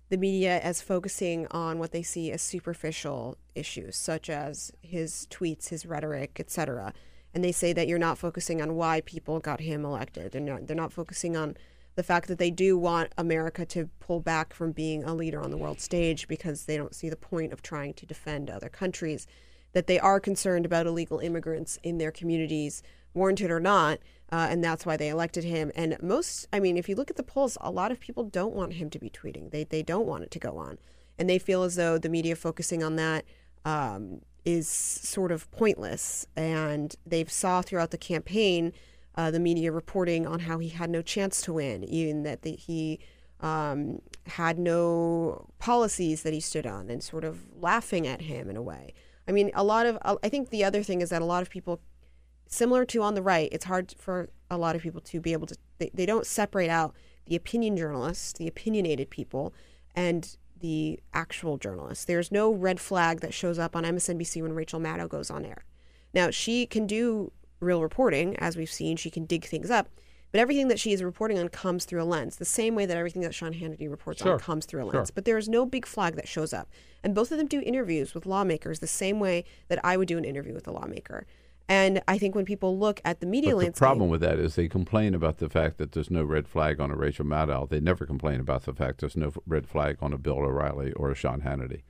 [0.09, 5.69] the media as focusing on what they see as superficial issues, such as his tweets,
[5.69, 6.93] his rhetoric, etc.
[7.33, 10.31] And they say that you're not focusing on why people got him elected.
[10.31, 10.67] They're not.
[10.67, 11.55] They're not focusing on
[11.95, 15.51] the fact that they do want America to pull back from being a leader on
[15.51, 19.27] the world stage because they don't see the point of trying to defend other countries.
[19.73, 22.81] That they are concerned about illegal immigrants in their communities,
[23.13, 23.99] warranted or not,
[24.31, 25.71] uh, and that's why they elected him.
[25.75, 28.55] And most, I mean, if you look at the polls, a lot of people don't
[28.55, 29.51] want him to be tweeting.
[29.51, 30.79] They they don't want it to go on,
[31.19, 33.25] and they feel as though the media focusing on that
[33.65, 36.27] um, is sort of pointless.
[36.35, 38.73] And they've saw throughout the campaign
[39.15, 42.51] uh, the media reporting on how he had no chance to win, even that the,
[42.51, 42.99] he
[43.41, 48.55] um, had no policies that he stood on, and sort of laughing at him in
[48.55, 48.93] a way.
[49.27, 51.49] I mean, a lot of I think the other thing is that a lot of
[51.49, 51.81] people
[52.49, 55.47] similar to on the right, it's hard for a lot of people to be able
[55.47, 56.95] to, they, they don't separate out
[57.27, 59.53] the opinion journalists, the opinionated people,
[59.95, 62.05] and the actual journalists.
[62.05, 65.63] There's no red flag that shows up on MSNBC when Rachel Maddow goes on air.
[66.13, 69.89] Now, she can do real reporting, as we've seen, she can dig things up,
[70.31, 72.95] but everything that she is reporting on comes through a lens, the same way that
[72.97, 74.33] everything that Sean Hannity reports Sure.
[74.33, 75.07] on comes through a lens.
[75.09, 75.13] Sure.
[75.15, 76.69] But there is no big flag that shows up.
[77.03, 80.17] And both of them do interviews with lawmakers the same way that I would do
[80.17, 81.25] an interview with a lawmaker.
[81.69, 84.39] And I think when people look at the media But the landscape, problem with that
[84.39, 87.69] is they complain about the fact that there's no red flag on a Rachel Maddow.
[87.69, 91.11] They never complain about the fact there's no red flag on a Bill O'Reilly or
[91.11, 91.83] a Sean Hannity.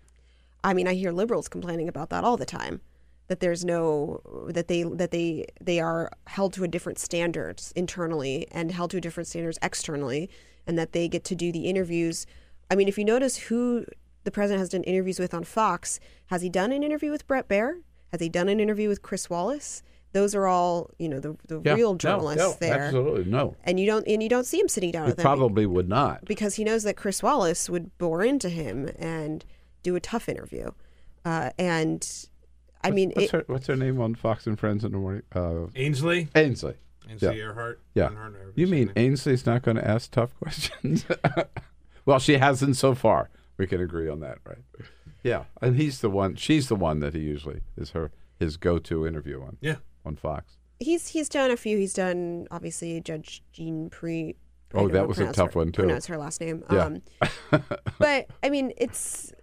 [0.65, 2.81] I mean, I hear liberals complaining about that all the time.
[3.29, 8.47] That there's no that they that they they are held to a different standards internally
[8.51, 10.29] and held to different standards externally,
[10.67, 12.25] and that they get to do the interviews.
[12.69, 13.85] I mean, if you notice who
[14.23, 17.47] the president has done interviews with on Fox, has he done an interview with Bret
[17.47, 17.81] Baier?
[18.11, 19.83] Has he done an interview with Chris Wallace?
[20.11, 22.79] Those are all you know the the Yeah, real journalists no, there.
[22.85, 23.55] absolutely, no.
[23.63, 25.87] And you don't and you don't see him sitting down He with them probably would
[25.87, 26.25] not.
[26.25, 29.45] because he knows that Chris Wallace would bore into him and
[29.83, 30.71] do a tough interview.
[31.23, 32.27] Uh, and
[32.83, 35.21] I mean, what's, it, her, what's her name on Fox and Friends in the morning?
[35.35, 36.29] Uh, Ainsley?
[36.33, 36.73] Ainsley.
[37.09, 37.43] Ainsley yeah.
[37.43, 37.75] Earhardt?
[37.93, 38.09] Yeah.
[38.09, 41.05] Earnhardt, You mean Ainsley's not going to ask tough questions?
[42.05, 43.29] well, she hasn't so far.
[43.57, 44.59] We can agree on that, right?
[45.23, 46.35] Yeah, and he's the one.
[46.35, 49.57] She's the one that he usually is her his go-to interview on.
[49.61, 49.75] Yeah.
[50.05, 50.57] on Fox.
[50.79, 51.77] he's he's done a few.
[51.77, 54.35] He's done obviously Judge Jean Pre.
[54.73, 55.81] I Oh, that was a tough her- one, too.
[55.81, 56.63] Pronounce her last name.
[56.71, 56.85] Yeah.
[56.85, 57.01] Um,
[57.99, 59.33] but I mean, it's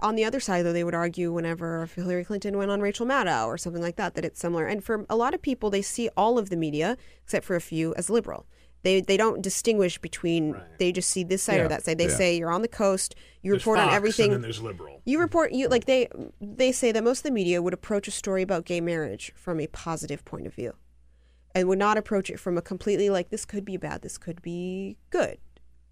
[0.00, 0.72] on the other side though.
[0.72, 4.24] They would argue whenever Hillary Clinton went on Rachel Maddow or something like that that
[4.24, 4.66] it's similar.
[4.66, 7.60] And for a lot of people, they see all of the media except for a
[7.60, 8.46] few as liberal.
[8.82, 10.54] They they don't distinguish between.
[10.78, 11.64] They just see this side Yeah.
[11.64, 11.98] or that side.
[11.98, 12.16] They Yeah.
[12.16, 13.14] say you're on the coast.
[13.42, 14.26] You There's report on everything.
[14.26, 15.02] And then there's liberal.
[15.04, 16.08] You report you like they
[16.40, 19.58] they say that most of the media would approach a story about gay marriage from
[19.60, 20.74] a positive point of view
[21.54, 24.40] and would not approach it from a completely like this could be bad, this could
[24.42, 25.38] be good,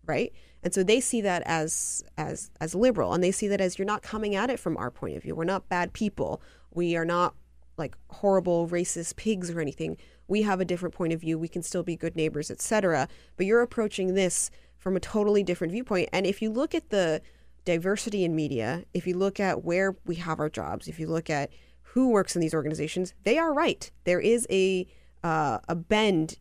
[0.07, 0.33] right?
[0.63, 3.87] And so they see that as as as liberal and they see that as you're
[3.87, 5.35] not coming at it from our point of view.
[5.35, 6.41] We're not bad people.
[6.73, 7.35] We are not
[7.79, 9.97] like horrible racist pigs or anything.
[10.29, 11.39] We have a different point of view.
[11.39, 13.09] We can still be good neighbors, etc.
[13.37, 16.09] But you're approaching this from a totally different viewpoint.
[16.13, 17.21] And if you look at the
[17.65, 21.29] diversity in media, if you look at where we have our jobs, if you look
[21.29, 21.51] at
[21.83, 23.91] who works in these organizations, they are right.
[24.05, 24.87] There is a
[25.25, 26.39] uh, a bend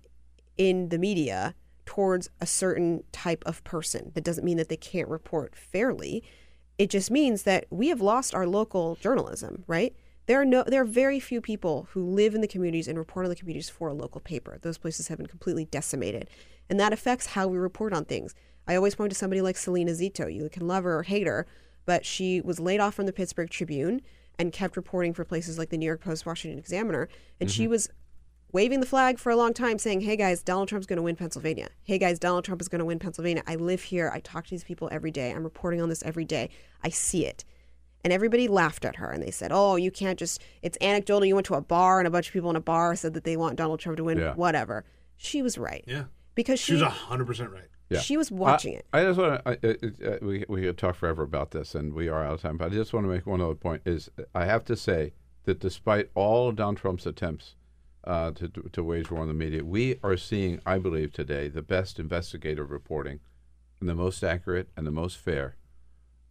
[0.58, 1.56] in the media
[1.86, 4.12] towards a certain type of person.
[4.14, 6.24] That doesn't mean that they can't report fairly.
[6.78, 9.96] It just means that we have lost our local journalism, right?
[10.28, 13.26] There are no there are very few people who live in the communities and report
[13.26, 14.58] on the communities for a local paper.
[14.62, 16.30] Those places have been completely decimated.
[16.70, 18.34] And that affects how we report on things.
[18.68, 20.34] I always point to somebody like Selena Zito.
[20.34, 21.46] You can love her or hate her,
[21.86, 24.02] but she was laid off from the Pittsburgh Tribune
[24.40, 27.08] and kept reporting for places like the New York Post, Washington Examiner.
[27.40, 27.70] And she Mhm.
[27.70, 27.90] was
[28.52, 31.16] waving the flag for a long time saying, hey guys, Donald Trump's going to win
[31.16, 31.70] Pennsylvania.
[31.84, 33.44] Hey guys, Donald Trump is going to win Pennsylvania.
[33.46, 34.10] I live here.
[34.14, 35.32] I talk to these people every day.
[35.32, 36.50] I'm reporting on this every day.
[36.84, 37.46] I see it.
[38.06, 41.26] And everybody laughed at her and they said, oh, you can't just, it's anecdotal.
[41.26, 43.24] You went to a bar and a bunch of people in a bar said that
[43.24, 44.36] they want Donald Trump to win, Yeah.
[44.36, 44.86] whatever.
[45.18, 45.84] She was right.
[45.88, 46.04] Yeah.
[46.36, 47.64] Because She she, was 100% right.
[47.90, 48.00] Yeah.
[48.02, 48.86] She was watching I, it.
[48.94, 50.14] I just want to.
[50.14, 52.58] Uh, we we could talk forever about this, and we are out of time.
[52.58, 55.14] But I just want to make one other point: is I have to say
[55.46, 57.56] that despite all of Donald Trump's attempts
[58.04, 61.62] uh, to to wage war on the media, we are seeing, I believe, today the
[61.62, 63.20] best investigative reporting,
[63.80, 65.56] and the most accurate and the most fair,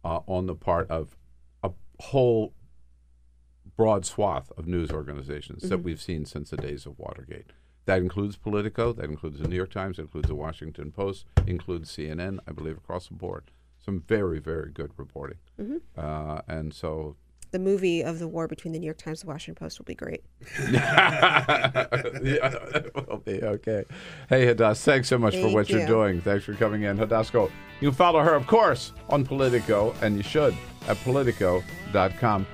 [0.03, 1.15] uh, on the part of
[1.99, 2.53] whole
[3.77, 5.83] broad swath of news organizations that Mhm.
[5.83, 7.51] we've seen since the days of Watergate.
[7.85, 11.91] That includes Politico, that includes the New York Times, that includes the Washington Post, includes
[11.91, 13.51] CNN, I believe, across the board.
[13.79, 15.37] Some very, very good reporting.
[15.59, 15.81] Mhm.
[15.95, 17.17] Uh, and so
[17.55, 19.85] the movie of the war between the New York Times and the Washington Post will
[19.85, 20.25] be great.
[20.71, 21.85] yeah,
[22.21, 23.85] it will be okay.
[24.27, 25.79] Hey, Hadas, thanks so much for what you.
[25.79, 26.19] are doing.
[26.19, 26.97] Thanks for coming in.
[26.97, 30.53] Hadas Gold, you can follow her, of course, on Politico, and you should
[30.89, 32.45] at politico.com.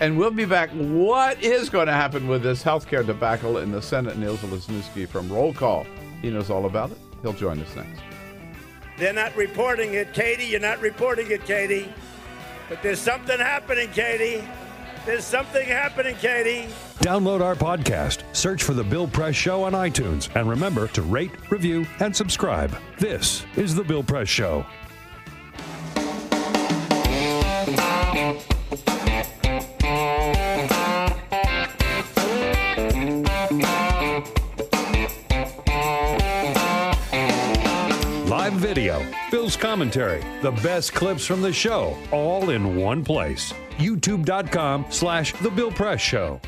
[0.00, 0.70] And we'll be back.
[0.70, 4.16] What is going to happen with this healthcare debacle in the Senate?
[4.16, 5.86] Niels Lesniewski from Roll Call.
[6.22, 6.98] He knows all about it.
[7.20, 8.00] He'll join us next.
[8.96, 10.46] They're not reporting it, Katie.
[10.46, 11.92] You're not reporting it, Katie.
[12.68, 14.46] But there's something happening, Katie.
[15.04, 16.68] There's something happening, Katie.
[16.98, 21.30] Download our podcast, search for The Bill Press Show on iTunes, and remember to rate,
[21.50, 22.76] review, and subscribe.
[22.98, 24.66] This is The Bill Press Show.
[38.46, 43.52] Live video, Bill's commentary, the best clips from the show, all in one place.
[43.76, 46.40] YouTube.com slash The Bill Press Show.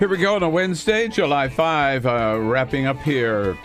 [0.00, 3.56] Here we go on a Wednesday, July 5, uh, wrapping up here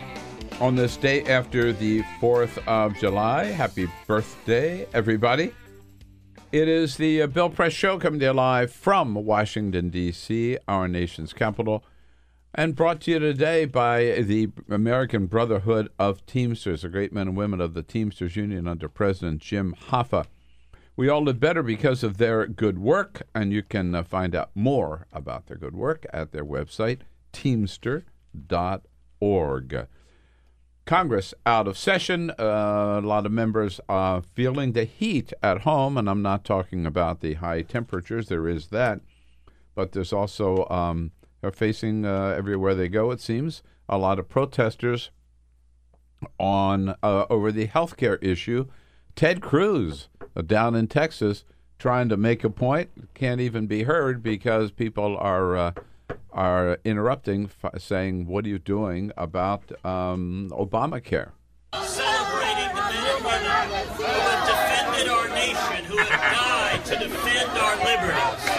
[0.61, 3.45] on this day after the 4th of July.
[3.45, 5.51] Happy birthday, everybody.
[6.51, 10.87] It is the uh, Bill Press Show coming to you live from Washington, D.C., our
[10.87, 11.83] nation's capital,
[12.53, 17.37] and brought to you today by the American Brotherhood of Teamsters, the great men and
[17.37, 20.25] women of the Teamsters Union under President Jim Hoffa.
[20.95, 24.49] We all live better because of their good work, and you can uh, find out
[24.55, 27.01] more about their good work at their website,
[27.31, 29.87] teamster.org.
[30.85, 32.31] Congress out of session.
[32.31, 36.87] Uh, a lot of members are feeling the heat at home, and I'm not talking
[36.87, 38.27] about the high temperatures.
[38.27, 39.01] There is that,
[39.75, 43.11] but there's also um, they're facing uh, everywhere they go.
[43.11, 45.11] It seems a lot of protesters
[46.37, 48.65] on uh, over the health care issue.
[49.15, 51.45] Ted Cruz uh, down in Texas
[51.77, 55.71] trying to make a point can't even be heard because people are uh,
[56.31, 61.31] are interrupting, f- saying, "What are you doing about um, Obamacare?"
[61.73, 67.49] celebrating the men and women who have defended our nation, who have died to defend
[67.57, 68.49] our liberties.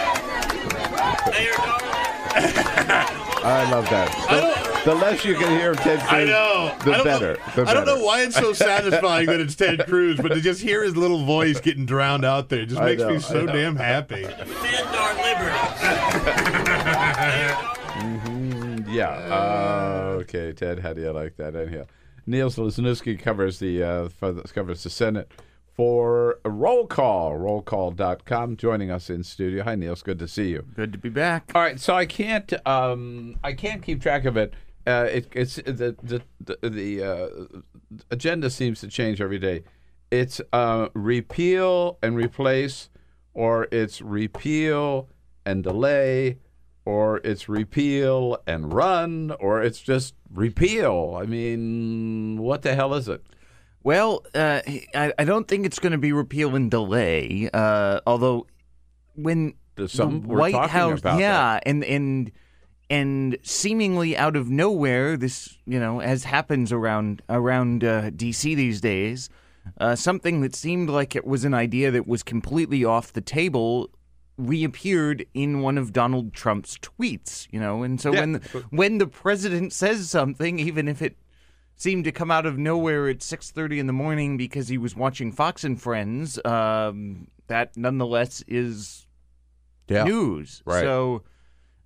[2.93, 4.83] I love that.
[4.83, 6.75] The, the less you can hear of Ted Cruz, I know.
[6.83, 7.33] the I better.
[7.55, 10.41] Know, the I don't know why it's so satisfying that it's Ted Cruz, but to
[10.41, 13.75] just hear his little voice getting drowned out there just makes know, me so damn
[13.75, 14.21] happy.
[14.23, 15.81] Defend our liberties.
[18.01, 19.09] Mhm, yeah.
[19.09, 21.55] Uh, okay, Ted, how do you like that?
[21.55, 21.85] Anyhow,
[22.25, 25.31] Niels Lesniewski covers the uh, for the- covers the Senate
[25.81, 27.31] for Roll Call.
[27.31, 28.55] Rollcall.com.
[28.55, 29.63] Joining us in studio.
[29.63, 29.93] Hi, Neil.
[29.93, 30.63] It's good to see you.
[30.75, 31.51] Good to be back.
[31.55, 34.53] All right, so I can't um, I can't keep track of it.
[34.85, 37.27] Uh, it it's the the the, the uh,
[38.11, 39.63] agenda seems to change every day.
[40.11, 42.91] It's uh, repeal and replace,
[43.33, 45.09] or it's repeal
[45.47, 46.37] and delay,
[46.85, 51.17] or it's repeal and run, or it's just repeal.
[51.19, 53.25] I mean, what the hell is it?
[53.83, 54.61] Well, uh,
[54.93, 57.49] I, I don't think it's going to be repeal and delay.
[57.53, 58.47] Uh, although,
[59.15, 59.53] when
[59.87, 62.31] some- the White House, yeah, and and
[62.89, 68.53] and seemingly out of nowhere, this you know, as happens around around uh, D.C.
[68.53, 69.29] these days,
[69.79, 73.89] uh, something that seemed like it was an idea that was completely off the table
[74.37, 77.47] reappeared in one of Donald Trump's tweets.
[77.51, 81.17] You know, and so Yeah, when but- when the president says something, even if it
[81.81, 85.31] seemed to come out of nowhere at 6:30 in the morning because he was watching
[85.31, 89.07] Fox and Friends, um, that nonetheless is
[89.89, 90.03] Yeah.
[90.03, 90.61] news.
[90.63, 90.81] Right.
[90.83, 91.23] So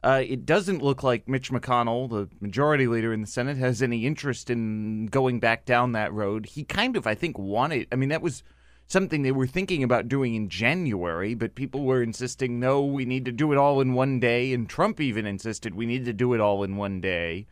[0.04, 4.06] uh, it doesn't look like Mitch McConnell, the majority leader in the Senate, has any
[4.06, 6.46] interest in going back down that road.
[6.46, 7.88] He kind of, I think, wanted.
[7.92, 8.44] I mean, that was
[8.88, 13.26] something they were thinking about doing in January, but people were insisting, no, we need
[13.26, 14.54] to do it all in one day.
[14.54, 17.48] And Trump even insisted we need to do it all in one day.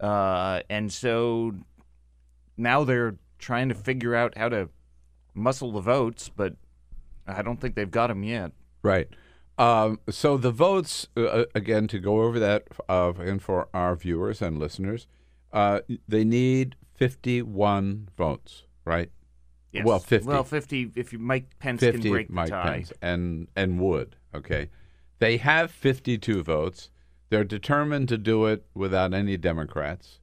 [0.00, 1.52] Uh, and so
[2.56, 4.68] now they're trying to figure out how to
[5.34, 6.54] muscle the votes, but
[7.26, 8.52] I don't think they've got them yet.
[8.82, 9.08] Right.
[9.58, 14.40] Um, so the votes, uh, again, to go over that, uh, and for our viewers
[14.40, 15.06] and listeners,
[15.52, 19.10] uh, they need 51 votes, right?
[19.72, 19.84] Yes.
[19.84, 20.28] Well, 50.
[20.28, 22.76] Well, 50 if you Mike Pence 50 can break Mike the tie.
[22.76, 24.68] Pence and, and would, okay?
[25.18, 26.90] They have 52 votes.
[27.30, 30.18] They're determined to do it without any Democrats.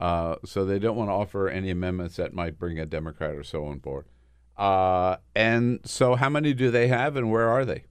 [0.00, 3.44] Uh, so they don't want to offer any amendments that might bring a Democrat or
[3.44, 4.06] so on board.
[4.56, 7.84] Uh, and so how many do they have and where are they?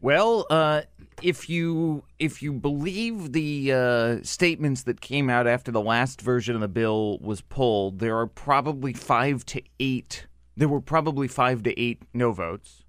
[0.00, 0.82] Well, uh,
[1.22, 6.54] if you if you believe the uh, statements that came out after the last version
[6.54, 10.26] of the bill was pulled, there are probably five to eight.
[10.56, 12.84] There were probably five to eight no votes.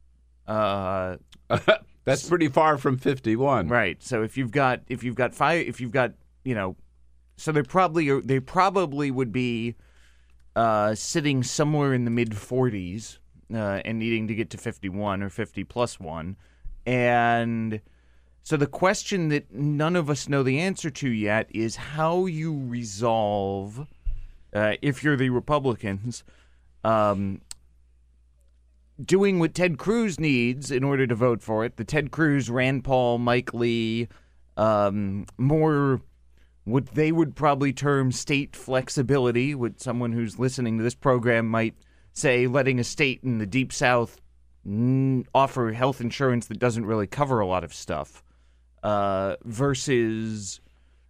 [0.46, 1.18] Uh,
[2.06, 3.68] That's pretty far from 51.
[3.68, 4.02] Right.
[4.02, 6.14] So if you've got if you've got five if you've got
[6.44, 6.78] you know,
[7.38, 9.76] so they probably they probably would be
[10.56, 13.20] uh, sitting somewhere in the mid 40s
[13.54, 16.36] uh, and needing to get to 51 or 50 plus one,
[16.86, 17.80] and
[18.48, 22.58] so the question that none of us know the answer to yet is how you
[22.58, 23.86] resolve,
[24.54, 26.24] uh, if you're the Republicans,
[26.86, 27.42] um,
[29.04, 31.76] doing what Ted Cruz needs in order to vote for it.
[31.76, 34.08] The Ted Cruz, Rand Paul, Mike Lee,
[34.56, 36.00] um, more
[36.68, 41.74] what they would probably term state flexibility, what someone who's listening to this program might
[42.12, 44.20] say, letting a state in the deep south
[44.68, 48.22] mm, offer health insurance that doesn't really cover a lot of stuff,
[48.84, 50.60] uh, versus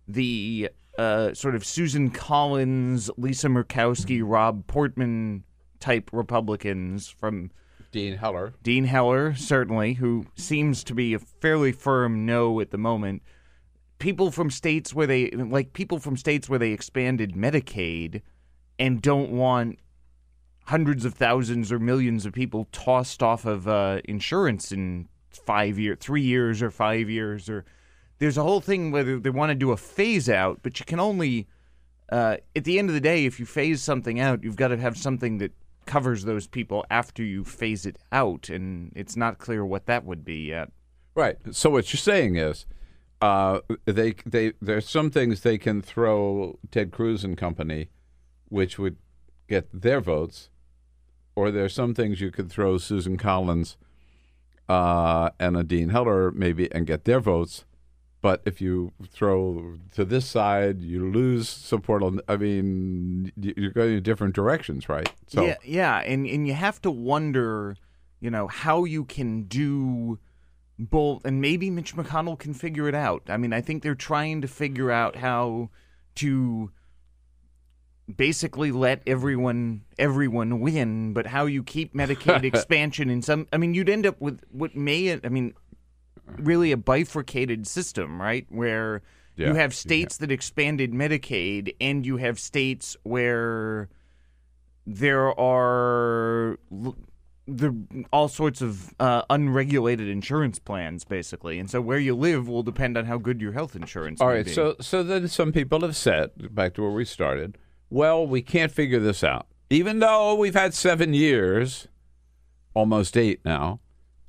[0.08, 0.70] the
[1.00, 5.44] uh, sort of Susan Collins, Lisa Murkowski, Rob Portman
[5.80, 7.50] type Republicans from
[7.92, 8.54] Dean Heller.
[8.62, 13.24] Dean Heller, certainly, who seems to be a fairly firm no at the moment.
[14.00, 18.22] People from states where they like people from states where they expanded Medicaid
[18.78, 19.80] and don't want
[20.66, 25.98] hundreds of thousands or millions of people tossed off of uh, insurance in five years,
[26.00, 27.66] three years, or five years, or
[28.20, 31.00] there's a whole thing whether they want to do a phase out, but you can
[31.00, 31.48] only
[32.12, 34.78] uh, at the end of the day, if you phase something out, you've got to
[34.78, 35.52] have something that
[35.86, 40.24] covers those people after you phase it out, and it's not clear what that would
[40.24, 40.72] be yet.
[41.16, 41.38] Right.
[41.52, 42.66] So what you're saying is,
[43.22, 47.90] uh, they they there's some things they can throw Ted Cruz and company,
[48.50, 48.98] which would
[49.48, 50.50] get their votes,
[51.36, 53.78] or there's some things you could throw Susan Collins,
[54.70, 57.66] uh, and a Dean Heller maybe and get their votes.
[58.22, 62.04] But if you throw to this side, you lose support.
[62.04, 65.12] On, I mean, you're going in different directions, right?
[65.28, 67.78] So yeah, yeah, and and you have to wonder,
[68.20, 70.20] you know, how you can do
[70.80, 73.24] both, and maybe Mitch McConnell can figure it out.
[73.28, 75.70] I mean, I think they're trying to figure out how
[76.16, 76.72] to
[78.14, 83.48] basically let everyone everyone win, but how you keep Medicaid expansion in some.
[83.52, 85.14] I mean, you'd end up with what may.
[85.14, 85.54] I mean,
[86.38, 88.46] really a bifurcated system, right?
[88.50, 89.02] Where
[89.36, 93.90] Yeah, you have states that expanded Medicaid, and you have states where
[94.86, 96.60] there are
[97.48, 97.74] the
[98.12, 102.98] all sorts of uh, unregulated insurance plans, basically, and so where you live will depend
[102.98, 104.20] on how good your health insurance.
[104.20, 104.52] All right, be.
[104.52, 107.58] so so then some people have said, back to where we started,
[107.90, 109.48] well, we can't figure this out.
[109.70, 111.88] Even though we've had seven years,
[112.74, 113.80] almost eight now,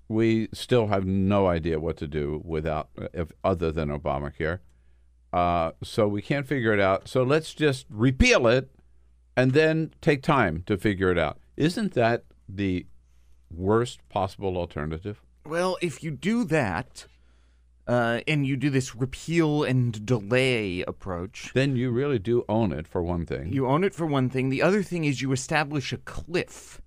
[0.09, 4.61] we still have no idea what to do without, if other than Obamacare.
[5.33, 7.09] Uh, so we can't figure it out.
[7.09, 8.71] So let's just repeal it,
[9.37, 11.39] and then take time to figure it out.
[11.57, 12.87] Isn't that the
[13.51, 15.23] worst possible alternative?
[15.47, 17.07] Well, if you do that,
[17.87, 22.87] uh, and you do this repeal and delay approach, then you really do own it
[22.87, 23.51] for one thing.
[23.53, 24.51] You own it for one thing.
[24.51, 26.83] The other thing is you establish a cliff,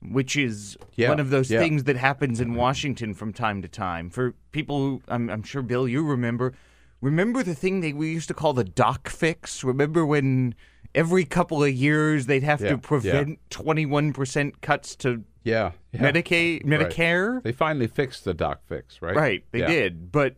[0.00, 1.60] which is Yeah, one of those yeah.
[1.60, 4.08] things that happens in Washington from time to time.
[4.08, 6.54] For people who, I'm, I'm sure, Bill, you remember.
[7.02, 9.62] Remember the thing that we used to call the doc fix?
[9.62, 10.54] Remember when
[10.94, 16.00] every couple of years they'd have Yeah, to prevent 21% cuts to Yeah, yeah.
[16.12, 16.80] Medicaid, Right.
[16.90, 17.42] Medicare?
[17.42, 19.16] They finally fixed the doc fix, right?
[19.16, 19.68] Right, they Yeah.
[19.68, 20.12] did.
[20.12, 20.36] But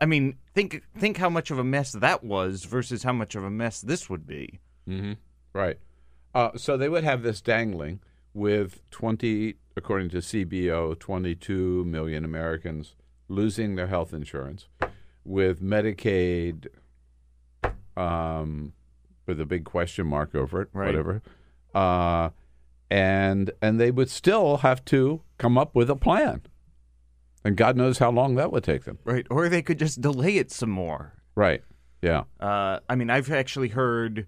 [0.00, 3.44] I mean, think think how much of a mess that was versus how much of
[3.44, 4.58] a mess this would be.
[4.86, 5.12] hmm
[5.54, 5.78] Right.
[6.34, 8.00] Uh, so they would have this dangling
[8.34, 12.96] with 20, according to CBO, 22 million Americans
[13.28, 14.66] losing their health insurance,
[15.24, 16.66] with Medicaid
[17.96, 18.72] um,
[19.26, 20.86] with a big question mark over it, Right.
[20.86, 21.22] whatever.
[21.74, 22.30] Uh,
[22.92, 26.42] and and they would still have to come up with a plan.
[27.42, 28.98] And God knows how long that would take them.
[29.04, 29.26] Right.
[29.30, 31.14] Or they could just delay it some more.
[31.34, 31.62] Right.
[32.02, 32.24] Yeah.
[32.38, 34.26] Uh, I mean, I've actually heard.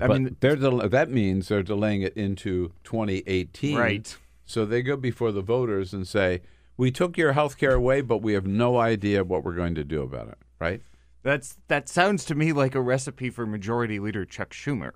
[0.00, 3.76] I but mean, they're del- that means they're delaying it into 2018.
[3.76, 4.16] Right.
[4.46, 6.40] So they go before the voters and say,
[6.76, 9.84] "We took your health care away, but we have no idea what we're going to
[9.84, 10.80] do about it." Right?
[11.22, 14.92] that's that sounds to me like a recipe for Majority Leader Chuck Schumer.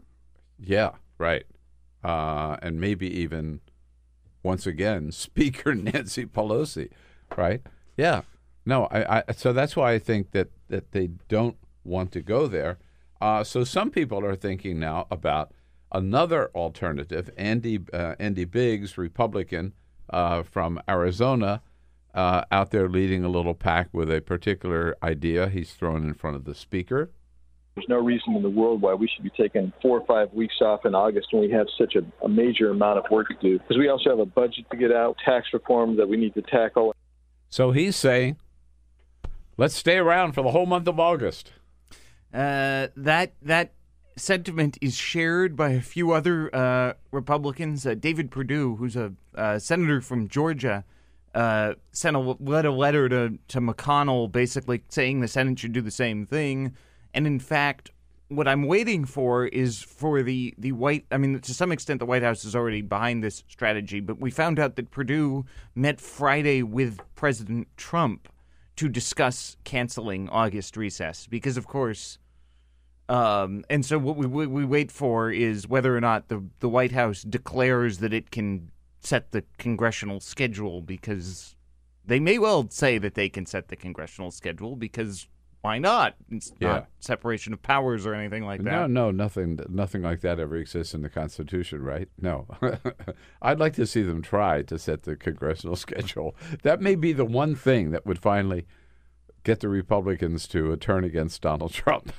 [0.59, 0.93] Yeah.
[1.19, 1.45] Right.
[2.03, 3.61] Uh, and maybe even
[4.43, 6.91] once again, Speaker Nancy Pelosi.
[7.37, 7.63] Right?
[7.97, 8.23] Yeah.
[8.67, 8.87] No.
[8.87, 9.33] I, I.
[9.33, 12.79] So that's why I think that that they don't want to go there.
[13.21, 15.53] Uh, so some people are thinking now about
[15.93, 17.31] another alternative.
[17.37, 19.75] Andy uh, Andy Biggs, Republican
[20.11, 21.63] uh, from Arizona,
[22.15, 26.37] uh, out there leading a little pack with a particular idea he's thrown in front
[26.37, 27.11] of the speaker.
[27.75, 30.57] There's no reason in the world why we should be taking four or five weeks
[30.61, 33.59] off in August when we have such a, a major amount of work to do.
[33.59, 36.43] Because we also have a budget to get out, tax reform that we need to
[36.43, 36.95] tackle.
[37.49, 38.37] So he's saying,
[39.57, 41.53] let's stay around for the whole month of August.
[42.35, 43.73] Uh, that that
[44.17, 47.87] sentiment is shared by a few other uh, Republicans.
[47.87, 50.85] Uh, David Perdue, who's a uh, senator from Georgia,
[51.35, 55.81] uh, sent a led a letter to to McConnell, basically saying the Senate should do
[55.81, 56.77] the same thing.
[57.15, 57.91] And in fact,
[58.29, 61.05] what I'm waiting for is for the the White.
[61.11, 64.01] I mean, to some extent, the White House is already behind this strategy.
[64.01, 68.29] But we found out that Perdue met Friday with President Trump
[68.77, 72.19] to discuss canceling August recess because, of course.
[73.09, 76.69] Um, and so what we, we we wait for is whether or not the the
[76.69, 78.71] White House declares that it can
[79.01, 81.57] set the congressional schedule because
[82.05, 85.27] they may well say that they can set the congressional schedule because
[85.63, 86.15] why not?
[86.31, 86.69] It's Yeah.
[86.69, 88.71] not separation of powers or anything like that.
[88.73, 92.09] no, no, nothing, nothing like that ever exists in the Constitution, right?
[92.21, 92.47] No,
[93.43, 96.35] I'd like to see them try to set the congressional schedule.
[96.63, 98.67] That may be the one thing that would finally
[99.45, 102.13] get the Republicans to uh, turn against Donald Trump.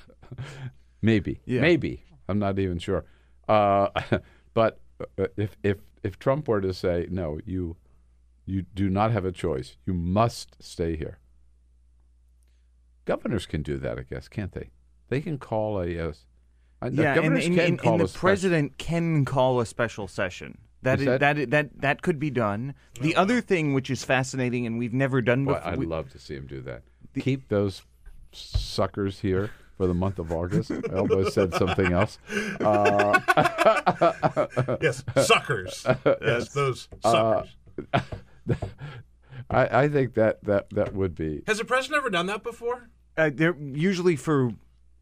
[1.02, 1.62] maybe, Yeah.
[1.62, 2.04] maybe.
[2.28, 3.06] I'm not even sure.
[3.48, 3.90] Uh,
[4.54, 4.80] but
[5.20, 7.76] uh, if if if Trump were to say no, you
[8.46, 9.78] you do not have a choice.
[9.86, 11.18] You must stay here.
[13.16, 14.70] Governors can do that, I guess, can't they?
[15.10, 15.98] They can call a.
[16.00, 16.14] Uh,
[16.92, 20.58] yeah, and, and- and- and the special- president can call a special session.
[20.84, 22.74] That Is is, that- that, is- that that could be done.
[23.02, 26.10] The other thing, which is fascinating, and we've never done Boy, before, I'd we- love
[26.12, 26.84] to see him do that.
[27.20, 27.84] Keep those
[28.32, 30.72] suckers here for the month of August.
[30.72, 32.18] I almost said something else.
[32.62, 33.20] Uh,
[34.82, 35.86] Yes, suckers.
[36.22, 37.50] Yes, those Uh, suckers.
[39.50, 42.90] I, I think that, that that would be Has the president ever done that before?
[43.18, 44.52] Uh, they're usually for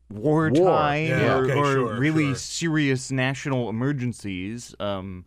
[0.09, 2.35] wartime Yeah, or, okay, or sure, really sure.
[2.35, 4.75] serious national emergencies.
[4.79, 5.25] Um,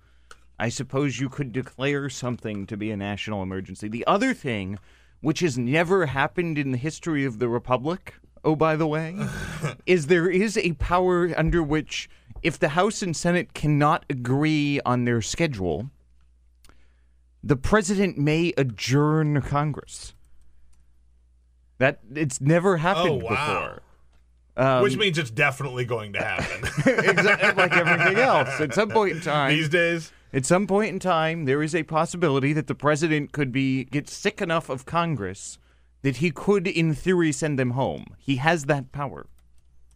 [0.59, 3.89] I suppose you could declare something to be a national emergency.
[3.89, 4.79] The other thing,
[5.21, 8.15] which has never happened in the history of the republic,
[8.45, 9.17] oh by the way,
[9.87, 12.09] is there is a power under which
[12.43, 15.91] if the House and Senate cannot agree on their schedule,
[17.43, 20.15] the president may adjourn Congress.
[21.83, 23.81] That it's never happened Oh, wow.
[24.55, 24.65] before.
[24.65, 26.63] Um, Which means it's definitely going to happen.
[26.87, 28.61] exactly like everything else.
[28.61, 31.83] At some point in time, These days, at some point in time, there is a
[31.83, 35.59] possibility that the president could be get sick enough of Congress
[36.03, 38.15] that he could, in theory, send them home.
[38.17, 39.27] He has that power.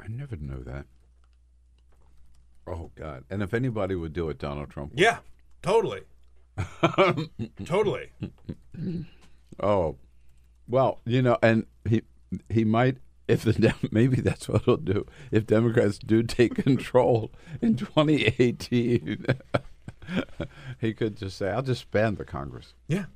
[0.01, 0.87] I never knew that.
[2.67, 3.23] Oh God!
[3.31, 4.91] And if anybody would do it, Donald Trump.
[4.91, 4.99] would.
[5.01, 5.19] yeah,
[5.63, 6.01] totally,
[7.65, 8.11] totally.
[9.63, 9.97] Oh,
[10.69, 12.03] well, you know, and he
[12.49, 12.99] he might
[13.29, 17.31] if the Dem- maybe that's what he'll do if Democrats do take control
[17.61, 19.27] in 2018.
[20.81, 23.07] he could just say, "I'll just ban the Congress." Yeah,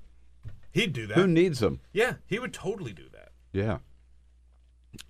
[0.73, 1.17] he'd do that.
[1.17, 1.81] Who needs them?
[1.93, 3.31] yeah, he would totally do that.
[3.53, 3.79] Yeah.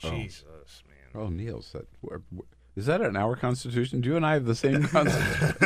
[0.03, 0.11] Oh.
[0.11, 1.23] Jesus, man.
[1.23, 1.87] Oh, Neil said,
[2.77, 4.01] "Is that in our Constitution?
[4.03, 5.57] Do you and I have the same Constitution?"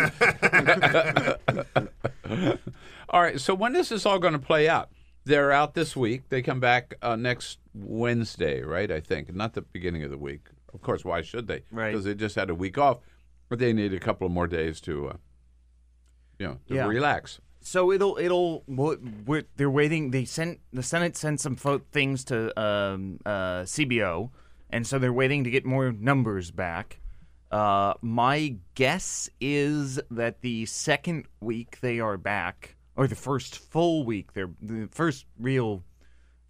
[3.11, 3.41] all right.
[3.41, 4.91] So when is this all going to play out?
[5.25, 6.29] They're out this week.
[6.29, 8.91] They come back uh, next Wednesday, right?
[8.91, 10.49] I think, not the beginning of the week.
[10.73, 11.63] Of course, why should they?
[11.71, 11.93] Right.
[11.93, 12.99] Because they just had a week off,
[13.49, 15.17] but they need a couple of more days to, uh,
[16.39, 16.87] you know, to Yeah.
[16.87, 17.41] relax.
[17.61, 18.63] So it'll it'll
[19.57, 20.11] they're waiting.
[20.11, 24.31] They sent the Senate sent some fo- things to um, uh, CBO,
[24.69, 27.01] and so they're waiting to get more numbers back.
[27.51, 34.05] Uh, my guess is that the second week they are back, or the first full
[34.05, 35.83] week they're the first real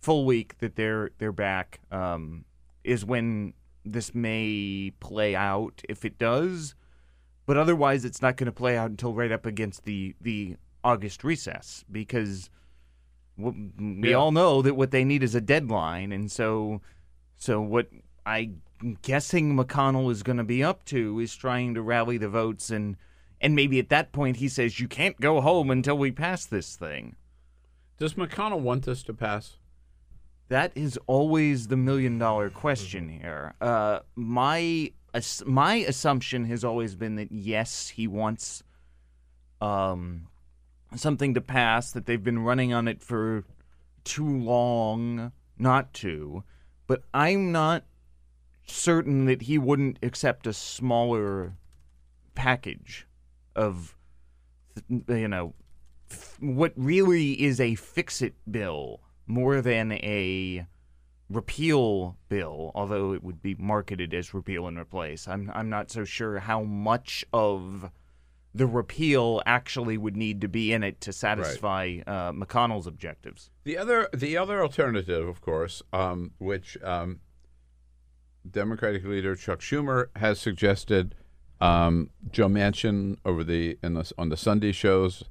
[0.02, 2.44] full week that they're they're back um,
[2.82, 3.54] is when
[3.86, 5.82] this may play out.
[5.88, 6.74] If it does,
[7.46, 11.24] but otherwise it's not going to play out until right up against the the August
[11.24, 12.50] recess because
[13.38, 14.16] w- we Yeah.
[14.16, 16.80] all know that what they need is a deadline, and so
[17.36, 17.88] so what
[18.26, 18.60] I'm
[19.02, 22.96] guessing McConnell is going to be up to is trying to rally the votes and
[23.44, 26.76] and maybe at that point he says you can't go home until we pass this
[26.76, 27.14] thing.
[27.98, 29.58] Does McConnell want this to pass?
[30.48, 33.54] That is always the million dollar question here.
[33.60, 34.92] Uh, my
[35.44, 38.62] my assumption has always been that yes, he wants
[39.60, 40.28] um,
[40.96, 41.92] something to pass.
[41.92, 43.44] That they've been running on it for
[44.04, 46.44] too long not to.
[46.86, 47.84] But I'm not
[48.66, 51.56] certain that he wouldn't accept a smaller
[52.34, 53.06] package
[53.56, 53.96] of
[55.08, 55.54] you know
[56.10, 60.66] f- what really is a fix it bill more than a
[61.30, 65.26] repeal bill, although it would be marketed as repeal and replace.
[65.26, 67.90] I'm I'm not so sure how much of
[68.54, 73.50] the repeal actually would need to be in it to satisfy uh, McConnell's objectives.
[73.64, 77.18] The other, the other alternative, of course, um, which um,
[78.48, 81.16] Democratic leader Chuck Schumer has suggested,
[81.60, 85.24] um, Joe Manchin over the the on the Sunday shows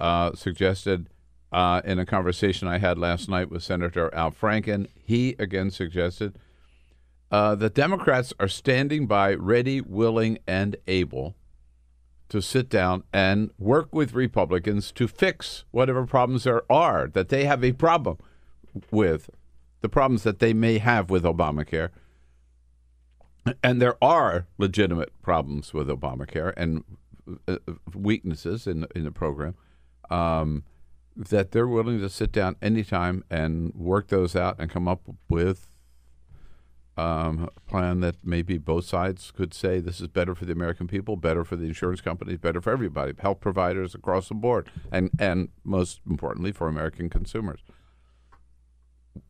[0.00, 1.08] uh, suggested
[1.52, 4.88] uh, in a conversation I had last night with Senator Al Franken.
[4.94, 6.38] He again suggested
[7.30, 11.34] uh, the Democrats are standing by, ready, willing, and able
[12.28, 17.44] to sit down and work with Republicans to fix whatever problems there are that they
[17.44, 18.18] have a problem
[18.90, 19.30] with,
[19.80, 21.90] the problems that they may have with Obamacare.
[23.62, 26.84] And there are legitimate problems with Obamacare and
[27.48, 27.58] uh,
[27.94, 29.54] weaknesses in in the program
[30.10, 30.64] um,
[31.16, 35.72] that they're willing to sit down anytime and work those out and come up with
[36.96, 40.86] um, a plan that maybe both sides could say this is better for the American
[40.86, 45.10] people, better for the insurance companies, better for everybody, health providers across the board, and
[45.18, 47.60] and most importantly for American consumers.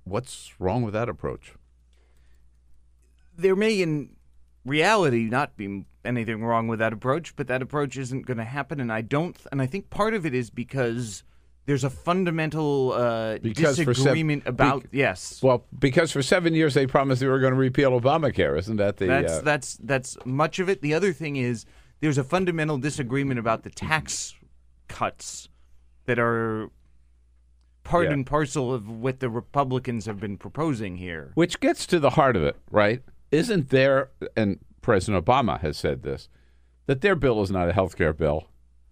[0.05, 1.55] What's wrong with that approach?
[3.37, 4.11] There may in
[4.65, 8.81] reality not be anything wrong with that approach, but that approach isn't going to happen.
[8.81, 11.23] And I don't, and I think part of it is because
[11.67, 15.41] there's a fundamental uh, Because for sev- disagreement about bec- yes.
[15.43, 18.99] Well, because for seven years they promised they were going to repeal Obamacare, isn't that
[18.99, 19.07] the?
[19.07, 20.81] that's uh, that's that's much of it.
[20.81, 21.67] The other thing is
[22.01, 24.35] there's a fundamental disagreement about the tax
[24.89, 25.49] cuts
[26.05, 26.71] that are
[27.83, 28.13] part Yeah.
[28.13, 31.33] and parcel of what the Republicans have been proposing here.
[31.35, 33.03] Which gets to the heart of it, right?
[33.31, 36.28] Isn't there, and President Obama has said this,
[36.86, 38.48] that their bill is not a health care bill.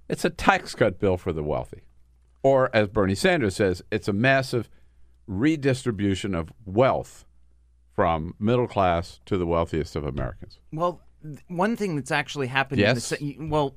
[0.09, 1.83] It's a tax cut bill for the wealthy.
[2.43, 4.69] Or, as Bernie Sanders says, it's a massive
[5.27, 7.25] redistribution of wealth
[7.95, 10.59] from middle class to the wealthiest of Americans.
[10.73, 11.01] Well,
[11.49, 13.09] one thing that's actually happened Yes.
[13.11, 13.77] the well,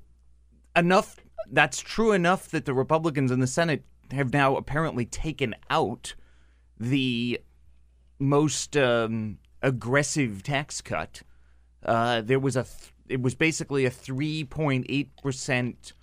[0.75, 1.17] enough
[1.51, 6.13] that's true enough that the Republicans in the Senate have now apparently taken out
[6.77, 7.39] the
[8.19, 11.21] most um, aggressive tax cut.
[11.83, 15.93] Uh, there was a th- it was basically a 3.8 percent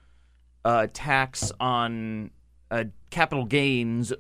[0.64, 2.30] uh, tax on
[2.70, 4.12] uh, capital gains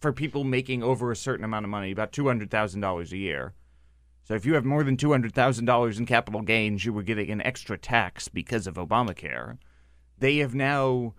[0.00, 3.16] for people making over a certain amount of money, about two hundred thousand dollars a
[3.16, 3.54] year.
[4.24, 7.02] So if you have more than two hundred thousand dollars in capital gains, you were
[7.02, 9.58] getting an extra tax because of Obamacare.
[10.18, 11.14] They have now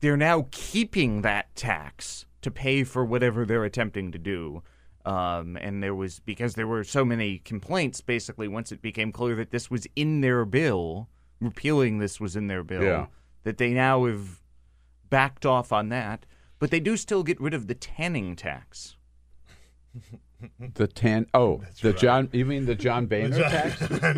[0.00, 4.62] they're now keeping that tax to pay for whatever they're attempting to do.
[5.04, 8.00] Um, and there was because there were so many complaints.
[8.00, 11.08] Basically, once it became clear that this was in their bill,
[11.40, 13.06] repealing this was in their bill, Yeah.
[13.42, 14.40] that they now have
[15.10, 16.24] backed off on that.
[16.58, 18.96] But they do still get rid of the tanning tax.
[20.74, 23.80] The tan oh the John you mean the John Boehner John- tax?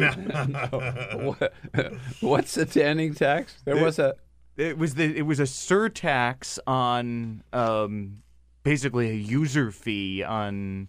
[0.48, 1.36] No.
[1.38, 3.60] What- What's the tanning tax?
[3.64, 4.14] There was a
[4.56, 8.22] It was the it was a surtax on um,
[8.66, 10.88] basically a user fee on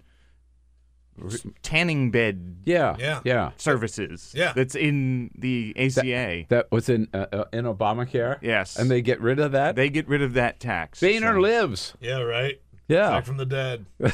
[1.62, 3.22] tanning bed Yeah, Yeah.
[3.24, 3.52] yeah.
[3.58, 4.52] services Yeah.
[4.56, 6.46] that's in the ACA.
[6.50, 8.38] that was in uh, uh, in Obamacare.
[8.42, 9.76] Yes, and they get rid of that.
[9.76, 11.00] They get rid of that tax.
[11.00, 11.94] Boehner so- lives.
[12.02, 12.60] Yeah, right.
[12.88, 13.10] Yeah.
[13.12, 13.86] Back from the dead.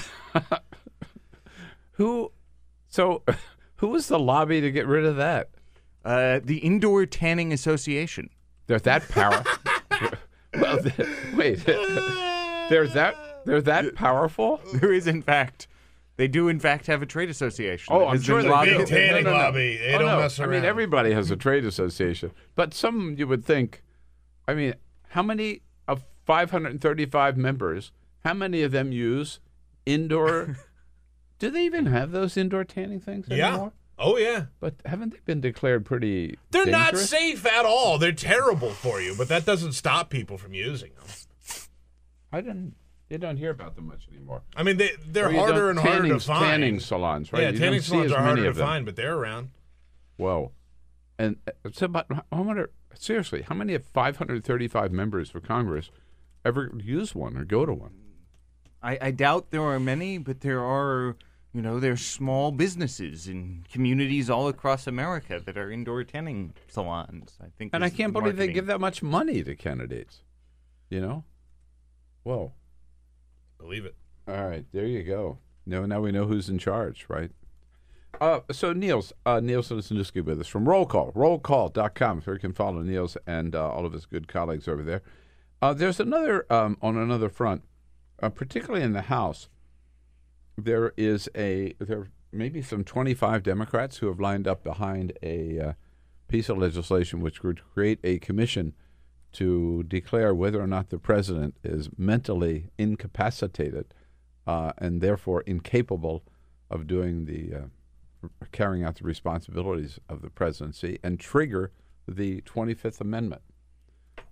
[1.94, 2.32] Who?
[2.90, 3.24] So,
[3.78, 5.50] who was the lobby to get rid of that?
[6.04, 8.30] Uh, the Indoor Tanning Association.
[8.68, 9.44] They're that power.
[10.60, 11.64] well, th- wait.
[11.66, 13.16] They're that.
[13.46, 14.62] They're that powerful.
[14.74, 15.68] There is, in fact,
[16.18, 17.94] they do in fact have a trade association.
[17.94, 18.86] Oh, I'm has sure been they do.
[18.86, 19.44] tanning No, no, no.
[19.44, 19.78] lobby.
[19.78, 20.20] They Oh, don't no.
[20.20, 23.84] mess I mean, everybody has a trade association, but some you would think.
[24.48, 24.74] I mean,
[25.10, 27.92] how many of 535 members?
[28.24, 29.40] How many of them use
[29.86, 30.58] indoor?
[31.40, 33.50] do they even have those indoor tanning things Yeah.
[33.50, 33.74] anymore?
[34.00, 34.46] Oh yeah.
[34.60, 36.38] But haven't they been declared pretty?
[36.52, 37.10] They're not dangerous?
[37.10, 37.98] safe at all.
[38.00, 41.06] They're terrible for you, but that doesn't stop people from using them.
[42.32, 42.76] I didn't.
[43.14, 44.42] You don't hear about them much anymore.
[44.56, 46.46] I mean, they they're Or you harder and harder to find.
[46.46, 47.44] Tanning salons, right?
[47.44, 48.68] Yeah, You tanning salons are many harder to them.
[48.68, 49.52] find, but they're around.
[50.18, 50.52] Whoa.
[51.20, 55.92] And uh, so, but I wonder, seriously, how many of 535 members for Congress
[56.44, 57.94] ever use one or go to one?
[58.82, 61.16] I, I doubt there are many, but there are,
[61.54, 67.38] you know, there's small businesses in communities all across America that are indoor tanning salons.
[67.40, 70.24] I think, And I can't the believe they give that much money to candidates.
[70.90, 71.24] You know?
[72.24, 72.54] Whoa.
[73.64, 73.96] Believe it.
[74.28, 75.38] All right, there you go.
[75.66, 77.32] Now, now we know who's in charge, right?
[78.20, 82.52] Uh, so Niels, uh, Niels Lesniewski with us from Roll Call, rollcall.com, so you can
[82.52, 85.02] follow Niels and uh, all of his good colleagues over there.
[85.62, 87.64] Uh, there's another, um, on another front,
[88.22, 89.48] uh, particularly in the House,
[90.58, 95.60] there is a there may be some 25 Democrats who have lined up behind a
[95.60, 95.74] uh,
[96.28, 98.74] piece of legislation which would create a commission
[99.34, 103.94] to declare whether or not the president is mentally incapacitated
[104.48, 106.24] uh, and therefore incapable
[106.70, 111.72] of doing the uh, carrying out the responsibilities of the presidency and trigger
[112.08, 113.42] the 25th Amendment.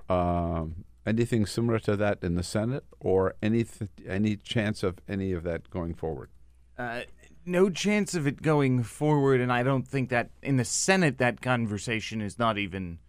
[0.10, 5.32] Um, anything similar to that in the Senate, or any th- any chance of any
[5.32, 6.30] of that going forward?
[6.78, 7.02] Uh,
[7.46, 11.42] no chance of it going forward, and I don't think that in the Senate that
[11.42, 13.00] conversation is not even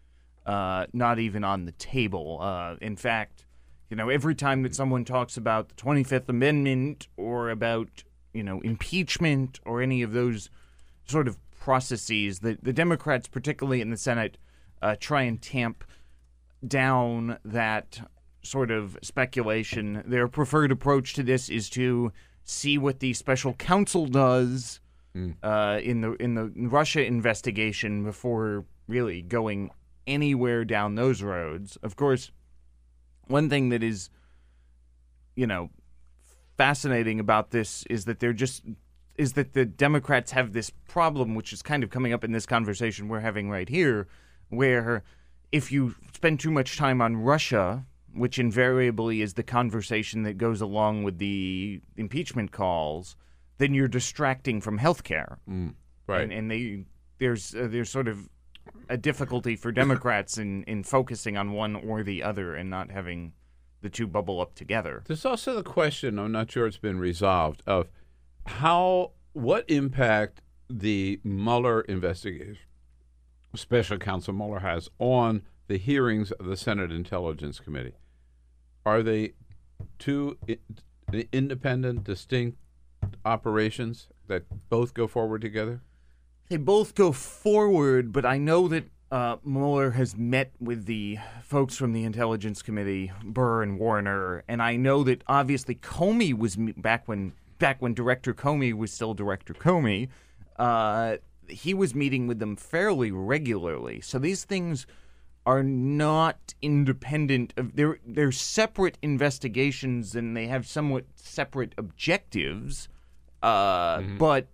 [0.46, 2.38] uh, not even on the table.
[2.40, 3.44] Uh, in fact,
[3.90, 8.42] you know, every time that someone talks about the Twenty Fifth Amendment or about you
[8.42, 10.50] know impeachment or any of those
[11.04, 14.38] sort of processes, the the Democrats, particularly in the Senate,
[14.80, 15.84] uh, try and tamp
[16.66, 18.00] down that
[18.42, 20.02] sort of speculation.
[20.06, 22.12] Their preferred approach to this is to
[22.44, 24.80] see what the special counsel does
[25.42, 29.70] uh, in the in the Russia investigation before really going
[30.06, 31.76] anywhere down those roads.
[31.82, 32.30] Of course,
[33.26, 34.10] one thing that is,
[35.34, 35.70] you know,
[36.56, 38.62] fascinating about this is that they're just
[39.16, 42.46] is that the Democrats have this problem, which is kind of coming up in this
[42.46, 44.08] conversation we're having right here,
[44.48, 45.02] where
[45.50, 47.84] if you spend too much time on Russia,
[48.14, 53.16] which invariably is the conversation that goes along with the impeachment calls,
[53.58, 55.36] then you're distracting from healthcare.
[55.48, 55.74] Mm,
[56.06, 56.22] right.
[56.22, 56.84] And, and they
[57.18, 58.28] there's uh, there's sort of
[58.88, 63.32] a difficulty for Democrats in in focusing on one or the other and not having
[63.82, 65.02] the two bubble up together.
[65.06, 67.88] There's also the question, I'm not sure it's been resolved, of
[68.46, 70.40] how, what impact
[70.70, 72.58] the Mueller investigation,
[73.54, 77.94] special counsel Mueller has on the hearings of the Senate Intelligence Committee.
[78.86, 79.32] Are they
[79.98, 80.38] two
[81.32, 82.58] independent, distinct
[83.24, 85.82] operations that both go forward together?
[86.52, 91.78] They both go forward, but I know that uh, Mueller has met with the folks
[91.78, 97.08] from the Intelligence Committee, Burr and Warner, and I know that obviously Comey was back
[97.08, 100.10] when back when Director Comey was still Director Comey.
[100.58, 101.16] Uh,
[101.48, 104.86] he was meeting with them fairly regularly, so these things
[105.46, 112.90] are not independent of they're they're separate investigations and they have somewhat separate objectives
[113.42, 114.48] uh, but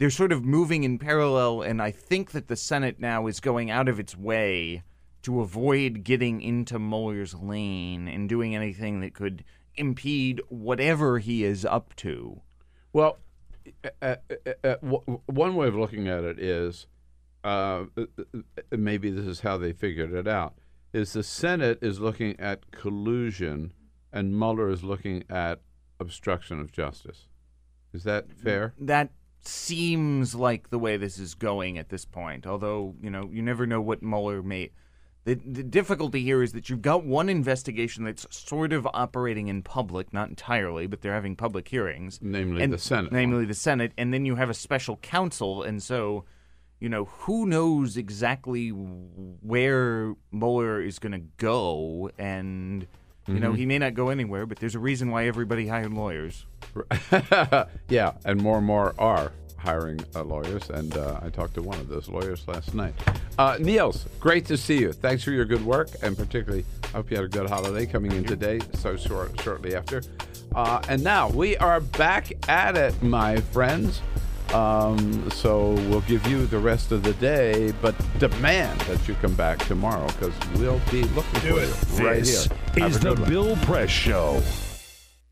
[0.00, 3.70] they're sort of moving in parallel and i think that the senate now is going
[3.70, 4.82] out of its way
[5.22, 9.44] to avoid getting into Mueller's lane and doing anything that could
[9.76, 12.40] impede whatever he is up to
[12.92, 13.18] Well,
[13.84, 14.16] uh, uh,
[14.64, 16.86] uh, w- one way of looking at it is
[17.44, 18.04] uh, uh,
[18.34, 18.38] uh,
[18.70, 20.54] maybe this is how they figured it out
[20.92, 23.72] is the Senate is looking at collusion
[24.12, 25.60] and Mueller is looking at
[26.00, 27.26] obstruction of justice.
[27.92, 28.74] Is that fair?
[28.78, 29.10] that
[29.46, 32.46] seems like the way this is going at this point.
[32.46, 34.70] Although you know, you never know what Mueller may.
[35.24, 39.62] The, the difficulty here is that you've got one investigation that's sort of operating in
[39.62, 42.18] public, not entirely, but they're having public hearings.
[42.22, 43.12] Namely and- the Senate.
[43.12, 46.24] Namely the Senate, and then you have a special counsel, and so,
[46.80, 52.86] you know, who knows exactly where Mueller is going to go, and
[53.34, 53.56] you know, Mhm.
[53.56, 56.46] he may not go anywhere, but there's a reason why everybody hired lawyers.
[57.88, 61.78] yeah, and more and more are hiring uh, lawyers, and uh, I talked to one
[61.80, 62.94] of those lawyers last night.
[63.38, 64.92] Uh, Niels, great to see you.
[64.92, 68.12] Thanks for your good work, and particularly, I hope you had a good holiday coming
[68.12, 70.02] in today, so short, shortly after.
[70.54, 74.00] Uh, and now we are back at it, my friends.
[74.54, 79.34] Um, so we'll give you the rest of the day, but demand that you come
[79.34, 81.98] back tomorrow because we'll be looking Do for it.
[82.00, 82.86] you right This here.
[82.86, 83.14] Is the.
[83.14, 84.42] Bill Press Show.